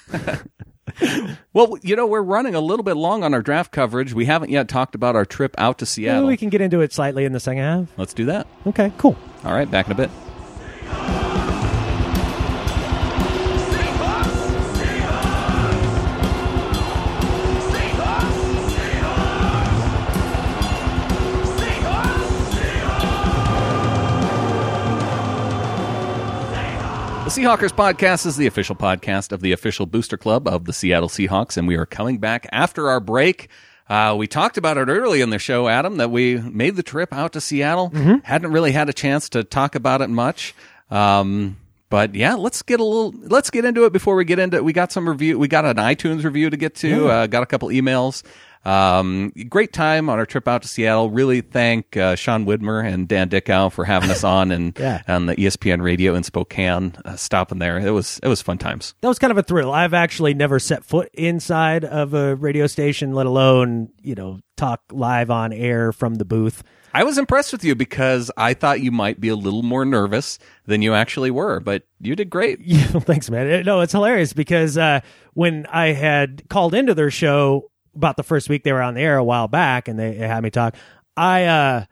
[1.52, 4.14] Well, you know, we're running a little bit long on our draft coverage.
[4.14, 6.28] We haven't yet talked about our trip out to Maybe Seattle.
[6.28, 7.88] we can get into it slightly in the second half.
[7.96, 8.46] Let's do that.
[8.68, 9.16] Okay, cool.
[9.44, 10.10] All right, back in a bit.
[27.30, 31.08] The Seahawkers podcast is the official podcast of the official booster club of the Seattle
[31.08, 33.48] Seahawks, and we are coming back after our break.
[33.88, 37.12] Uh, we talked about it early in the show, Adam, that we made the trip
[37.12, 37.90] out to Seattle.
[38.24, 40.56] Hadn't really had a chance to talk about it much.
[40.90, 41.56] Um,
[41.88, 43.14] but yeah, let's get a little.
[43.16, 44.56] Let's get into it before we get into.
[44.56, 44.64] it.
[44.64, 45.38] We got some review.
[45.38, 46.88] We got an iTunes review to get to.
[46.88, 47.04] Yeah.
[47.04, 48.24] Uh, got a couple emails.
[48.64, 51.10] Um, great time on our trip out to Seattle.
[51.10, 55.02] Really thank uh, Sean Widmer and Dan Dickau for having us on and Yeah.
[55.08, 56.94] on the ESPN radio in Spokane.
[57.04, 58.94] Uh, stopping there, it was it was fun times.
[59.00, 59.72] that was kind of a thrill.
[59.72, 64.82] I've actually never set foot inside of a radio station, let alone you know talk
[64.92, 66.62] live on air from the booth.
[66.92, 70.40] I was impressed with you because I thought you might be a little more nervous
[70.66, 72.58] than you actually were, but you did great.
[72.64, 73.64] Yeah, thanks, man.
[73.64, 75.00] No, it's hilarious because uh,
[75.34, 79.00] when I had called into their show about the first week they were on the
[79.00, 80.76] air a while back, and they had me talk,
[81.16, 81.84] I uh,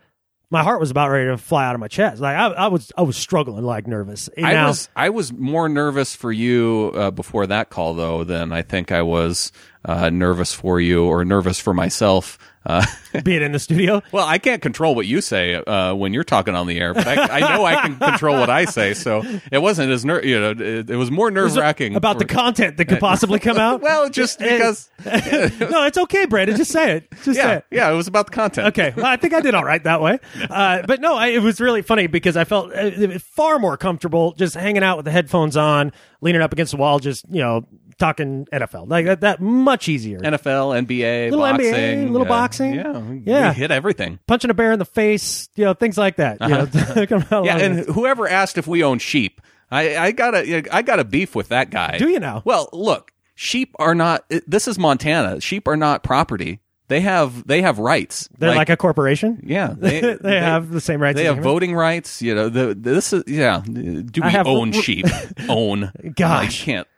[0.50, 2.20] my heart was about ready to fly out of my chest.
[2.20, 4.28] Like I, I was, I was struggling, like nervous.
[4.28, 8.24] And I now- was I was more nervous for you uh, before that call though
[8.24, 9.52] than I think I was
[9.88, 12.38] uh, nervous for you or nervous for myself.
[12.66, 12.84] Uh,
[13.24, 14.02] being in the studio.
[14.12, 17.08] well, I can't control what you say uh, when you're talking on the air, but
[17.08, 18.92] I, I know I can control what I say.
[18.92, 22.26] So it wasn't as ner- you know it, it was more nerve wracking about the
[22.26, 23.80] content that could possibly come out.
[23.82, 26.56] well, just because no, it's okay, Brandon.
[26.56, 27.10] Just say it.
[27.22, 27.64] Just say yeah it.
[27.70, 28.66] yeah it was about the content.
[28.68, 30.18] Okay, well, I think I did all right that way.
[30.50, 34.32] Uh, but no, I, it was really funny because I felt uh, far more comfortable
[34.32, 37.66] just hanging out with the headphones on, leaning up against the wall, just you know
[37.98, 39.20] talking NFL like that.
[39.20, 40.18] That much easier.
[40.20, 42.74] NFL, NBA, Little NBA, boxing, little uh, boxing.
[42.74, 43.48] Yeah, Yeah.
[43.50, 44.18] we hit everything.
[44.26, 46.40] Punching a bear in the face, you know, things like that.
[46.40, 47.42] You know, Uh-huh.
[47.44, 51.04] Yeah, and whoever asked if we own sheep, I, I got a I got a
[51.04, 51.98] beef with that guy.
[51.98, 52.42] Do you know?
[52.44, 54.24] Well, look, sheep are not.
[54.46, 55.40] This is Montana.
[55.40, 56.60] Sheep are not property.
[56.88, 58.30] They have they have rights.
[58.38, 59.40] they're like, a corporation.
[59.44, 61.16] yeah, they, they, have the same rights.
[61.16, 62.22] They have voting rights.
[62.22, 63.62] You know, the this is yeah.
[63.66, 65.04] Do we have- own sheep?
[65.50, 65.92] own?
[66.16, 66.62] Gosh.
[66.62, 66.88] I can't.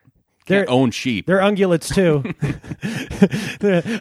[0.51, 1.25] They're- Can't own sheep.
[1.27, 2.23] They're ungulates too.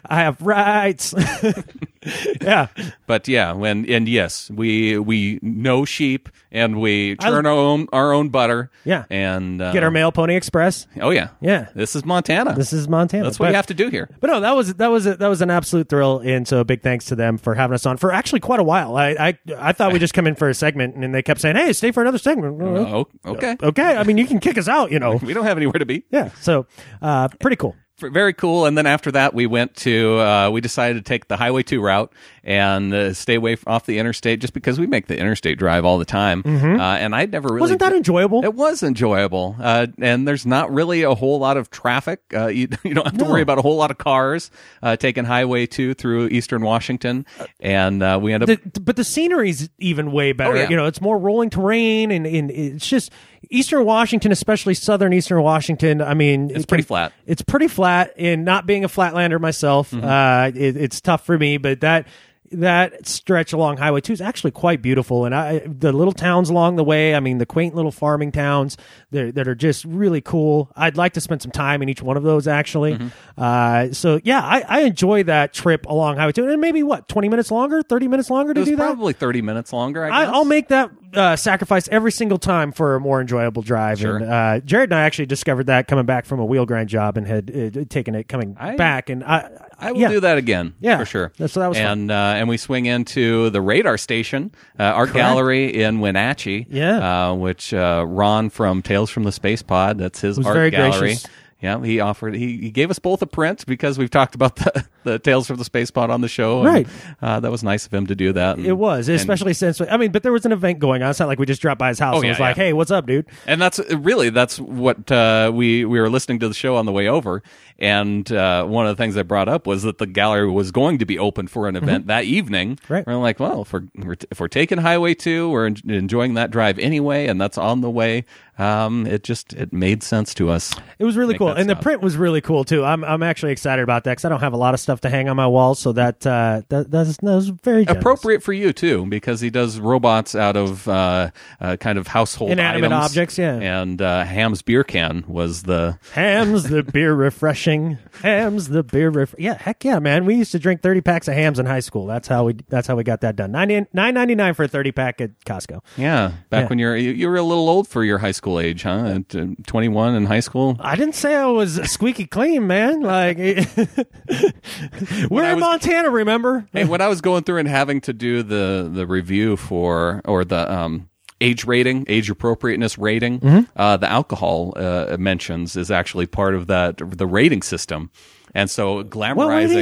[0.06, 1.14] I have rights.
[2.40, 2.68] yeah,
[3.06, 8.12] But yeah, when and yes, we we know sheep and we I- our own our
[8.12, 8.70] own butter.
[8.84, 9.04] Yeah.
[9.10, 10.86] and uh, get our mail Pony Express.
[11.00, 11.68] Oh yeah, Yeah.
[11.74, 12.54] This is Montana.
[12.54, 13.24] This is Montana.
[13.24, 14.08] That's what But- you have to do here.
[14.20, 16.82] But no, that was that was a, that was an absolute thrill, and so big
[16.82, 18.96] thanks to them for having us on for actually quite a while.
[18.96, 21.56] I I, I thought we just come in for a segment, and they kept saying,
[21.56, 23.56] "Hey, stay for another segment." Oh, okay.
[23.62, 23.96] okay.
[23.96, 25.16] I mean, you can kick us out, you know.
[25.16, 26.04] We don't have anywhere to be.
[26.10, 26.30] Yeah.
[26.40, 26.66] So,
[27.02, 27.76] uh, pretty cool.
[28.00, 28.66] Very cool.
[28.66, 31.80] And then after that, we went to, uh, we decided to take the Highway 2
[31.80, 32.12] route
[32.44, 35.98] and uh, stay away off the interstate just because we make the interstate drive all
[35.98, 36.42] the time.
[36.46, 37.56] Uh, and I'd never really.
[37.56, 37.60] Mm-hmm.
[37.62, 38.44] Wasn't that enjoyable?
[38.44, 39.56] It was enjoyable.
[39.60, 42.20] Uh, and there's not really a whole lot of traffic.
[42.34, 43.30] Uh, you, you don't have to No.
[43.30, 44.50] worry about a whole lot of cars
[44.82, 47.26] uh, taking Highway 2 through eastern Washington.
[47.60, 48.48] And uh, we end up.
[48.48, 50.52] The, but the scenery's even way better.
[50.52, 50.68] Oh, yeah.
[50.70, 53.10] You know, it's more rolling terrain, and, and it's just
[53.50, 56.00] Eastern Washington, especially southern Eastern Washington.
[56.00, 57.12] I mean, It's it pretty flat.
[57.26, 60.04] It's pretty flat, and not being a flatlander myself, Mm-hmm.
[60.04, 61.56] uh, it, it's tough for me.
[61.56, 62.06] But that
[62.52, 66.76] that stretch along Highway Two is actually quite beautiful, and I the little towns along
[66.76, 67.14] the way.
[67.14, 68.76] I mean, the quaint little farming towns
[69.10, 70.70] that that are just really cool.
[70.76, 72.94] I'd like to spend some time in each one of those actually.
[72.94, 73.08] Mm-hmm.
[73.36, 77.28] Uh, so yeah, I, I enjoy that trip along Highway Two, and maybe what twenty
[77.28, 78.84] minutes longer, thirty minutes longer to do that.
[78.84, 80.34] probably 30 minutes longer, I I, guess.
[80.34, 84.00] I'll make that uh, sacrifice every single time for a more enjoyable drive.
[84.00, 84.16] Sure.
[84.16, 87.16] And uh, Jared and I actually discovered that coming back from a wheel grind job
[87.16, 89.10] and had uh, taken it coming I- back.
[89.10, 89.50] And I,
[89.80, 90.08] I will yeah.
[90.08, 90.74] do that again.
[90.80, 90.98] Yeah.
[90.98, 91.32] for sure.
[91.38, 95.16] That's- that was and uh, and we swing into the radar station, uh, art Correct.
[95.26, 96.66] gallery in Wenatchee.
[96.70, 97.30] Yeah.
[97.30, 99.98] uh, which uh, Ron from Tales from the Space Pod.
[99.98, 100.98] That's his Was art very gallery.
[101.00, 101.26] gracious.
[101.62, 102.34] Yeah, he offered.
[102.34, 105.56] He, he gave us both a print because we've talked about the, the Tales from
[105.56, 106.58] the Space Pod on the show.
[106.64, 106.86] and, Right.
[107.20, 108.58] uh, that was nice of him to do that.
[108.58, 111.10] It was, especially since I mean, but there was an event going on.
[111.10, 112.62] It's not like we just dropped by his house Oh, and yeah, was like, yeah.
[112.64, 116.48] "Hey, what's up, dude?" And that's really that's what uh, we we were listening to
[116.48, 117.42] the show on the way over,
[117.78, 120.98] and uh, one of the things I brought up was that the gallery was going
[120.98, 122.76] to be open for an event that evening.
[122.76, 122.92] Mm-hmm.
[122.92, 123.06] Right.
[123.06, 126.78] We're like, well, if we're we're- if we're taking Highway Two, we're enjoying that drive
[126.78, 128.24] anyway, and that's on the way.
[128.60, 130.74] Um, it just it made sense to us.
[130.98, 132.84] It was really cool, and the print was really cool too.
[132.84, 135.08] I'm I'm actually excited about that because I don't have a lot of stuff to
[135.08, 138.02] hang on my wall, so that uh, that that's, that was very generous.
[138.02, 141.30] Appropriate for you too, because he does robots out of uh,
[141.60, 143.04] uh, kind of household Inanimate items.
[143.10, 143.54] objects, yeah.
[143.54, 147.96] And uh, Hamm's beer can was the Hamm's the beer refreshing.
[148.22, 150.26] Hamm's the beer ref- Yeah, heck yeah, man.
[150.26, 152.04] We used to drink 30 packs of Hamm's in high school.
[152.06, 153.52] That's how we that's how we got that done.
[153.52, 155.80] 90 9.99 for a 30 pack at Costco.
[155.96, 156.32] yeah.
[156.50, 156.68] Back Yeah.
[156.68, 159.20] when you're you, you were a little old for your high school age, huh?
[159.30, 160.76] At uh, 21 in high school.
[160.80, 163.02] I didn't say I was squeaky clean, man.
[163.02, 163.36] Like
[165.30, 166.66] We're in was- Montana, remember?
[166.72, 170.44] Hey, when I was going through and having to do the the review for or
[170.44, 171.08] the um
[171.40, 173.70] age rating, age appropriateness rating, Mm-hmm.
[173.80, 178.10] uh, the alcohol uh, mentions is actually part of that the rating system,
[178.54, 179.36] and so glamorizing.
[179.36, 179.78] What rating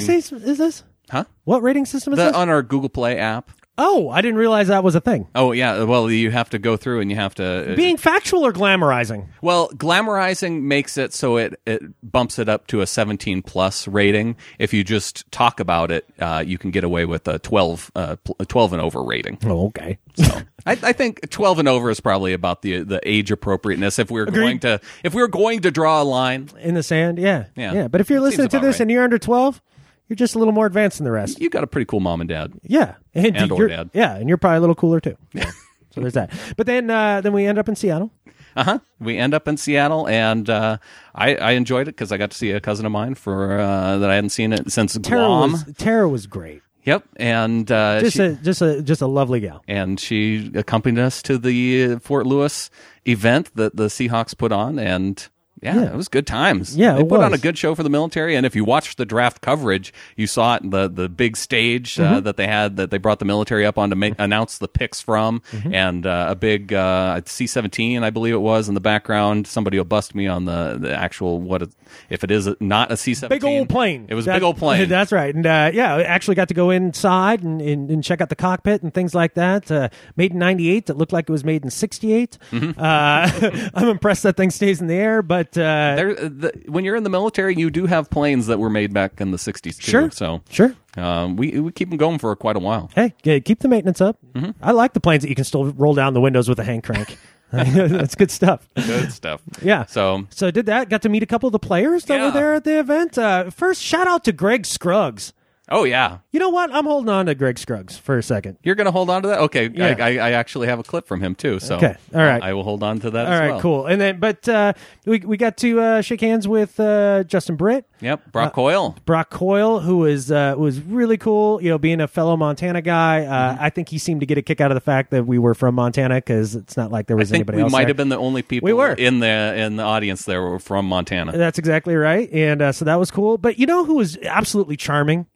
[0.49, 0.85] is this?
[1.11, 1.24] huh?
[1.45, 2.35] What rating system is The, this?
[2.35, 3.51] on our Google Play app.
[3.78, 5.28] Oh, I didn't realize that was a thing.
[5.34, 8.44] Oh yeah, well you have to go through and you have to uh, Being factual
[8.44, 9.28] or glamorizing?
[9.40, 14.36] Well, glamorizing makes it so it, it bumps it up to a 17 plus rating.
[14.59, 18.16] If you just talk about it, uh, you can get away with a 12, uh,
[18.16, 19.38] pl- 12 and over rating.
[19.44, 19.98] Oh, okay.
[20.16, 20.24] So
[20.66, 24.00] I, I think 12 and over is probably about the the age appropriateness.
[24.00, 26.82] If we were going to if we were going to draw a line, In the
[26.82, 27.46] sand, yeah.
[27.55, 27.72] Yeah.
[27.72, 27.88] Yeah.
[27.88, 28.80] But if you're listening to this right.
[28.80, 29.62] and you're under 12,
[30.09, 31.40] you're just a little more advanced than the rest.
[31.40, 32.52] you got a pretty cool mom and dad.
[32.62, 32.94] Yeah.
[33.14, 33.90] And, And or you're- dad.
[33.93, 34.16] Yeah.
[34.16, 35.16] And you're probably a little cooler too.
[35.32, 35.51] Yeah.
[35.90, 36.30] so there's that.
[36.56, 38.10] But then, uh, then we end up in Seattle.
[38.56, 38.78] Uh huh.
[38.98, 40.78] We end up in Seattle, and uh,
[41.14, 43.98] I, I enjoyed it because I got to see a cousin of mine for uh,
[43.98, 45.52] that I hadn't seen it since Tara Guam.
[45.52, 46.62] was, Tara was great.
[46.82, 49.62] Yep, and uh, Just she- a, just a, just a lovely gal.
[49.68, 52.70] and she accompanied us to the uh, Fort Lewis
[53.05, 55.28] event that the Seahawks put on, and
[55.62, 55.82] yeah, Yeah.
[55.93, 56.76] it was good times.
[56.76, 58.98] Yeah, they it put on a good show for the military, and if you watched
[58.98, 62.24] the draft coverage, you saw it in the the big stage uh, Mhm.
[62.24, 65.01] that they had that they brought the military up on to make, announce the picks
[65.01, 65.74] from, Mm-hmm.
[65.74, 69.47] and uh, a big uh, C seventeen, I believe it was, in the background.
[69.47, 71.70] Somebody will bust me on the the actual what it,
[72.10, 74.06] if it is not a C seventeen, Big old plane.
[74.09, 74.89] It was a That- big old plane.
[74.89, 75.35] That's right.
[75.35, 78.36] And uh, yeah, I actually got to go inside and, and, and check out the
[78.36, 79.70] cockpit and things like that.
[79.70, 80.86] Uh, made in '98.
[80.86, 82.36] That looked like it was made in '68.
[82.51, 82.80] Mm-hmm.
[82.80, 85.22] Uh, I'm impressed that thing stays in the air.
[85.22, 88.70] But uh, there, the, when you're in the military, you do have planes that were
[88.70, 89.91] made back in the '60s too.
[89.91, 90.11] Sure.
[90.11, 90.75] So Sure.
[90.97, 92.91] um, we we keep them going for quite a while.
[92.95, 94.19] hey, keep the maintenance up.
[94.35, 94.51] Mm-hmm.
[94.62, 96.83] I like the planes that you can still roll down the windows with a hand
[96.83, 97.16] crank.
[97.51, 98.69] That's good stuff.
[98.75, 99.41] Good stuff.
[99.62, 99.87] Yeah.
[99.87, 100.91] So So did that.
[100.91, 103.16] Got to meet a couple of the players that were there at the event.
[103.16, 105.33] Uh, first, shout out to Greg Scruggs.
[105.70, 106.73] Oh yeah, You know what?
[106.74, 108.57] I'm holding on to Greg Scruggs for a second.
[108.62, 109.39] you're going to hold on to that.
[109.40, 109.95] Okay, Yeah.
[109.99, 111.59] I, I, I actually have a clip from him too.
[111.61, 111.97] So Okay.
[112.15, 112.43] All right.
[112.43, 113.27] I will hold on to that.
[113.27, 113.61] All as right, well.
[113.61, 113.86] cool.
[113.86, 114.73] And then, but uh,
[115.05, 118.97] we we got to uh, shake hands with uh, Justin Britt, Yep, Brock Uh, Coyle.
[119.05, 121.61] Brock Coyle, who was uh, was really cool.
[121.62, 123.62] You know, being a fellow Montana guy, uh, Mm-hmm.
[123.65, 125.55] I think he seemed to get a kick out of the fact that we were
[125.55, 127.73] from Montana because it's not like there I was think anybody we else.
[127.73, 127.89] might there.
[127.89, 128.93] have been the only people We were.
[128.93, 129.27] in the
[129.57, 131.32] in the audience there were from Montana.
[131.36, 133.36] That's exactly right, and uh, so that was cool.
[133.39, 135.27] But you know who was absolutely charming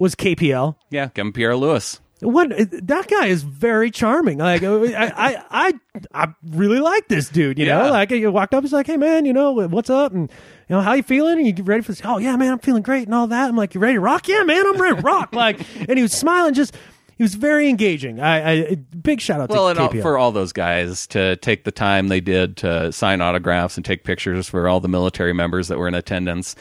[0.00, 0.74] was KPL.
[0.90, 2.00] Yeah, Kevin Pierre-Louis.
[2.22, 4.38] What that guy is very charming.
[4.38, 4.66] Like I,
[5.06, 5.72] I, I,
[6.12, 7.58] I really like this dude.
[7.58, 10.30] You know, like he walked up, he's like, "Hey man, you know what's up?" And
[10.68, 11.38] you know, how you feeling?
[11.38, 12.02] And you get ready for this?
[12.04, 13.48] Oh yeah, man, I'm feeling great and all that.
[13.48, 15.34] I'm like, "You ready to rock?" Yeah, man, I'm ready to rock.
[15.34, 16.52] like, and he was smiling.
[16.52, 16.76] Just
[17.20, 18.18] he was very engaging.
[18.18, 21.64] I, I big shout out Well, to and all, for all those guys to take
[21.64, 25.68] the time they did to sign autographs and take pictures for all the military members
[25.68, 26.56] that were in attendance,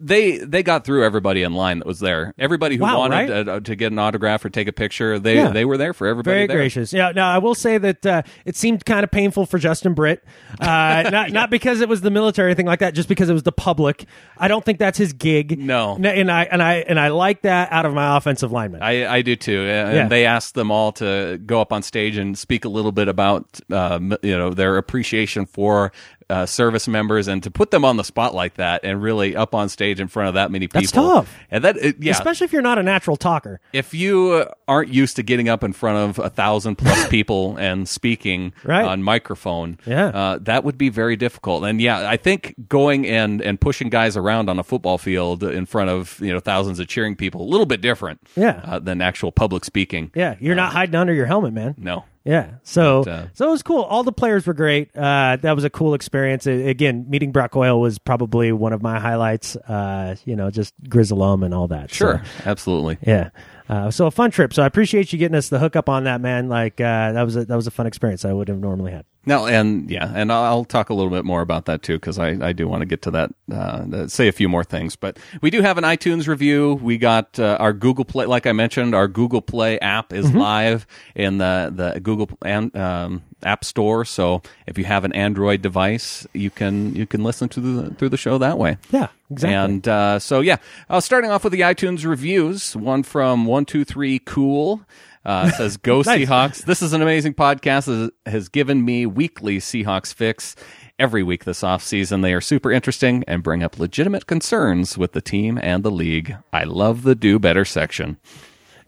[0.00, 2.34] they they got through everybody in line that was there.
[2.36, 3.48] Everybody who Wow, wanted right?
[3.48, 5.50] uh, to get an autograph or take a picture, they Yeah.
[5.50, 6.34] they were there for everybody.
[6.34, 6.56] Very there.
[6.56, 6.92] gracious.
[6.92, 7.12] Yeah.
[7.14, 10.24] Now I will say that uh, it seemed kind of painful for Justin Britt,
[10.60, 10.64] uh,
[11.12, 13.44] not not because it was the military or anything like that, just because it was
[13.44, 14.04] the public.
[14.36, 15.58] I don't think that's his gig.
[15.60, 15.94] No.
[15.96, 18.82] And I and I and I like that out of my offensive lineman.
[18.82, 20.08] I, I do too, and Yeah.
[20.08, 23.60] they asked them all to go up on stage and speak a little bit about
[23.70, 25.92] um, you know their appreciation for
[26.28, 29.54] uh, service members and to put them on the spot like that and really up
[29.54, 30.80] on stage in front of that many people.
[30.80, 31.34] That's tough.
[31.50, 33.60] And that it- yeah, Especially if you're not a natural talker.
[33.72, 37.56] if you uh, aren't used to getting up in front of a thousand plus people
[37.58, 38.84] and speaking Right.
[38.84, 40.06] on microphone, Yeah.
[40.06, 41.64] uh, that would be very difficult.
[41.64, 45.64] And yeah, I think going and and pushing guys around on a football field in
[45.66, 48.60] front of you know thousands of cheering people a little bit different, Yeah.
[48.64, 50.10] uh, than actual public speaking.
[50.14, 51.74] Yeah, you're not hiding under your helmet, man.
[51.78, 52.04] No.
[52.26, 53.82] Yeah, so But, uh, so it was cool.
[53.82, 54.90] All the players were great.
[54.96, 56.46] Uh, that was a cool experience.
[56.46, 59.54] Uh, again, meeting Brock Coyle was probably one of my highlights.
[59.54, 61.90] Uh, you know, just Grizzlum and all that.
[61.90, 62.98] So, Sure, absolutely.
[63.06, 63.30] yeah.
[63.68, 64.52] Uh, so a fun trip.
[64.52, 66.48] So I appreciate you getting us the hookup on that, man.
[66.48, 69.04] Like uh, that was a, that was a fun experience I would have normally had.
[69.26, 72.28] No, and yeah, and I'll talk a little bit more about that too because I,
[72.40, 74.94] I do want to get to that, uh, say a few more things.
[74.94, 76.74] But we do have an iTunes review.
[76.74, 80.38] We got uh, our Google Play, like I mentioned, our Google Play app is Mm-hmm.
[80.38, 84.04] live in the the Google and um, App Store.
[84.04, 88.10] So if you have an Android device, you can you can listen to the through
[88.10, 88.78] the show that way.
[88.90, 89.54] Yeah, exactly.
[89.54, 90.56] And uh, so, yeah,
[90.88, 94.82] uh, starting off with the iTunes reviews, one from one two three cool.
[95.26, 96.20] Uh, says, "Go Nice.
[96.26, 96.64] Seahawks!
[96.64, 97.86] This is an amazing podcast.
[97.86, 100.54] that has given me weekly Seahawks fix
[100.98, 102.22] every week this offseason.
[102.22, 106.36] They are super interesting and bring up legitimate concerns with the team and the league.
[106.52, 108.18] I love the do better section.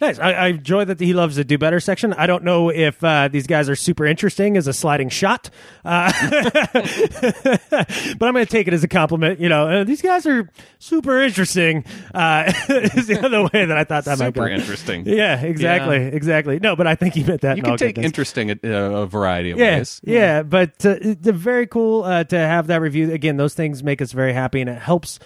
[0.01, 0.19] Nice.
[0.19, 2.12] I, I enjoy that he loves the do better section.
[2.12, 5.51] I don't know if uh, these guys are super interesting as a sliding shot,
[5.85, 9.41] uh, but I'm going to take it as a compliment.
[9.41, 10.49] You know, uh, these guys are
[10.79, 11.85] super interesting.
[12.15, 14.43] Uh, is the other way that I thought that might go.
[14.43, 15.05] Super interesting.
[15.07, 16.03] Yeah, exactly, Yeah.
[16.03, 16.61] exactly.
[16.61, 17.57] No, but I think he meant that.
[17.57, 18.07] You can take goodness.
[18.07, 20.01] interesting a, a variety of yeah, ways.
[20.05, 23.12] Yeah, but uh, it's very cool uh, to have that review.
[23.12, 25.19] Again, those things make us very happy, and it helps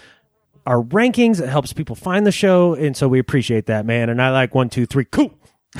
[0.66, 1.40] our rankings.
[1.40, 4.08] It helps people find the show, and so we appreciate that, man.
[4.08, 5.34] And I like one, two, three, cool.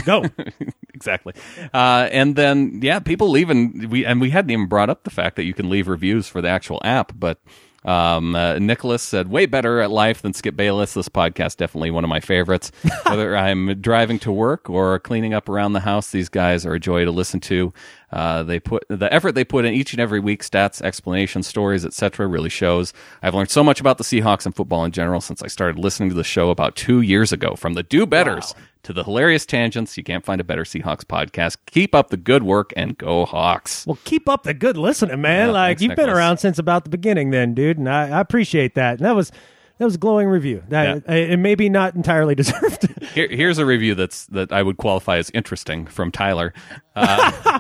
[0.05, 0.25] Go.
[0.95, 1.35] exactly.
[1.75, 3.89] Uh, and then yeah, people leaving.
[3.91, 6.41] We and we hadn't even brought up the fact that you can leave reviews for
[6.41, 7.41] the actual app, but.
[7.85, 10.95] Um, uh, Nicholas said, way better at life than Skip Bayless.
[10.95, 12.71] This podcast, definitely one of my favorites.
[13.07, 16.81] Whether I'm driving to work or cleaning up around the house, these guys are a
[16.81, 17.73] joy to listen to.
[18.13, 21.85] Uh, they put the effort they put in each and every week, stats, explanations, stories,
[21.85, 22.27] etc.
[22.27, 22.93] really shows.
[23.23, 26.11] I've learned so much about the Seahawks and football in general since I started listening
[26.11, 27.57] to the show about two years ago.
[27.57, 28.55] From the do betters
[28.85, 31.57] to the hilarious tangents, you can't find a better Seahawks podcast.
[31.67, 33.87] Keep up the good work and go Hawks.
[33.87, 35.49] Well, keep up the good listening, man.
[35.49, 38.21] Yeah, like thanks, you've been around since about the beginning, then, dude, and I, I
[38.21, 38.99] appreciate that.
[38.99, 39.31] And that was
[39.79, 40.63] that was a glowing review.
[40.69, 42.87] That uh, it maybe not entirely deserved.
[43.15, 46.53] Here, here's a review that's that I would qualify as interesting from Tyler.
[46.95, 47.59] Uh,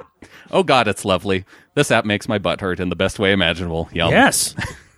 [0.50, 1.46] oh God, it's lovely.
[1.72, 3.88] This app makes my butt hurt in the best way imaginable.
[3.94, 4.10] Yum.
[4.10, 4.54] yes.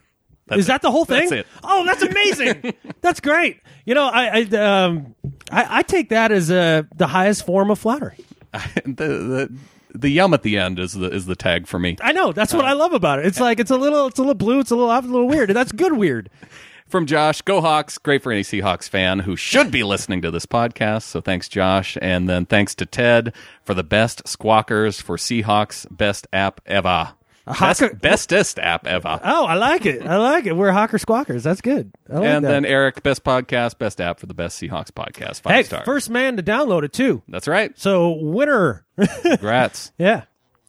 [0.47, 1.31] That's Is that the whole thing?
[1.31, 1.47] That's it.
[1.63, 2.75] Oh, that's amazing.
[3.01, 3.61] that's great.
[3.87, 5.15] You know, I I, um,
[5.51, 8.19] I I take that as uh, the highest form of flattery.
[8.85, 9.55] the, the
[9.95, 11.97] the yum at the end is the is the tag for me.
[12.01, 13.27] I know that's what I love about it.
[13.27, 15.29] It's like it's a little it's a little blue, it's a little off, a little
[15.29, 15.51] weird.
[15.51, 16.31] That's good weird.
[16.87, 17.97] From Josh, go Hawks!
[17.97, 21.03] Great for any Seahawks fan who should be listening to this podcast.
[21.03, 23.33] So thanks, Josh, and then thanks to Ted
[23.65, 27.15] for the best squawkers for Seahawks best app ever.
[27.47, 29.21] Best, bestest app ever.
[29.23, 30.07] Oh, I like it.
[30.07, 30.57] I like it.
[30.57, 31.43] We're hawker squawkers.
[31.43, 31.93] That's good.
[32.09, 32.49] I like and that.
[32.49, 35.43] then Eric, best podcast, best app for the best Seahawks podcast.
[35.43, 35.85] Five hey, star.
[35.85, 37.23] first man to download it too.
[37.29, 37.79] That's right.
[37.79, 38.87] So winner.
[39.23, 39.93] Congrats.
[39.99, 40.25] yeah.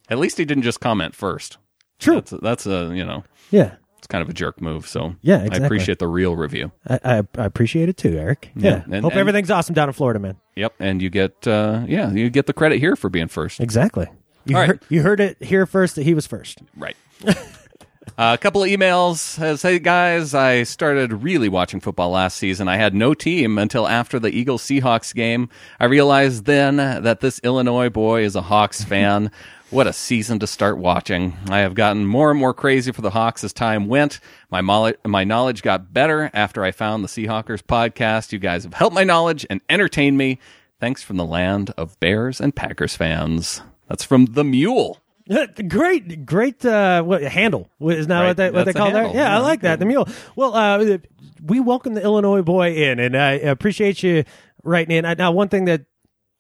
[0.09, 1.57] At least he didn't just comment first.
[1.97, 2.15] True.
[2.15, 3.23] That's a, that's a you know.
[3.51, 3.75] Yeah.
[3.97, 4.87] It's kind of a jerk move.
[4.87, 6.71] So Yeah, I appreciate the real review.
[6.87, 8.51] I, I, I appreciate it too, Eric.
[8.55, 8.83] Yeah.
[8.91, 10.35] and- Hope and- everything's awesome down in Florida, man.
[10.57, 13.59] Yep, and you get uh, yeah, you get the credit here for being first.
[13.61, 14.07] Exactly.
[14.45, 14.67] You right.
[14.67, 16.59] heard, you heard it here first that he was first.
[16.75, 16.95] Right.
[18.17, 22.69] Uh, a couple of emails says, "Hey guys, I started really watching football last season.
[22.69, 25.49] I had no team until after the Eagles Seahawks game.
[25.81, 29.31] I realized then that this Illinois boy is a Hawks fan.
[29.69, 31.35] What a season to start watching!
[31.49, 34.21] I have gotten more and more crazy for the Hawks as time went.
[34.49, 38.31] My mol- my knowledge got better after I found the Seahawkers podcast.
[38.31, 40.39] You guys have helped my knowledge and entertained me.
[40.79, 43.61] Thanks from the land of Bears and Packers fans.
[43.87, 44.99] That's from the Mule."
[45.67, 46.63] great, great.
[46.63, 48.95] Uh, what handle is now Right, what they what they call that?
[48.95, 49.15] handle.
[49.15, 49.79] Yeah, I like that.
[49.79, 50.07] The mule.
[50.35, 50.97] Well, uh,
[51.43, 54.23] we welcome the Illinois boy in, and I appreciate you
[54.63, 55.17] writing in.
[55.17, 55.85] Now, one thing that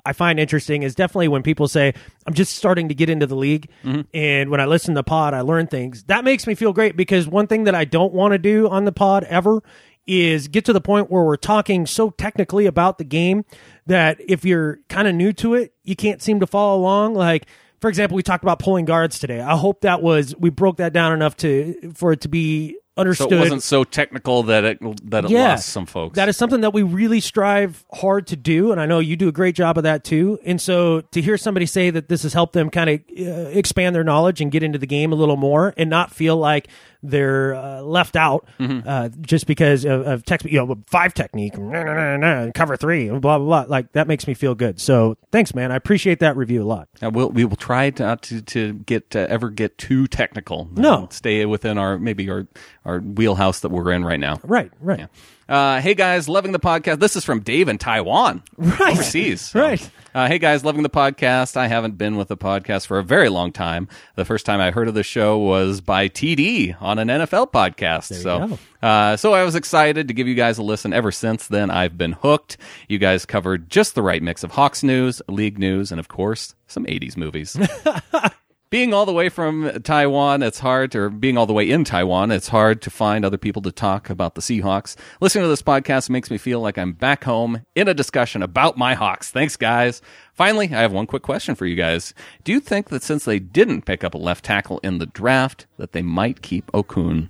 [0.05, 1.93] I find interesting is definitely when people say,
[2.27, 3.69] I'm just starting to get into the league.
[3.83, 4.01] Mm-hmm.
[4.13, 6.03] And when I listen to the pod, I learn things.
[6.03, 8.85] That makes me feel great because one thing that I don't want to do on
[8.85, 9.63] the pod ever
[10.05, 13.43] is get to the point where we're talking so technically about the game
[13.87, 17.15] that if you're kind of new to it, you can't seem to follow along.
[17.15, 17.47] Like,
[17.81, 19.41] for example, we talked about pulling guards today.
[19.41, 23.29] I hope that was, we broke that down enough to, for it to be understood.
[23.29, 24.79] So it wasn't so technical that it
[25.09, 26.15] that it lost some folks.
[26.15, 29.27] That is something that we really strive hard to do, and I know you do
[29.27, 30.39] a great job of that too.
[30.45, 33.95] And so to hear somebody say that this has helped them kind of uh, expand
[33.95, 36.69] their knowledge and get into the game a little more, and not feel like
[37.09, 38.87] they're uh, left out Mm-hmm.
[38.87, 43.09] uh, just because of, of text, you know, five technique, nah, nah, nah, cover three,
[43.09, 43.65] blah blah blah.
[43.67, 44.79] Like that makes me feel good.
[44.79, 45.71] So thanks, man.
[45.71, 46.87] I appreciate that review a lot.
[47.03, 50.69] Uh, we'll, we will try to, not to to get uh, ever get too technical.
[50.73, 50.93] No.
[51.05, 52.47] Uh, stay within our maybe our
[52.85, 54.39] our wheelhouse that we're in right now.
[54.43, 55.07] Right, right.
[55.47, 56.99] Uh, hey guys, loving the podcast.
[56.99, 58.93] This is from Dave in Taiwan, Right.
[58.93, 59.41] overseas.
[59.41, 59.89] So, Right.
[60.15, 61.57] Uh, hey guys, loving the podcast.
[61.57, 63.89] I haven't been with the podcast for a very long time.
[64.15, 68.07] The first time I heard of the show was by TD on an NFL podcast.
[68.07, 70.93] There so, uh, so I was excited to give you guys a listen.
[70.93, 72.55] Ever since then, I've been hooked.
[72.87, 76.55] You guys covered just the right mix of Hawks news, league news, and of course,
[76.65, 77.59] some '80s movies.
[78.69, 82.31] being all the way from Taiwan, it's hard, or being all the way in Taiwan,
[82.31, 84.95] it's hard to find other people to talk about the Seahawks.
[85.21, 88.77] Listening to this podcast makes me feel like I'm back home in a discussion about
[88.77, 89.29] my Hawks.
[89.31, 90.01] Thanks, guys.
[90.33, 92.13] Finally, I have one quick question for you guys.
[92.43, 95.67] Do you think that since they didn't pick up a left tackle in the draft,
[95.77, 97.29] that they might keep Okung?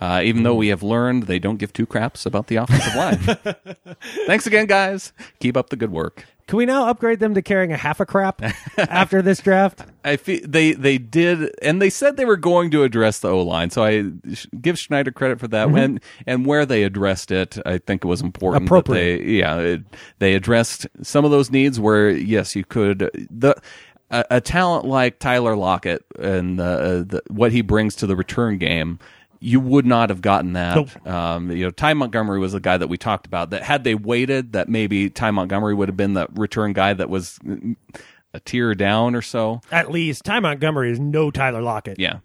[0.00, 3.56] Uh, even though we have learned they don't give two craps about the offensive line.
[4.26, 5.12] Thanks again, guys.
[5.40, 6.26] Keep up the good work.
[6.46, 8.40] Can we now upgrade them to carrying a half a crap
[8.78, 9.84] after this draft?
[10.04, 13.42] I feel they they did, and they said they were going to address the O
[13.42, 13.70] line.
[13.70, 14.04] So I
[14.60, 15.68] give Schneider credit for that.
[15.68, 15.72] Mhm.
[15.72, 18.64] When and where they addressed it, I think it was important.
[18.64, 19.18] that Appropriate.
[19.18, 19.82] They, yeah, it,
[20.20, 23.56] they addressed some of those needs where yes, you could the.
[24.08, 28.56] A, a talent like Tyler Lockett and uh, the, what he brings to the return
[28.56, 29.00] game,
[29.40, 30.76] you would not have gotten that.
[30.76, 31.06] Nope.
[31.06, 33.50] Um, you know, Ty Montgomery was the guy that we talked about.
[33.50, 37.10] That had they waited, that maybe Ty Montgomery would have been the return guy that
[37.10, 37.38] was
[38.34, 39.60] a tier down or so.
[39.70, 41.98] At least Ty Montgomery is no Tyler Lockett.
[41.98, 42.18] Yeah.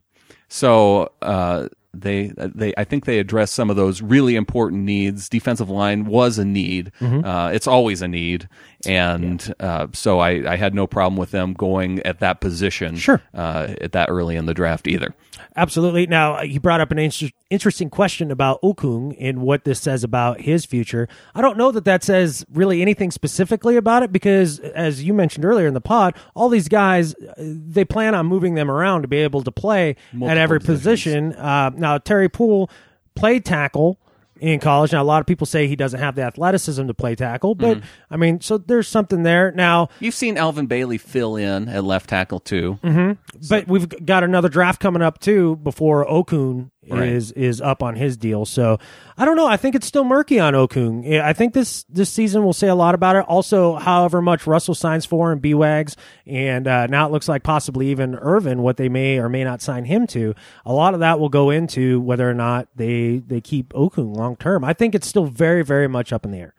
[0.48, 5.30] So uh, they they I think they addressed some of those really important needs.
[5.30, 6.92] Defensive line was a need.
[7.00, 7.26] Mhm.
[7.26, 8.48] Uh, it's always a need,
[8.86, 12.96] and uh, so I, I had no problem with them going at that position.
[12.96, 13.22] Sure.
[13.34, 15.14] uh, at that early in the draft either.
[15.56, 16.08] Absolutely.
[16.08, 20.42] Now, you brought up an inter- interesting question about Okung and what this says about
[20.42, 21.08] his future.
[21.36, 25.44] I don't know that that says really anything specifically about it because, as you mentioned
[25.44, 29.08] earlier in the pod, all these guys, uh, they plan on moving them around to
[29.08, 31.34] be able to play at Multiple every position.
[31.34, 32.70] Uh, now, Terry Poole
[33.16, 34.00] played tackle
[34.42, 34.92] in college.
[34.92, 37.78] Now, a lot of people say he doesn't have the athleticism to play tackle, but
[37.78, 37.84] Mhm.
[38.10, 39.52] I mean, so there's something there.
[39.52, 42.80] Now, You've seen Alvin Bailey fill in at left tackle too.
[42.84, 43.12] hmm
[43.50, 47.10] But we've got another draft coming up too before Okung Right.
[47.10, 48.44] is is up on his deal.
[48.44, 48.80] So
[49.16, 49.46] I don't know.
[49.46, 51.22] I think it's still murky on Okung.
[51.22, 53.26] I think this this season will say a lot about it.
[53.28, 55.96] Also, however much Russell signs for and B Wags,
[56.26, 59.62] and uh, now it looks like possibly even Irvin, what they may or may not
[59.62, 60.34] sign him to.
[60.66, 64.36] A lot of that will go into whether or not they they keep Okung long
[64.36, 64.64] term.
[64.64, 66.56] I think it's still very very much up in the air.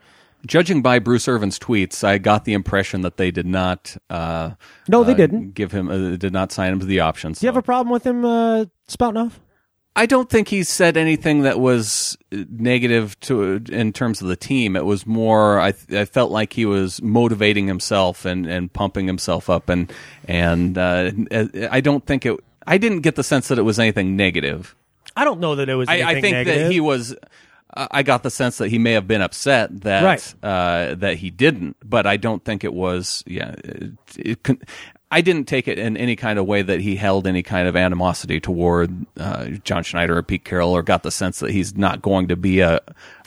[0.46, 3.96] Judging by Bruce Irvin's tweets, I got the impression that they did not.
[4.08, 4.52] Uh,
[4.88, 5.54] No, they uh, didn't.
[5.54, 5.88] give him.
[5.88, 7.40] Uh, did not sign him to the options.
[7.40, 9.40] Do you have a problem with him uh, spouting off?
[9.94, 14.36] I don't think he said anything that was uh, negative to in terms of the
[14.36, 14.74] team.
[14.74, 15.60] It was more.
[15.60, 19.93] I, I felt like he was motivating himself and, and pumping himself up, and
[20.27, 21.10] and uh,
[21.70, 22.40] I don't think it.
[22.66, 24.74] I didn't get the sense that it was anything negative.
[25.14, 25.89] I don't know that it was.
[25.90, 26.62] I, I think negative.
[26.69, 27.14] that he was.
[27.74, 30.35] uh, I got the sense that he may have been upset that Right.
[30.43, 33.23] uh, that he didn't, but I don't think it was.
[33.27, 34.59] Yeah, it, it,
[35.12, 37.76] I didn't take it in any kind of way that he held any kind of
[37.76, 42.01] animosity toward uh, John Schneider or Pete Carroll, or got the sense that he's not
[42.02, 42.76] going to be a,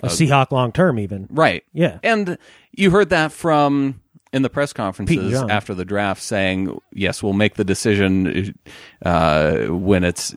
[0.01, 1.63] a Seahawk long term, even right.
[1.73, 1.99] Yeah.
[2.03, 2.37] and
[2.73, 4.01] you heard that from
[4.33, 8.57] in the press conferences after the draft, saying, "Yes, we'll make the decision
[9.05, 10.35] uh, when it's."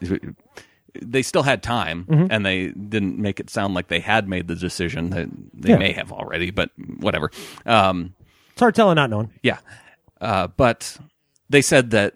[1.01, 2.27] They still had time, Mhm.
[2.31, 5.11] and they didn't make it sound like they had made the decision.
[5.11, 5.79] They, they Yeah.
[5.79, 7.31] may have already, but whatever.
[7.67, 8.15] Um,
[8.53, 9.31] It's hard telling not knowing.
[9.43, 9.59] yeah,
[10.21, 10.99] uh, but
[11.49, 12.15] they said that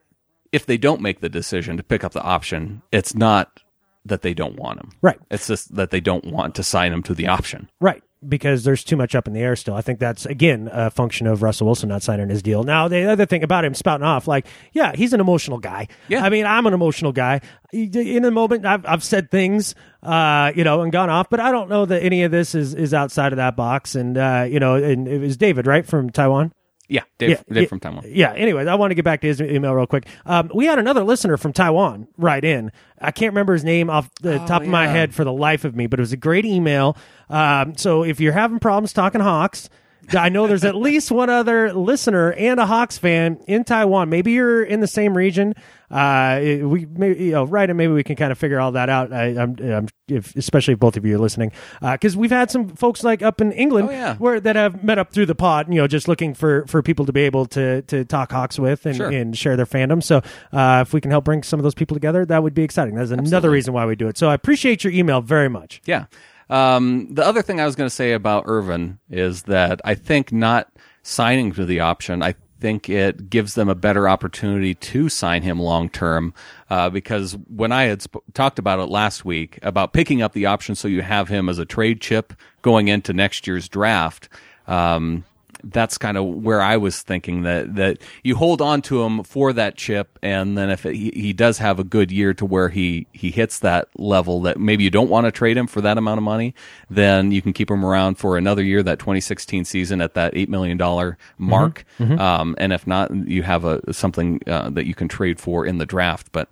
[0.53, 3.61] if they don't make the decision to pick up the option, it's not
[4.05, 4.91] that they don't want him.
[5.01, 5.19] Right.
[5.31, 7.71] It's just that they don't want to sign him to the option.
[7.81, 8.03] Right.
[8.29, 9.75] Because there's too much up in the air still.
[9.75, 12.63] I think that's, again, a function of Russell Wilson not signing his deal.
[12.63, 15.89] Now, the other thing about him spouting off, like, yeah, he's an emotional guy.
[16.07, 16.25] Yeah.
[16.25, 17.41] I mean, I'm an emotional guy.
[17.73, 21.51] In a moment, I've, I've said things, uh, you know, and gone off, but I
[21.51, 23.97] don't know that any of this is, is outside of that box.
[23.97, 26.53] And, uh, you know, and it was David, right, from Taiwan?
[26.89, 28.05] Yeah, Dave, Dave from Taiwan.
[28.07, 28.33] Yeah.
[28.35, 30.07] Anyways, I want to get back to his email real quick.
[30.27, 32.71] Um, we had another listener from Taiwan write in.
[33.01, 35.75] I can't remember his name off the top of my head for the life of
[35.75, 36.97] me, but it was a great email.
[37.31, 39.71] Um, so if you're having problems talking Hawks,
[40.19, 44.11] I know there's at least one other listener and a Hawks fan in Taiwan.
[44.11, 45.55] Maybe you're in the same region.
[45.91, 48.89] Uh, we maybe you know, right, and maybe we can kind of figure all that
[48.89, 49.13] out.
[49.13, 51.53] I, I'm, I'm if, especially if both of you are listening,
[51.83, 54.17] because we've had some folks like up in England yeah.
[54.17, 55.69] where that have met up through the pod.
[55.69, 58.87] You know, just looking for for people to be able to to talk Hawks with
[58.87, 59.11] and, Sure.
[59.11, 60.03] and share their fandom.
[60.03, 62.63] So uh, if we can help bring some of those people together, that would be
[62.63, 62.95] exciting.
[62.95, 63.49] That's another Absolutely.
[63.51, 64.17] reason why we do it.
[64.17, 65.83] So I appreciate your email very much.
[65.85, 66.07] Yeah.
[66.53, 70.33] Um, the other thing I was going to say about Irvin is that I think
[70.33, 70.71] not
[71.03, 75.59] signing to the option, I think it gives them a better opportunity to sign him
[75.59, 76.35] long term.
[76.69, 80.45] Uh, because when I had sp- talked about it last week about picking up the
[80.45, 84.29] option so you have him as a trade chip going into next year's draft,
[84.67, 85.25] um,
[85.65, 89.53] that's kind of where I was thinking that that you hold on to him for
[89.53, 92.69] that chip, and then if it, he, he does have a good year to where
[92.69, 95.99] he he hits that level that maybe you don't want to trade him for that
[95.99, 96.55] amount of money,
[96.91, 100.49] then you can keep him around for another year, that 2016 season at that eight
[100.49, 102.19] million dollar mark, Mhm.
[102.19, 105.79] Um, and if not, you have a something uh, that you can trade for in
[105.79, 106.49] the draft, but.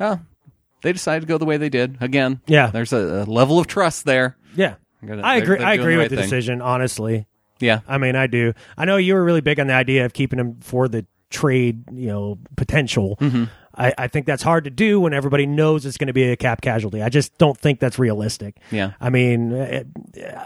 [0.00, 0.16] Uh,
[0.82, 1.96] they decided to go the way they did.
[2.00, 2.66] Again, Yeah.
[2.68, 4.36] There's a, a level of trust there.
[4.56, 4.74] Yeah.
[5.06, 5.58] Gotta- I agree.
[5.58, 6.24] I agree the with the thing.
[6.24, 6.60] decision.
[6.60, 7.26] Honestly,
[7.62, 7.80] Yeah.
[7.88, 8.52] I mean, I do.
[8.76, 11.84] I know you were really big on the idea of keeping him for the trade,
[11.92, 13.16] you know, potential.
[13.20, 13.44] Mm-hmm.
[13.74, 16.36] I, I think that's hard to do when everybody knows it's going to be a
[16.36, 17.00] cap casualty.
[17.02, 18.58] I just don't think that's realistic.
[18.70, 18.92] Yeah.
[19.00, 19.86] I mean, it,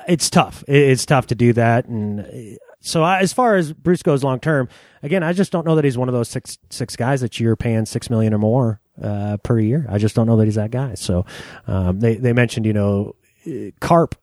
[0.07, 0.63] it's tough.
[0.69, 4.23] It- It's tough to do that, and uh, so I, as far as Bruce goes
[4.23, 4.69] long term,
[5.03, 7.57] again, I just don't know that he's one of those six six guys that you're
[7.57, 9.87] paying six million or more uh, per year.
[9.91, 10.95] I just don't know that he's that guy.
[10.95, 11.27] So
[11.67, 13.17] um, they they mentioned you know
[13.49, 14.15] uh, Carp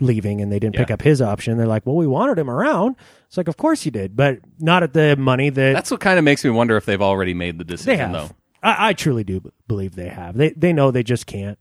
[0.00, 1.56] leaving and they didn't pick up his option.
[1.56, 2.96] They're like, well, we wanted him around.
[3.26, 6.18] It's like, of course you did, but not at the money that That's what kind
[6.18, 8.12] of makes me wonder if they've already made the they decision, have.
[8.12, 8.34] though.
[8.62, 10.36] I, I truly do believe they have.
[10.36, 11.58] They they know they just can't,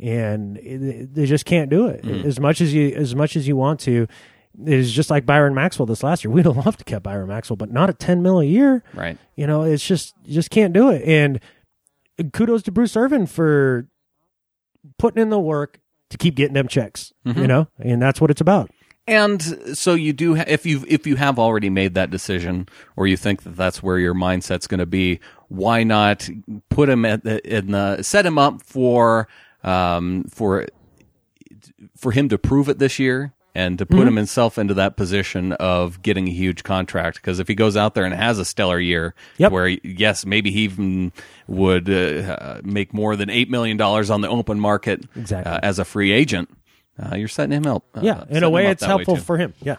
[0.00, 0.56] and
[1.14, 2.24] they just can't do it Mm.
[2.24, 4.06] as much as you as much as you want to.
[4.64, 6.30] It's just like Byron Maxwell this last year.
[6.32, 8.82] We'd have loved to keep Byron Maxwell, but not at ten mil a year.
[8.94, 9.18] Right.
[9.36, 11.02] You know, it's just you just can't do it.
[11.06, 11.40] And
[12.32, 13.86] kudos to Bruce Irvin for
[14.98, 15.78] putting in the work
[16.10, 17.12] to keep getting them checks.
[17.24, 17.46] You Mhm.
[17.48, 18.70] know, and that's what it's about.
[19.08, 19.40] And
[19.78, 23.16] so you do, ha- if you if you have already made that decision, or you
[23.16, 26.28] think that that's where your mindset's going to be, why not
[26.70, 29.28] put him at the, in the set him up for
[29.62, 30.66] um, for
[31.96, 34.08] for him to prove it this year and to put Mhm.
[34.08, 37.16] him himself into that position of getting a huge contract.
[37.16, 39.50] Because if he goes out there and has a stellar year, Yep.
[39.52, 41.10] where yes, maybe he even
[41.48, 45.50] would uh, uh, make more than eight million dollars on the open market Exactly.
[45.52, 46.50] uh, as a free agent.
[47.00, 47.84] Uh, you're setting him up.
[47.94, 49.22] Uh, Yeah, in a way, it's helpful too.
[49.22, 49.52] for him.
[49.62, 49.76] Yeah,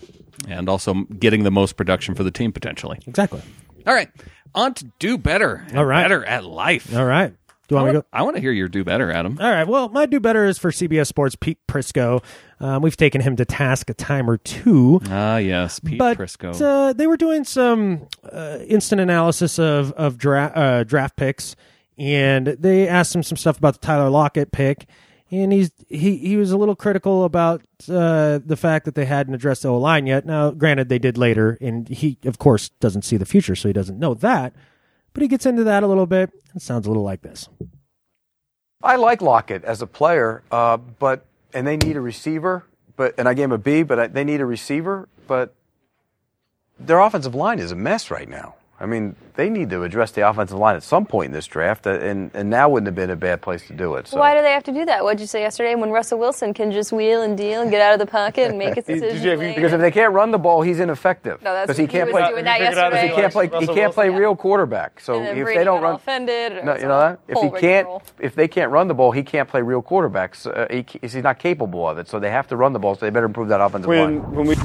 [0.48, 3.00] and also getting the most production for the team potentially.
[3.08, 3.42] exactly.
[3.88, 4.10] All right,
[4.54, 5.66] on to do better.
[5.76, 6.04] All right.
[6.04, 6.96] better at life.
[6.96, 7.34] All right.
[7.68, 8.08] Do you I want to go?
[8.14, 9.38] I want to hear your do better, Adam.
[9.42, 9.68] All right.
[9.68, 12.24] Well, my do better is for CBS Sports Pete Prisco.
[12.60, 15.02] Um, we've taken him to task a time or two.
[15.10, 16.60] Ah, yes, Pete but Prisco.
[16.62, 21.56] uh, they were doing some uh, instant analysis of of dra- uh, draft picks,
[21.98, 24.86] and they asked him some stuff about the Tyler Lockett pick,
[25.30, 29.34] and he's he he was a little critical about uh, the fact that they hadn't
[29.34, 30.26] addressed the O line yet.
[30.26, 33.74] Now, granted, they did later, and he of course doesn't see the future, so he
[33.74, 34.54] doesn't know that.
[35.18, 36.30] But he gets into that a little bit.
[36.56, 37.50] It sounds a little like this.
[38.84, 41.26] I like Lockett as a player, uh, but
[41.56, 42.66] and they need a receiver.
[42.96, 45.10] But and I gave him a B, but I, they need a receiver.
[45.26, 45.56] But
[46.80, 48.58] their offensive line is a mess right now.
[48.80, 51.88] I mean, they need to address the offensive line at some point in this draft,
[51.88, 54.08] uh, and and now wouldn't have been a bad place to do it.
[54.08, 54.20] So.
[54.20, 55.04] Why do they have to do that?
[55.04, 55.74] What did you say yesterday?
[55.74, 58.60] When Russell Wilson can just wheel and deal and get out of the pocket and
[58.60, 59.40] make his decision.
[59.40, 61.42] because if they can't run the ball, he's ineffective.
[61.42, 62.30] No, that's- because he he can't was play.
[62.30, 63.08] doing that because yesterday.
[63.08, 63.46] he can't play.
[63.62, 65.00] He can't play Wilson, real quarterback.
[65.00, 66.52] So And if Brady they don't run, offended.
[66.54, 68.04] or no, it you was know a that if he can't, rigmarole.
[68.20, 70.46] if they can't run the ball, he can't play real quarterbacks.
[70.46, 72.08] Uh, he, he's not capable of it.
[72.08, 72.94] So they have to run the ball.
[72.96, 74.22] So they better improve that offensive line.
[74.34, 74.56] When we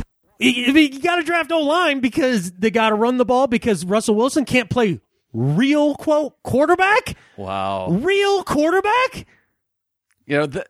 [0.42, 3.84] You, you got to draft O line because they got to run the ball because
[3.84, 5.00] Russell Wilson can't play
[5.32, 7.16] real quote quarterback.
[7.36, 7.90] Wow.
[7.90, 9.26] Real quarterback.
[10.26, 10.66] You know, the,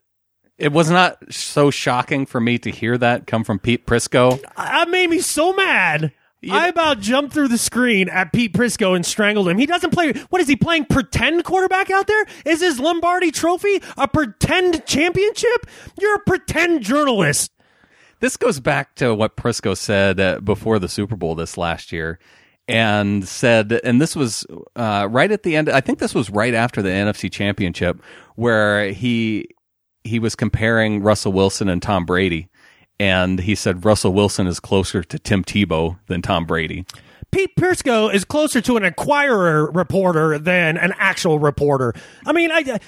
[0.59, 4.41] it was not so shocking for me to hear that come from Pete Prisco.
[4.57, 6.13] That made me so mad.
[6.51, 9.59] I about jumped through the screen at Pete Prisco and strangled him.
[9.59, 10.13] He doesn't play.
[10.31, 10.87] What is he playing?
[10.87, 12.25] Pretend quarterback out there?
[12.45, 15.67] Is his Lombardi Trophy a pretend championship?
[16.01, 17.53] You're a pretend journalist.
[18.23, 22.21] This goes back to what Prisco said uh, before the Super Bowl this last year,
[22.69, 24.47] and said, and this was
[24.77, 25.69] uh, right at the end.
[25.69, 28.01] I think this was right after the NFC Championship,
[28.37, 29.49] where he
[30.05, 32.49] he was comparing Russell Wilson and Tom Brady,
[33.01, 36.87] and he said Russell Wilson is closer to Tim Tebow than Tom Brady.
[37.33, 41.93] Pete Prisco is closer to an Inquirer reporter than an actual reporter.
[42.25, 42.79] I mean, I.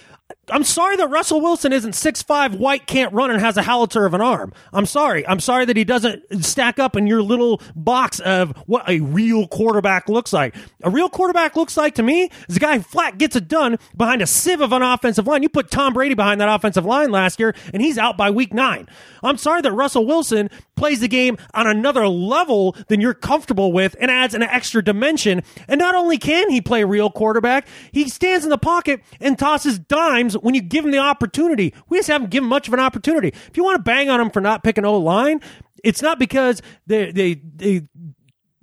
[0.51, 4.15] I'm sorry that Russell Wilson isn't 6'5, white, can't run, and has a howitzer of
[4.15, 4.53] an arm.
[4.73, 5.27] I'm sorry.
[5.27, 9.47] I'm sorry that he doesn't stack up in your little box of what a real
[9.47, 10.55] quarterback looks like.
[10.83, 13.79] A real quarterback looks like to me is a guy who flat gets it done
[13.97, 15.43] behind a sieve of an offensive line.
[15.43, 18.53] You put Tom Brady behind that offensive line last year, and he's out by week
[18.55, 18.89] nine.
[19.23, 23.97] I'm sorry that Russell Wilson plays the game on another level than you're comfortable with
[24.01, 25.43] and adds an extra dimension.
[25.69, 29.79] And not only can he play real quarterback, he stands in the pocket and tosses
[29.79, 31.75] dimes when you give him the opportunity.
[31.89, 33.29] We just haven't given much of an opportunity.
[33.29, 35.41] If you want to bang on him for not picking O line,
[35.83, 37.87] it's not because they they they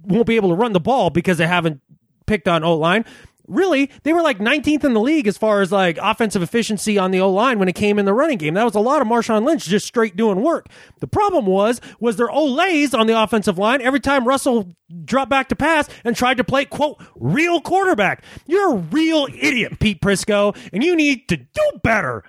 [0.04, 1.82] won't be able to run the ball because they haven't
[2.26, 3.06] picked on O line.
[3.52, 7.12] Really, they were like 19th in the league as far as like offensive efficiency on
[7.12, 8.54] the O line when it came in the running game.
[8.54, 10.68] That was a lot of Marshawn Lynch just straight doing work.
[11.02, 14.74] The problem was was their Olays on the offensive line every time Russell
[15.04, 18.24] dropped back to pass and tried to play quote real quarterback.
[18.48, 22.24] You're a real idiot, Pete Prisco, and you need to do better.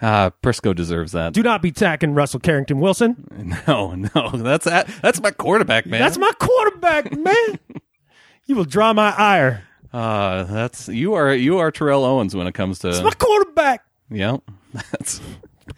[0.00, 1.32] Uh, Prisco deserves that.
[1.32, 3.28] Do not be tacking Russell Carrington Wilson.
[3.66, 6.00] No, no, that's that, that's my quarterback, man.
[6.00, 7.58] That's my quarterback, man.
[8.46, 9.64] you will draw my ire.
[9.92, 13.84] Uh, that's you are you are Terrell Owens when it comes to It's my quarterback.
[14.10, 14.38] Yeah,
[14.72, 15.20] that's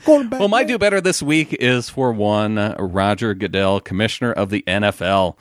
[0.05, 0.41] quarterback.
[0.41, 0.49] well.
[0.49, 5.37] My do better this week is for one uh, Roger Goodell, Commissioner of the NFL.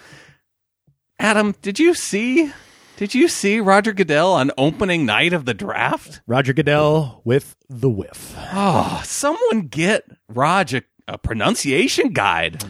[1.19, 2.52] Adam, did you see?
[2.97, 6.22] Did you see Roger Goodell on opening night of the draft?
[6.27, 8.34] Roger Goodell with the whiff.
[8.53, 12.64] Oh, someone get Roger a, a pronunciation guide.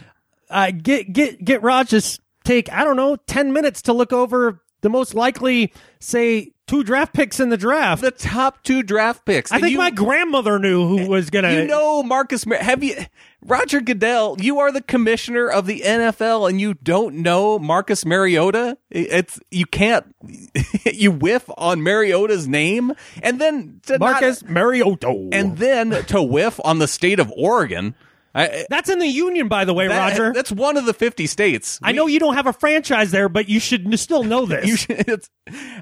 [0.48, 4.88] Uh, get get get Rogers take I don't know ten minutes to look over the
[4.90, 8.02] most likely say two draft picks in the draft.
[8.02, 9.50] The top two draft picks.
[9.52, 11.52] I And think you- my grandmother knew who was gonna.
[11.52, 12.44] You know Marcus.
[12.60, 12.96] Have you,
[13.42, 14.36] Roger Goodell?
[14.40, 18.76] You are the commissioner of the NFL, and you don't know Marcus Mariota.
[18.90, 20.06] It's you can't.
[20.84, 22.92] you whiff on Mariota's name,
[23.22, 25.28] and then to not- Marcus Mariota.
[25.32, 27.94] and then to whiff on the state of Oregon.
[28.36, 30.32] I, That's in the union, by the way, that- Roger.
[30.32, 31.80] That's one of the 50 states.
[31.82, 34.80] I know you don't have a franchise there, but you should still know this.
[34.80, 35.24] Should,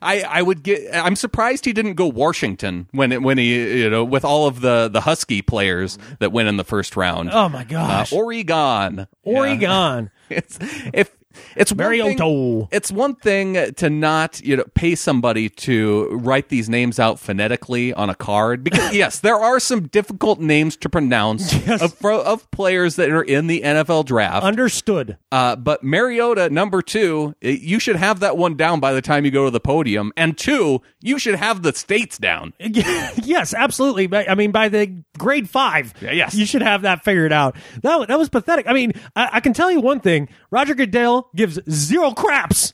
[0.00, 0.94] I I would get.
[0.94, 4.60] I'm surprised he didn't go Washington when it, when he you know with all of
[4.60, 7.30] the the Husky players that went in the first round.
[7.32, 10.10] oh my gosh, Uh, Oregon, Oregon.
[10.30, 10.36] Yeah.
[10.36, 10.58] it's
[10.92, 11.10] if
[11.56, 12.18] it's one Mariota.
[12.18, 17.18] thing, it's one thing to not you know pay somebody to write these names out
[17.18, 22.50] phonetically on a card because yes, there are some difficult names to pronounce of of
[22.50, 24.44] players that are in the NFL draft.
[24.44, 25.16] Understood.
[25.32, 29.30] Uh, but Mariota, number two, you should have that one down by the time you
[29.30, 30.12] go to the podium.
[30.16, 32.52] And two, you should have the states down.
[32.60, 34.08] yes, absolutely.
[34.14, 36.34] I mean, by the grade five, yes.
[36.34, 37.56] you should have that figured out.
[37.82, 38.66] That that was pathetic.
[38.68, 42.72] I mean, I, I can tell you one thing: Roger Goodell gives zero craps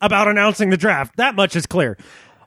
[0.00, 1.16] about announcing the draft.
[1.16, 1.96] That much is clear.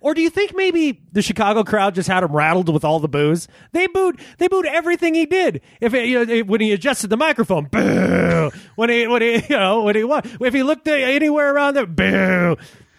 [0.05, 3.07] Or do you think maybe the Chicago crowd just had him rattled with all the
[3.07, 3.47] boos?
[3.71, 4.19] They booed.
[4.37, 5.61] They booed everything he did.
[5.81, 8.51] If it, you know, when he adjusted the microphone, boo.
[8.75, 10.01] When he, when he, you know, when he?
[10.01, 12.55] If he looked anywhere around there, boo.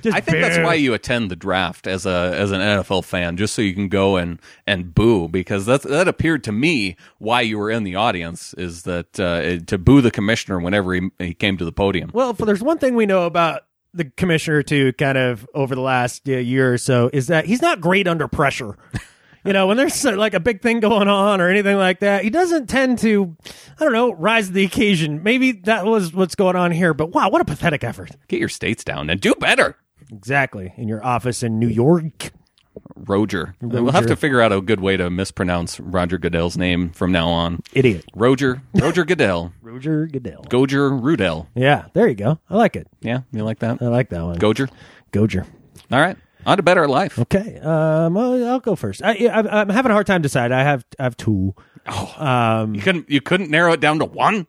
[0.07, 3.37] Just I think that's why you attend the draft as a as an NFL fan,
[3.37, 5.27] just so you can go and and boo.
[5.27, 9.59] Because that's that appeared to me why you were in the audience is that uh,
[9.67, 12.13] to boo the commissioner whenever he, he came to the podium.
[12.15, 13.63] Well, if there's one thing we know about
[13.93, 17.63] the commissioner too, kind of over the last uh, year or so, is that he's
[17.63, 18.79] not great under pressure.
[19.45, 22.23] you know, when there's uh, like a big thing going on or anything like that,
[22.25, 23.37] he doesn't tend to,
[23.81, 25.23] I don't know, rise to the occasion.
[25.23, 28.11] Maybe that was what's going on here, but wow, what a pathetic effort.
[28.29, 29.77] Get your states down and do better.
[30.13, 30.73] Exactly.
[30.77, 32.33] In your office in New York.
[32.95, 33.55] Roger.
[33.61, 37.29] We'll have to figure out a good way to mispronounce Roger Goodell's name from now
[37.29, 37.63] on.
[37.73, 38.05] Idiot.
[38.15, 38.63] Roger.
[38.75, 39.53] Roger Goodell.
[39.63, 40.45] Roger Goodell.
[40.49, 41.47] Goger Rudell.
[41.55, 42.39] Yeah, there you go.
[42.51, 42.87] I like it.
[43.01, 43.81] Yeah, you like that?
[43.81, 44.39] I like that one.
[44.39, 44.69] Goger.
[45.13, 45.47] Goger.
[45.91, 46.17] All right.
[46.45, 47.19] On to better life.
[47.19, 47.59] Okay.
[47.59, 49.03] Um, I'll, I'll go first.
[49.03, 50.57] I, I, I'm having a hard time deciding.
[50.57, 51.55] I have I have two.
[51.89, 54.47] Oh, um, you couldn't you couldn't narrow it down to one.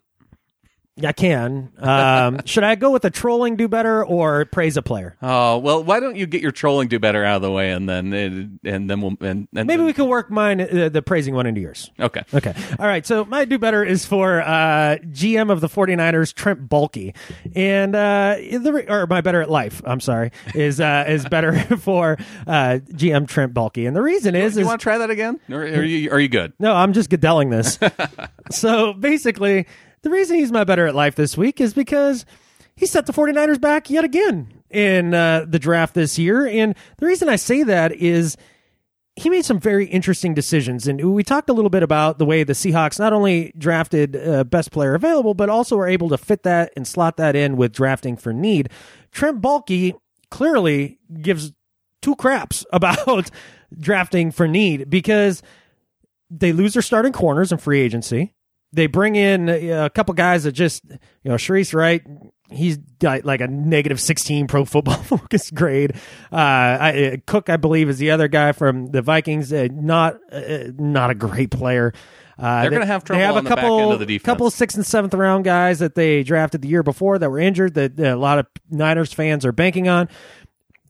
[1.03, 1.71] I can.
[1.77, 5.15] Um, should I go with a trolling do better or praise a player?
[5.21, 7.87] Oh well, why don't you get your trolling do better out of the way, and
[7.87, 11.45] then and then we'll and, and Maybe we can work mine, uh, the praising one
[11.45, 11.91] into yours.
[11.99, 12.23] Okay.
[12.33, 12.53] Okay.
[12.79, 13.05] All right.
[13.05, 17.15] So my do better is for uh, GM of the 49ers, Trent Baalke.
[17.55, 22.17] And uh, the, or my better at life, I'm sorry, is uh, is better for
[22.45, 23.87] uh, GM Trent Baalke.
[23.87, 26.19] And the reason is, you is want to try that again, or are you are
[26.19, 26.53] you good?
[26.59, 27.79] no, I'm just Goodelling this.
[28.51, 29.67] so basically,
[30.01, 32.25] the reason he's my better at life this week is because
[32.75, 36.47] he set the 49ers back yet again in uh, the draft this year.
[36.47, 38.37] And the reason I say that is
[39.15, 40.87] he made some very interesting decisions.
[40.87, 44.43] And we talked a little bit about the way the Seahawks not only drafted uh,
[44.43, 47.73] best player available, but also were able to fit that and slot that in with
[47.73, 48.69] drafting for need.
[49.11, 49.93] Trent Baalke
[50.29, 51.51] clearly gives
[52.03, 53.31] two craps about
[53.79, 55.41] drafting for need because
[56.29, 58.33] they lose their starting corners in free agency.
[58.73, 62.01] They bring in uh, a couple guys that just, you know, Shareece Wright,
[62.49, 65.93] he's got like a negative 16 pro football focus grade.
[66.31, 69.51] Uh, I, uh, Cook, I believe, is the other guy from the Vikings.
[69.53, 71.93] Uh, not, uh, not a great player.
[72.37, 73.99] Uh, They're they- gonna have trouble They have on a the back couple, end of
[73.99, 74.25] the defense.
[74.25, 77.73] couple sixth and seventh round guys that they drafted the year before that were injured
[77.75, 80.07] that uh, a lot of Niners fans are banking on.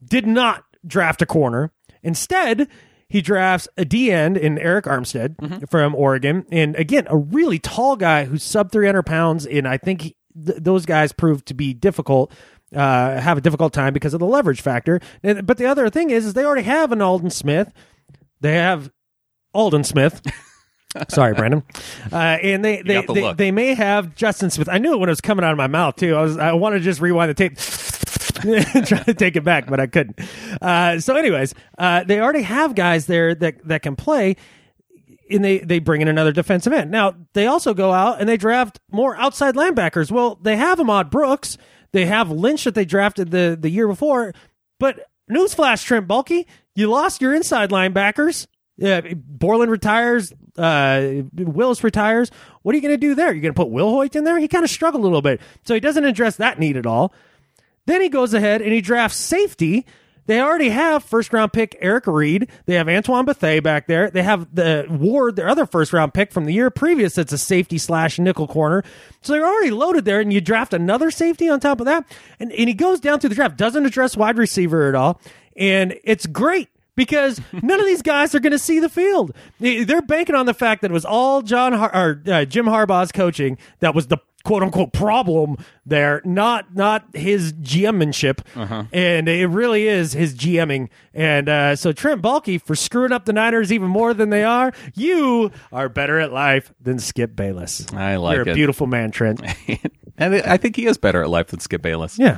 [0.03, 1.71] Did not draft a corner.
[2.03, 2.67] Instead,
[3.09, 5.65] he drafts a D end in Arik Armstead Mm-hmm.
[5.65, 9.45] from Oregon, and again, a really tall guy who's sub 300 pounds.
[9.45, 10.15] And I think he,
[10.45, 12.31] th- those guys proved to be difficult,
[12.75, 14.99] uh, have a difficult time because of the leverage factor.
[15.23, 17.71] And, but the other thing is, is they already have an Aldon Smith.
[18.41, 18.91] They have
[19.53, 20.21] Aldon Smith.
[21.09, 21.63] Sorry, Brandon.
[22.11, 24.67] Uh, and they they, the they, they may have Justin Smith.
[24.69, 26.15] I knew it when it was coming out of my mouth too.
[26.15, 27.57] I was I wanted to just rewind the tape.
[28.85, 30.19] trying to take it back, but I couldn't.
[30.61, 34.35] Uh, so, anyways, uh, they already have guys there that that can play,
[35.29, 36.91] and they they bring in another defensive end.
[36.91, 40.11] Now they also go out and they draft more outside linebackers.
[40.11, 41.57] Well, they have Ahmad Brooks,
[41.91, 44.33] they have Lynch that they drafted the the year before,
[44.79, 44.99] but
[45.29, 46.45] newsflash, Trent Baalke,
[46.75, 48.47] you lost your inside linebackers.
[48.77, 50.31] Yeah, Borland retires.
[50.55, 52.29] Uh, Willis retires.
[52.61, 53.31] What are you going to do there?
[53.33, 54.39] You're going to put Wilhoite in there?
[54.39, 57.13] He kind of struggled a little bit, so he doesn't address that need at all.
[57.87, 59.85] Then he goes ahead and he drafts safety.
[60.27, 62.49] They already have first round pick Eric Reid.
[62.65, 64.09] They have Antoine Bethea back there.
[64.11, 67.15] They have the Ward, their other first round pick from the year previous.
[67.15, 68.83] That's a safety slash nickel corner.
[69.21, 72.05] So they're already loaded there, and you draft another safety on top of that.
[72.41, 75.21] And, and he goes down through the draft, doesn't address wide receiver at all.
[75.55, 79.31] And it's great because none of these guys are going to see the field.
[79.61, 82.65] They- They're banking on the fact that it was all John Har- or uh, Jim
[82.65, 84.17] Harbaugh's coaching that was the
[84.47, 88.85] quote unquote problem there, not not his GMmanship, Uh-huh.
[88.93, 90.87] and it really is his GMing.
[91.13, 94.71] And uh, so Trent Baalke for screwing up the Niners even more than they are.
[94.95, 97.85] You are better at life than Skip Bayless.
[97.93, 99.41] I like You're a beautiful man, Trent.
[100.17, 102.17] and I think he is better at life than Skip Bayless.
[102.17, 102.37] Yeah.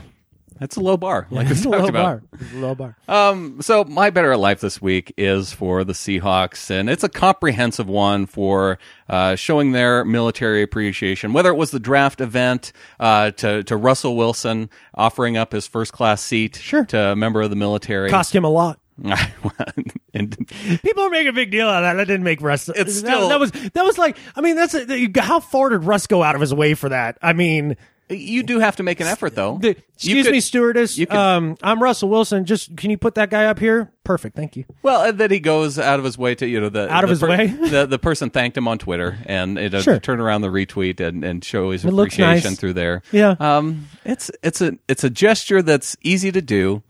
[0.59, 1.93] That's a low bar, like we It's a talked low about.
[1.93, 2.23] bar.
[2.41, 2.95] It's a low bar.
[3.07, 7.09] Um, so my better at life this week is for the Seahawks, and it's a
[7.09, 8.77] comprehensive one for
[9.07, 11.31] uh, showing their military appreciation.
[11.31, 15.93] Whether it was the draft event uh, to to Russell Wilson offering up his first
[15.93, 16.83] class seat Sure.
[16.85, 18.79] to a member of the military, Cost him a lot.
[20.13, 20.47] and
[20.81, 21.93] People are making a big deal out of that.
[21.93, 22.67] That didn't make Russ.
[22.69, 24.17] It's that- still- that, was that was like.
[24.35, 27.17] I mean, that's a, how far did Russ go out of his way for that?
[27.21, 27.77] I mean,
[28.09, 29.57] you do have to make an effort, though.
[29.61, 30.95] the- excuse could- me, stewardess.
[30.97, 32.45] could- um, I'm Russell Wilson.
[32.45, 33.91] Just can you put that guy up here?
[34.03, 34.35] Perfect.
[34.35, 34.65] Thank you.
[34.81, 37.09] Well, and that he goes out of his way to you know the Out of
[37.09, 37.47] the his way?
[37.69, 39.99] the the person thanked him on Twitter and it, uh, Sure.
[39.99, 42.59] turn around the retweet and, and show his It appreciation nice.
[42.59, 43.01] through there.
[43.11, 43.35] Yeah.
[43.39, 46.81] um, it's it's a it's a gesture that's easy to do,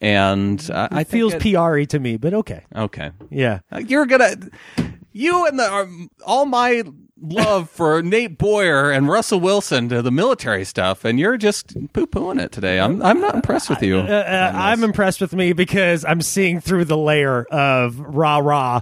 [0.00, 2.64] and uh, I It feels it, PR to me, but okay.
[2.74, 3.10] okay.
[3.30, 3.60] Yeah.
[3.72, 4.36] Uh, You're gonna
[5.12, 6.82] you and the um, all my
[7.20, 12.06] love for Nate Boyer and Russell Wilson to the military stuff, and you're just poo
[12.06, 12.78] pooing it today.
[12.78, 13.98] I'm I'm not impressed with you.
[13.98, 18.80] Uh, uh, I'm impressed with me because I'm seeing through the layer of rah rah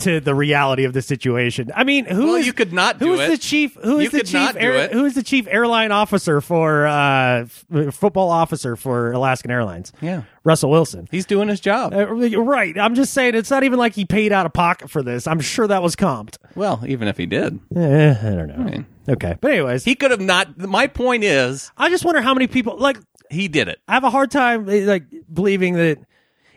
[0.00, 1.70] to the reality of the situation.
[1.74, 2.26] I mean, who Uh-huh.
[2.26, 3.74] Well, is- you could not who is the chief?
[3.82, 4.56] Who is You the chief?
[4.56, 7.44] air- Who is the chief airline officer for uh,
[7.74, 9.92] f- football officer for Alaskan Airlines?
[10.00, 10.22] Yeah.
[10.46, 11.08] Russell Wilson.
[11.10, 11.92] He's doing his job.
[11.92, 12.78] Uh, right.
[12.78, 15.26] I'm just saying it's not even like he paid out of pocket for this.
[15.26, 16.36] I'm sure that was comped.
[16.54, 18.84] Well, even if he did, Eh, I don't know.
[19.08, 20.56] Okay, but anyways, he could have not.
[20.56, 22.96] My point is, I just wonder how many people like
[23.28, 23.80] he did it.
[23.88, 25.98] I have a hard time eh, like believing that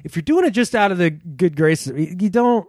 [0.04, 1.92] if you're doing it just out of the good graces,
[2.22, 2.68] you don't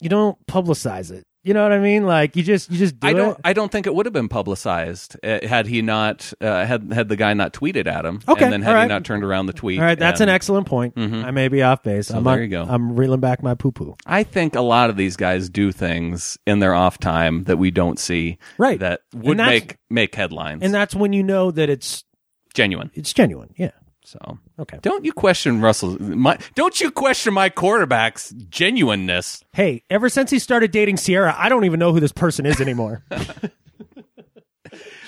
[0.00, 1.24] you don't publicize it.
[1.48, 2.04] You know what I mean?
[2.04, 3.30] Like you just you just do I don't.
[3.30, 3.40] it.
[3.42, 7.08] I don't think it would have been publicized uh, had he not uh, had had
[7.08, 8.20] the guy not tweeted at him.
[8.28, 8.88] Okay, and then had all he right.
[8.88, 9.78] not turned around the tweet.
[9.78, 10.94] All right, that's and- an excellent point.
[10.94, 11.24] Mhm.
[11.24, 12.10] I may be off base.
[12.10, 12.64] I'm there on- you go.
[12.68, 13.96] I'm reeling back my poo poo.
[14.04, 17.70] I think a lot of these guys do things in their off time that we
[17.70, 18.36] don't see.
[18.58, 18.78] Right.
[18.78, 20.62] That And would that's- make make headlines.
[20.62, 22.04] And that's when you know that it's
[22.52, 22.90] genuine.
[22.92, 23.54] it's genuine.
[23.56, 23.70] Yeah.
[24.08, 24.78] So okay.
[24.80, 26.00] Don't you question Russell?
[26.00, 29.44] My, don't you question my quarterback's genuineness?
[29.52, 32.58] Hey, ever since he started dating Ciara, I don't even know who this person is
[32.58, 33.04] anymore.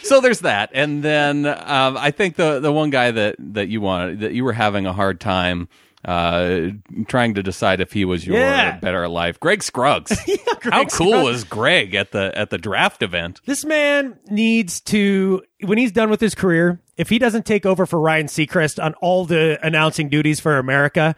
[0.03, 3.81] So there's that, and then um, I think the the one guy that that you
[3.83, 5.69] wanted that you were having a hard time
[6.05, 6.69] uh,
[7.09, 8.79] trying to decide if he was your Yeah.
[8.79, 9.39] better life.
[9.39, 10.19] Greg Scruggs.
[10.63, 11.25] How cool Scruggs.
[11.25, 13.41] was Greg at the at the draft event?
[13.47, 17.87] This man needs to, when he's done with his career, if he doesn't take over
[17.87, 21.15] for Ryan Seacrest on all the announcing duties for America,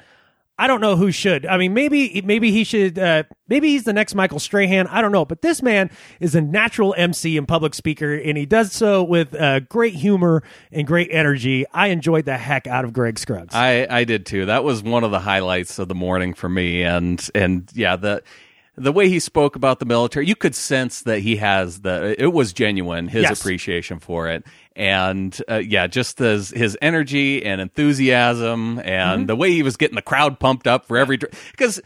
[0.58, 1.46] I don't know who should.
[1.46, 2.98] I mean, maybe maybe he should.
[2.98, 4.86] Uh, maybe he's the next Michael Strahan.
[4.86, 8.46] I don't know, but this man is a natural MC and public speaker, and he
[8.46, 11.64] does so with uh, great humor and great energy.
[11.72, 13.54] I enjoyed the heck out of Greg Scruggs.
[13.54, 14.46] I I did too.
[14.46, 18.22] That was one of the highlights of the morning for me, and and yeah the.
[18.76, 22.14] The way he spoke about the military, you could sense that he has the.
[22.18, 23.40] It was genuine his Yes.
[23.40, 24.44] appreciation for it,
[24.74, 29.26] and uh, yeah, just his his energy and enthusiasm, and Mhm.
[29.26, 31.18] the way he was getting the crowd pumped up for every.
[31.18, 31.82] Because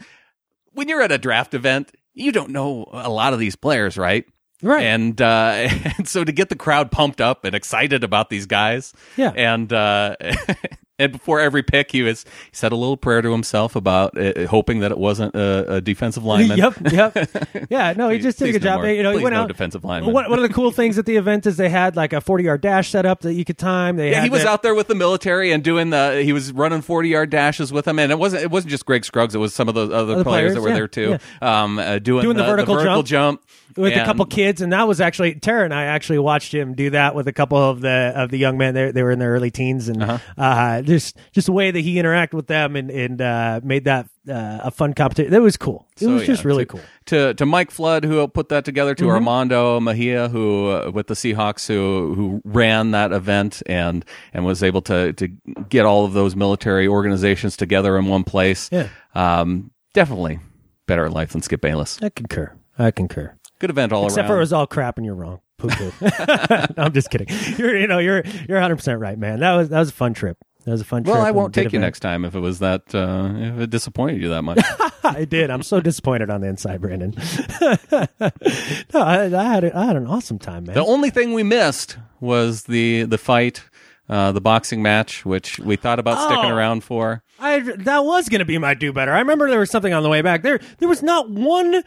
[0.71, 4.25] when you're at a draft event, you don't know a lot of these players, right?
[4.63, 4.83] Right.
[4.85, 8.93] And uh, and so to get the crowd pumped up and excited about these guys,
[9.17, 9.33] Yeah.
[9.35, 10.15] and uh,
[10.99, 14.47] and before every pick, he was he said a little prayer to himself about uh,
[14.47, 16.57] hoping that it wasn't a, a defensive lineman.
[16.57, 17.29] Yep, yep.
[17.69, 18.79] Yeah, no, he just did a good no job.
[18.81, 19.47] more- You know, he went no out.
[19.47, 20.13] defensive lineman.
[20.13, 22.45] One, one of the cool things at the event is they had like a forty
[22.45, 23.97] yard dash set up that you could time.
[23.97, 26.21] They Yeah, he was the- out there with the military and doing the.
[26.23, 28.43] He was running forty yard dashes with them, and it wasn't.
[28.43, 29.35] It wasn't just Greg Scruggs.
[29.35, 31.77] It was some of those other, Other players, players, that were yeah, there too, um,
[31.79, 33.41] uh, doing, doing the, vertical, jump, jump,
[33.75, 36.91] with a couple kids, and that was actually Tara and I actually watched him do
[36.91, 38.73] that with a couple of the of the young men.
[38.73, 40.17] They they were in their early teens, and Uh-huh.
[40.41, 44.07] uh just just the way that he interacted with them and and uh, made that
[44.29, 45.31] uh, a fun competition.
[45.31, 45.87] That was cool.
[45.95, 46.81] It So, was yeah, just really to, cool.
[47.07, 49.09] To to Mike Flood, who put that together, to Mhm.
[49.11, 54.03] Armando Mejia, who uh, with the Seahawks, who who ran that event and
[54.33, 55.27] and was able to to
[55.69, 58.69] get all of those military organizations together in one place.
[58.71, 58.87] Yeah.
[59.15, 60.39] um, definitely
[60.85, 61.97] better at life than Skip Bayless.
[62.01, 62.53] I concur.
[62.77, 63.33] I concur.
[63.59, 64.27] Good event all Except around.
[64.29, 65.39] for it was all crap and you're wrong.
[65.57, 65.91] Poo poo.
[66.01, 67.27] no, I'm just kidding.
[67.57, 69.39] You're you know you're you're 100 percent right, man.
[69.39, 70.37] That was that was a fun trip.
[70.65, 71.15] That was a fun trip.
[71.15, 71.81] well, I won't take you event.
[71.83, 74.59] next time if it was that uh, if it disappointed you that much.
[75.03, 75.49] I did.
[75.49, 77.15] I'm so disappointed on the inside, Brandon.
[78.19, 80.75] no, I, I had a, I had an awesome time, man.
[80.75, 83.63] The only thing we missed was the the fight,
[84.09, 86.55] uh, the boxing match, which we thought about sticking Oh.
[86.55, 87.23] around for.
[87.39, 89.13] I that was going to be my do better.
[89.13, 90.43] I remember there was something on the way back.
[90.43, 91.83] There there was not one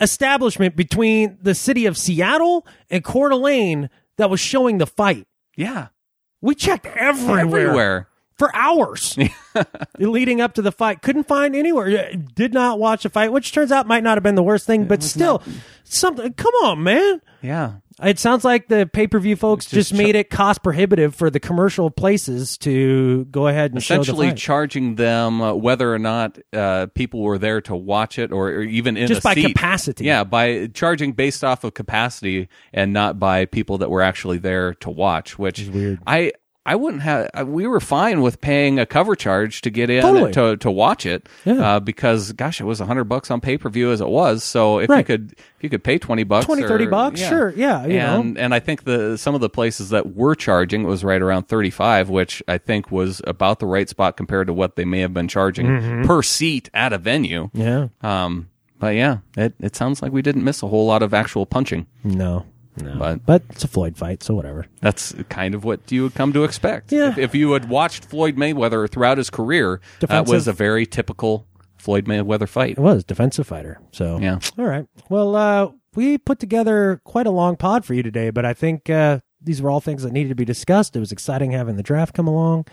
[0.00, 5.26] establishment between the city of Seattle and Coeur d'Alene that was showing the fight.
[5.56, 5.88] Yeah.
[6.40, 7.40] We checked everywhere.
[7.40, 8.08] Everywhere.
[8.36, 9.16] For hours
[9.98, 11.02] leading up to the fight.
[11.02, 12.08] Couldn't find anywhere.
[12.10, 14.66] Uh, did not watch the fight, which turns out might not have been the worst
[14.66, 15.40] thing, but still,
[15.84, 16.32] something.
[16.32, 17.22] Come on, man.
[17.42, 17.74] Yeah.
[18.02, 21.30] It sounds like the pay per view folks just, Just made it cost prohibitive for
[21.30, 26.86] the commercial places to go ahead and Essentially charging them uh, whether or not uh,
[26.94, 29.46] people were there to watch it or, or even in Just a by seat.
[29.54, 30.04] capacity.
[30.06, 34.74] Yeah, by charging based off of capacity and not by people that were actually there
[34.74, 36.00] to watch, which is weird.
[36.04, 36.32] I
[36.66, 37.46] I wouldn't have.
[37.46, 40.32] We were fine with paying a cover charge to get in Totally.
[40.32, 41.54] to to watch it, Yeah.
[41.76, 44.42] uh, because gosh, it was a hundred bucks on pay per view as it was.
[44.44, 47.52] So if you could if you could pay twenty bucks, 20, or- 30 bucks, sure,
[47.54, 48.20] yeah, you know.
[48.20, 51.48] and and I think the some of the places that were charging was right around
[51.48, 55.00] thirty five, which I think was about the right spot compared to what they may
[55.00, 56.06] have been charging Mhm.
[56.06, 57.50] per seat at a venue.
[57.52, 57.88] Yeah.
[58.00, 58.48] Um.
[58.78, 61.86] But yeah, it it sounds like we didn't miss a whole lot of actual punching.
[62.02, 62.46] No.
[62.76, 62.96] No.
[62.98, 64.66] But But it's a Floyd fight, so whatever.
[64.80, 66.90] that's kind of what you would come to expect.
[66.92, 67.10] Yeah.
[67.10, 71.46] If, if you had watched Floyd Mayweather throughout his career, that was a very typical
[71.76, 72.72] Floyd Mayweather fight.
[72.72, 73.80] It was defensive fighter.
[73.92, 74.38] So Yeah.
[74.58, 74.86] All right.
[75.08, 78.90] Well, uh, we put together quite a long pod for you today, but I think
[78.90, 80.96] uh, these were all things that needed to be discussed.
[80.96, 82.66] It was exciting having the draft come along.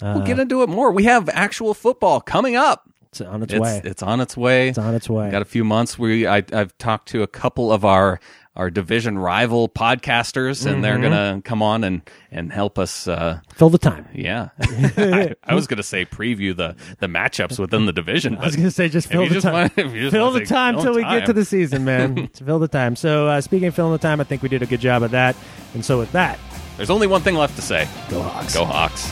[0.00, 0.92] Uh, We'll get into it more.
[0.92, 2.84] We have actual football coming up.
[3.08, 3.80] It's on its, It's, way.
[3.84, 4.68] it's on its way.
[4.68, 5.30] It's on its way.
[5.32, 5.98] Got a few months.
[5.98, 8.20] We I, I've talked to a couple of our
[8.56, 11.02] our division rival podcasters, and they're Mhm.
[11.02, 12.02] gonna come on and
[12.32, 14.06] and help us uh, Fill the time.
[14.14, 18.36] Yeah, I, I was gonna say preview the the matchups within the division.
[18.38, 19.52] I was going to say just fill the time.
[19.52, 22.28] want- if you just fill the time till we get to the season, man.
[22.34, 22.96] to fill the time.
[22.96, 25.10] So uh, speaking of filling the time, I think we did a good job of
[25.12, 25.36] that.
[25.74, 26.38] And so with that,
[26.76, 27.88] There's only one thing left to say.
[28.10, 28.54] Go Hawks.
[28.54, 29.10] Go Hawks.